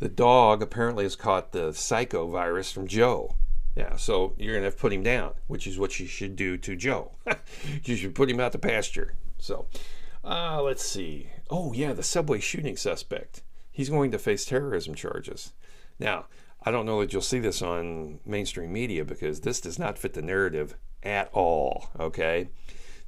the 0.00 0.08
dog 0.08 0.62
apparently 0.62 1.04
has 1.04 1.16
caught 1.16 1.52
the 1.52 1.72
psycho 1.72 2.26
virus 2.26 2.72
from 2.72 2.88
Joe. 2.88 3.36
Yeah, 3.76 3.96
so 3.96 4.34
you're 4.36 4.54
gonna 4.54 4.66
have 4.66 4.74
to 4.74 4.80
put 4.80 4.92
him 4.92 5.02
down, 5.02 5.34
which 5.46 5.66
is 5.66 5.78
what 5.78 5.98
you 5.98 6.06
should 6.06 6.36
do 6.36 6.56
to 6.58 6.76
Joe. 6.76 7.12
you 7.84 7.96
should 7.96 8.14
put 8.14 8.30
him 8.30 8.40
out 8.40 8.52
to 8.52 8.58
pasture. 8.58 9.14
So, 9.38 9.66
uh, 10.24 10.60
let's 10.62 10.84
see. 10.84 11.30
Oh 11.50 11.72
yeah, 11.72 11.92
the 11.92 12.02
subway 12.02 12.40
shooting 12.40 12.76
suspect. 12.76 13.42
He's 13.74 13.90
going 13.90 14.12
to 14.12 14.20
face 14.20 14.44
terrorism 14.44 14.94
charges. 14.94 15.52
Now, 15.98 16.26
I 16.62 16.70
don't 16.70 16.86
know 16.86 17.00
that 17.00 17.12
you'll 17.12 17.22
see 17.22 17.40
this 17.40 17.60
on 17.60 18.20
mainstream 18.24 18.72
media 18.72 19.04
because 19.04 19.40
this 19.40 19.60
does 19.60 19.80
not 19.80 19.98
fit 19.98 20.14
the 20.14 20.22
narrative 20.22 20.76
at 21.02 21.28
all. 21.32 21.90
Okay, 21.98 22.50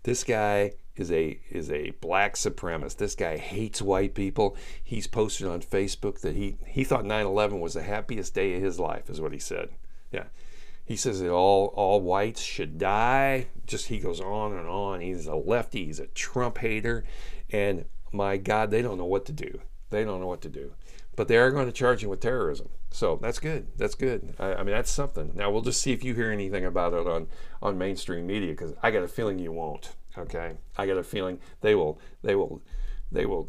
this 0.02 0.24
guy 0.24 0.72
is 0.96 1.12
a 1.12 1.38
is 1.50 1.70
a 1.70 1.92
black 2.00 2.34
supremacist. 2.34 2.96
This 2.96 3.14
guy 3.14 3.36
hates 3.36 3.80
white 3.80 4.14
people. 4.16 4.56
He's 4.82 5.06
posted 5.06 5.46
on 5.46 5.60
Facebook 5.60 6.20
that 6.22 6.34
he 6.34 6.56
he 6.66 6.82
thought 6.82 7.04
9/11 7.04 7.60
was 7.60 7.74
the 7.74 7.82
happiest 7.82 8.34
day 8.34 8.56
of 8.56 8.62
his 8.62 8.80
life, 8.80 9.08
is 9.08 9.20
what 9.20 9.32
he 9.32 9.38
said. 9.38 9.68
Yeah. 10.10 10.24
He 10.84 10.96
says 10.96 11.20
that 11.20 11.30
all 11.30 11.66
all 11.76 12.00
whites 12.00 12.42
should 12.42 12.76
die. 12.76 13.46
Just 13.68 13.86
he 13.86 14.00
goes 14.00 14.20
on 14.20 14.52
and 14.52 14.66
on. 14.66 15.00
He's 15.00 15.28
a 15.28 15.36
lefty. 15.36 15.86
He's 15.86 16.00
a 16.00 16.08
Trump 16.08 16.58
hater, 16.58 17.04
and 17.50 17.84
my 18.12 18.36
God, 18.36 18.72
they 18.72 18.82
don't 18.82 18.98
know 18.98 19.04
what 19.04 19.26
to 19.26 19.32
do. 19.32 19.60
They 19.90 20.04
don't 20.04 20.20
know 20.20 20.26
what 20.26 20.42
to 20.42 20.48
do 20.48 20.72
but 21.16 21.28
they 21.28 21.38
are 21.38 21.50
going 21.50 21.66
to 21.66 21.72
charge 21.72 22.04
him 22.04 22.10
with 22.10 22.20
terrorism. 22.20 22.68
So 22.90 23.18
that's 23.20 23.38
good. 23.38 23.66
That's 23.76 23.94
good. 23.94 24.34
I, 24.38 24.54
I, 24.54 24.56
mean, 24.58 24.74
that's 24.74 24.90
something. 24.90 25.32
Now 25.34 25.50
we'll 25.50 25.62
just 25.62 25.80
see 25.80 25.92
if 25.92 26.04
you 26.04 26.14
hear 26.14 26.30
anything 26.30 26.64
about 26.64 26.92
it 26.92 27.06
on 27.06 27.26
on 27.62 27.78
mainstream 27.78 28.26
media 28.26 28.50
because 28.50 28.74
I 28.82 28.90
got 28.90 29.02
a 29.02 29.08
feeling 29.08 29.38
you 29.38 29.50
won't. 29.50 29.96
Okay, 30.16 30.52
I 30.76 30.86
got 30.86 30.98
a 30.98 31.02
feeling 31.02 31.40
they 31.62 31.74
will. 31.74 31.98
They 32.22 32.34
will. 32.34 32.62
They 33.10 33.26
will 33.26 33.48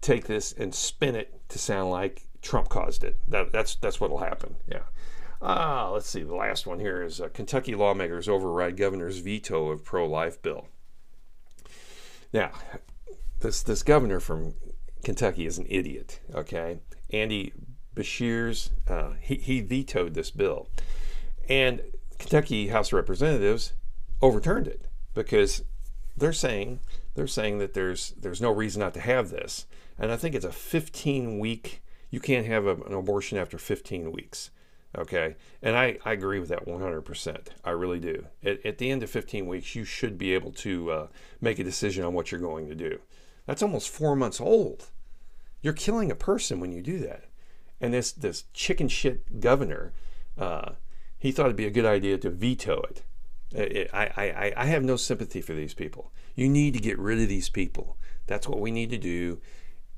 take 0.00 0.26
this 0.26 0.52
and 0.52 0.74
spin 0.74 1.14
it 1.16 1.34
to 1.48 1.58
sound 1.58 1.90
like 1.90 2.28
Trump 2.42 2.68
caused 2.68 3.04
it. 3.04 3.18
That, 3.26 3.52
that's 3.52 3.74
that's 3.76 4.00
what'll 4.00 4.18
happen. 4.18 4.56
Yeah. 4.70 4.82
Uh, 5.40 5.90
let's 5.92 6.08
see. 6.08 6.22
The 6.22 6.34
last 6.34 6.66
one 6.66 6.80
here 6.80 7.02
is 7.02 7.20
uh, 7.20 7.28
Kentucky 7.32 7.74
lawmakers 7.74 8.28
override 8.28 8.76
governor's 8.76 9.18
veto 9.18 9.68
of 9.70 9.84
pro-life 9.84 10.42
bill. 10.42 10.66
Now, 12.32 12.50
this 13.40 13.62
this 13.62 13.82
governor 13.82 14.20
from 14.20 14.54
Kentucky 15.04 15.46
is 15.46 15.58
an 15.58 15.66
idiot. 15.68 16.20
Okay, 16.34 16.78
Andy 17.10 17.52
Beshears, 17.94 18.70
uh, 18.88 19.12
he, 19.20 19.36
he 19.36 19.60
vetoed 19.60 20.14
this 20.14 20.30
bill. 20.30 20.68
And 21.48 21.80
Kentucky 22.18 22.68
House 22.68 22.88
of 22.88 22.94
Representatives 22.94 23.72
overturned 24.20 24.66
it 24.66 24.86
because 25.14 25.64
they're 26.16 26.32
saying 26.32 26.80
they're 27.14 27.26
saying 27.26 27.58
that 27.58 27.74
there's 27.74 28.10
there's 28.12 28.40
no 28.40 28.50
reason 28.50 28.80
not 28.80 28.94
to 28.94 29.00
have 29.00 29.30
this. 29.30 29.66
And 29.98 30.12
I 30.12 30.16
think 30.16 30.34
it's 30.34 30.44
a 30.44 30.52
15 30.52 31.38
week 31.38 31.82
you 32.10 32.20
can't 32.20 32.46
have 32.46 32.66
a, 32.66 32.74
an 32.74 32.94
abortion 32.94 33.38
after 33.38 33.58
15 33.58 34.12
weeks. 34.12 34.50
Okay. 34.96 35.36
And 35.62 35.76
I, 35.76 35.98
I 36.04 36.12
agree 36.12 36.40
with 36.40 36.48
that 36.48 36.66
100%. 36.66 37.48
I 37.64 37.70
really 37.70 38.00
do. 38.00 38.26
At, 38.42 38.64
at 38.64 38.78
the 38.78 38.90
end 38.90 39.02
of 39.02 39.10
15 39.10 39.46
weeks, 39.46 39.74
you 39.74 39.84
should 39.84 40.16
be 40.16 40.32
able 40.32 40.52
to 40.52 40.90
uh, 40.90 41.06
make 41.40 41.58
a 41.58 41.64
decision 41.64 42.04
on 42.04 42.14
what 42.14 42.32
you're 42.32 42.40
going 42.40 42.68
to 42.68 42.74
do. 42.74 42.98
That's 43.48 43.62
almost 43.62 43.88
four 43.88 44.14
months 44.14 44.42
old. 44.42 44.90
You're 45.62 45.72
killing 45.72 46.10
a 46.10 46.14
person 46.14 46.60
when 46.60 46.70
you 46.70 46.82
do 46.82 46.98
that. 46.98 47.24
And 47.80 47.94
this 47.94 48.12
this 48.12 48.44
chicken 48.52 48.88
shit 48.88 49.40
governor, 49.40 49.94
uh, 50.36 50.72
he 51.18 51.32
thought 51.32 51.46
it'd 51.46 51.56
be 51.56 51.64
a 51.64 51.70
good 51.70 51.86
idea 51.86 52.18
to 52.18 52.28
veto 52.28 52.82
it. 52.82 53.04
it 53.52 53.90
I, 53.94 54.04
I, 54.04 54.52
I 54.54 54.66
have 54.66 54.84
no 54.84 54.96
sympathy 54.96 55.40
for 55.40 55.54
these 55.54 55.72
people. 55.72 56.12
You 56.34 56.46
need 56.50 56.74
to 56.74 56.78
get 56.78 56.98
rid 56.98 57.22
of 57.22 57.30
these 57.30 57.48
people. 57.48 57.96
That's 58.26 58.46
what 58.46 58.60
we 58.60 58.70
need 58.70 58.90
to 58.90 58.98
do 58.98 59.40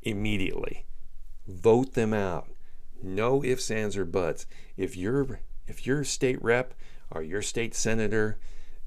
immediately. 0.03 0.87
Vote 1.49 1.95
them 1.95 2.15
out. 2.15 2.49
No 3.03 3.43
ifs, 3.43 3.69
ands, 3.69 3.97
or 3.97 4.05
buts. 4.05 4.47
If 4.77 4.97
your 4.97 5.41
if 5.67 5.89
your 5.89 6.05
state 6.05 6.41
rep 6.41 6.73
or 7.11 7.21
your 7.21 7.43
state 7.43 7.75
senator 7.75 8.39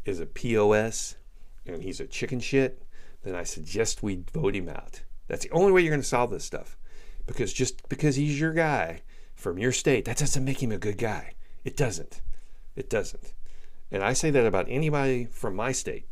is 0.05 0.21
a 0.21 0.25
POS 0.25 1.17
and 1.65 1.83
he's 1.83 1.99
a 1.99 2.07
chicken 2.07 2.39
shit, 2.39 2.81
then 3.23 3.35
I 3.35 3.43
suggest 3.43 4.03
we 4.03 4.23
vote 4.33 4.55
him 4.55 4.69
out. 4.69 5.01
That's 5.27 5.43
the 5.43 5.51
only 5.51 5.71
way 5.71 5.81
you're 5.81 5.91
going 5.91 6.01
to 6.01 6.07
solve 6.07 6.31
this 6.31 6.43
stuff. 6.43 6.77
Because 7.25 7.53
just 7.53 7.87
because 7.89 8.15
he's 8.17 8.39
your 8.39 8.53
guy 8.53 9.01
from 9.35 9.57
your 9.57 9.71
state, 9.71 10.05
that 10.05 10.17
doesn't 10.17 10.43
make 10.43 10.61
him 10.61 10.71
a 10.71 10.77
good 10.77 10.97
guy. 10.97 11.33
It 11.63 11.77
doesn't. 11.77 12.21
It 12.75 12.89
doesn't. 12.89 13.33
And 13.91 14.03
I 14.03 14.13
say 14.13 14.29
that 14.31 14.45
about 14.45 14.65
anybody 14.67 15.25
from 15.25 15.55
my 15.55 15.71
state. 15.71 16.07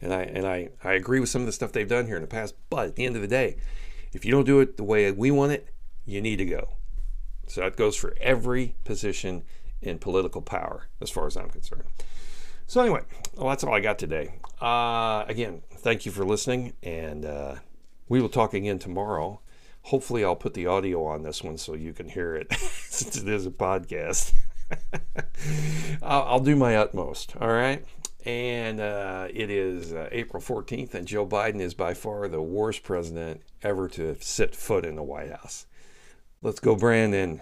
And 0.00 0.12
I 0.12 0.22
and 0.22 0.46
I, 0.46 0.70
I 0.84 0.92
agree 0.92 1.20
with 1.20 1.28
some 1.28 1.42
of 1.42 1.46
the 1.46 1.52
stuff 1.52 1.72
they've 1.72 1.88
done 1.88 2.06
here 2.06 2.16
in 2.16 2.22
the 2.22 2.28
past. 2.28 2.54
But 2.68 2.88
at 2.88 2.96
the 2.96 3.06
end 3.06 3.16
of 3.16 3.22
the 3.22 3.28
day, 3.28 3.56
if 4.12 4.24
you 4.24 4.32
don't 4.32 4.44
do 4.44 4.60
it 4.60 4.76
the 4.76 4.84
way 4.84 5.10
we 5.10 5.30
want 5.30 5.52
it, 5.52 5.68
you 6.04 6.20
need 6.20 6.36
to 6.36 6.44
go. 6.44 6.68
So 7.46 7.60
that 7.60 7.76
goes 7.76 7.96
for 7.96 8.14
every 8.20 8.74
position 8.84 9.44
in 9.80 9.98
political 9.98 10.42
power, 10.42 10.88
as 11.00 11.10
far 11.10 11.26
as 11.26 11.36
I'm 11.36 11.50
concerned. 11.50 11.84
So 12.66 12.80
anyway, 12.80 13.02
well, 13.36 13.48
that's 13.48 13.64
all 13.64 13.74
I 13.74 13.80
got 13.80 13.98
today. 13.98 14.34
Uh, 14.60 15.24
again, 15.28 15.62
thank 15.82 16.06
you 16.06 16.12
for 16.12 16.24
listening, 16.24 16.74
and 16.82 17.24
uh, 17.24 17.56
we 18.08 18.20
will 18.20 18.28
talk 18.28 18.54
again 18.54 18.78
tomorrow. 18.78 19.40
Hopefully, 19.82 20.24
I'll 20.24 20.36
put 20.36 20.54
the 20.54 20.66
audio 20.66 21.04
on 21.04 21.22
this 21.22 21.42
one 21.42 21.58
so 21.58 21.74
you 21.74 21.92
can 21.92 22.08
hear 22.08 22.36
it 22.36 22.52
since 22.54 23.16
it 23.16 23.28
is 23.28 23.46
a 23.46 23.50
podcast. 23.50 24.32
I'll, 26.02 26.40
do 26.40 26.56
my 26.56 26.76
utmost. 26.76 27.34
All 27.40 27.48
right. 27.48 27.84
And 28.24 28.80
uh, 28.80 29.26
it 29.34 29.50
is 29.50 29.92
uh, 29.92 30.08
April 30.12 30.40
14th, 30.40 30.94
and 30.94 31.06
Joe 31.06 31.26
Biden 31.26 31.60
is 31.60 31.74
by 31.74 31.94
far 31.94 32.28
the 32.28 32.40
worst 32.40 32.84
president 32.84 33.42
ever 33.62 33.88
to 33.88 34.16
sit 34.20 34.54
foot 34.54 34.86
in 34.86 34.94
the 34.94 35.02
White 35.02 35.30
House. 35.30 35.66
Let's 36.40 36.60
go, 36.60 36.76
Brandon. 36.76 37.40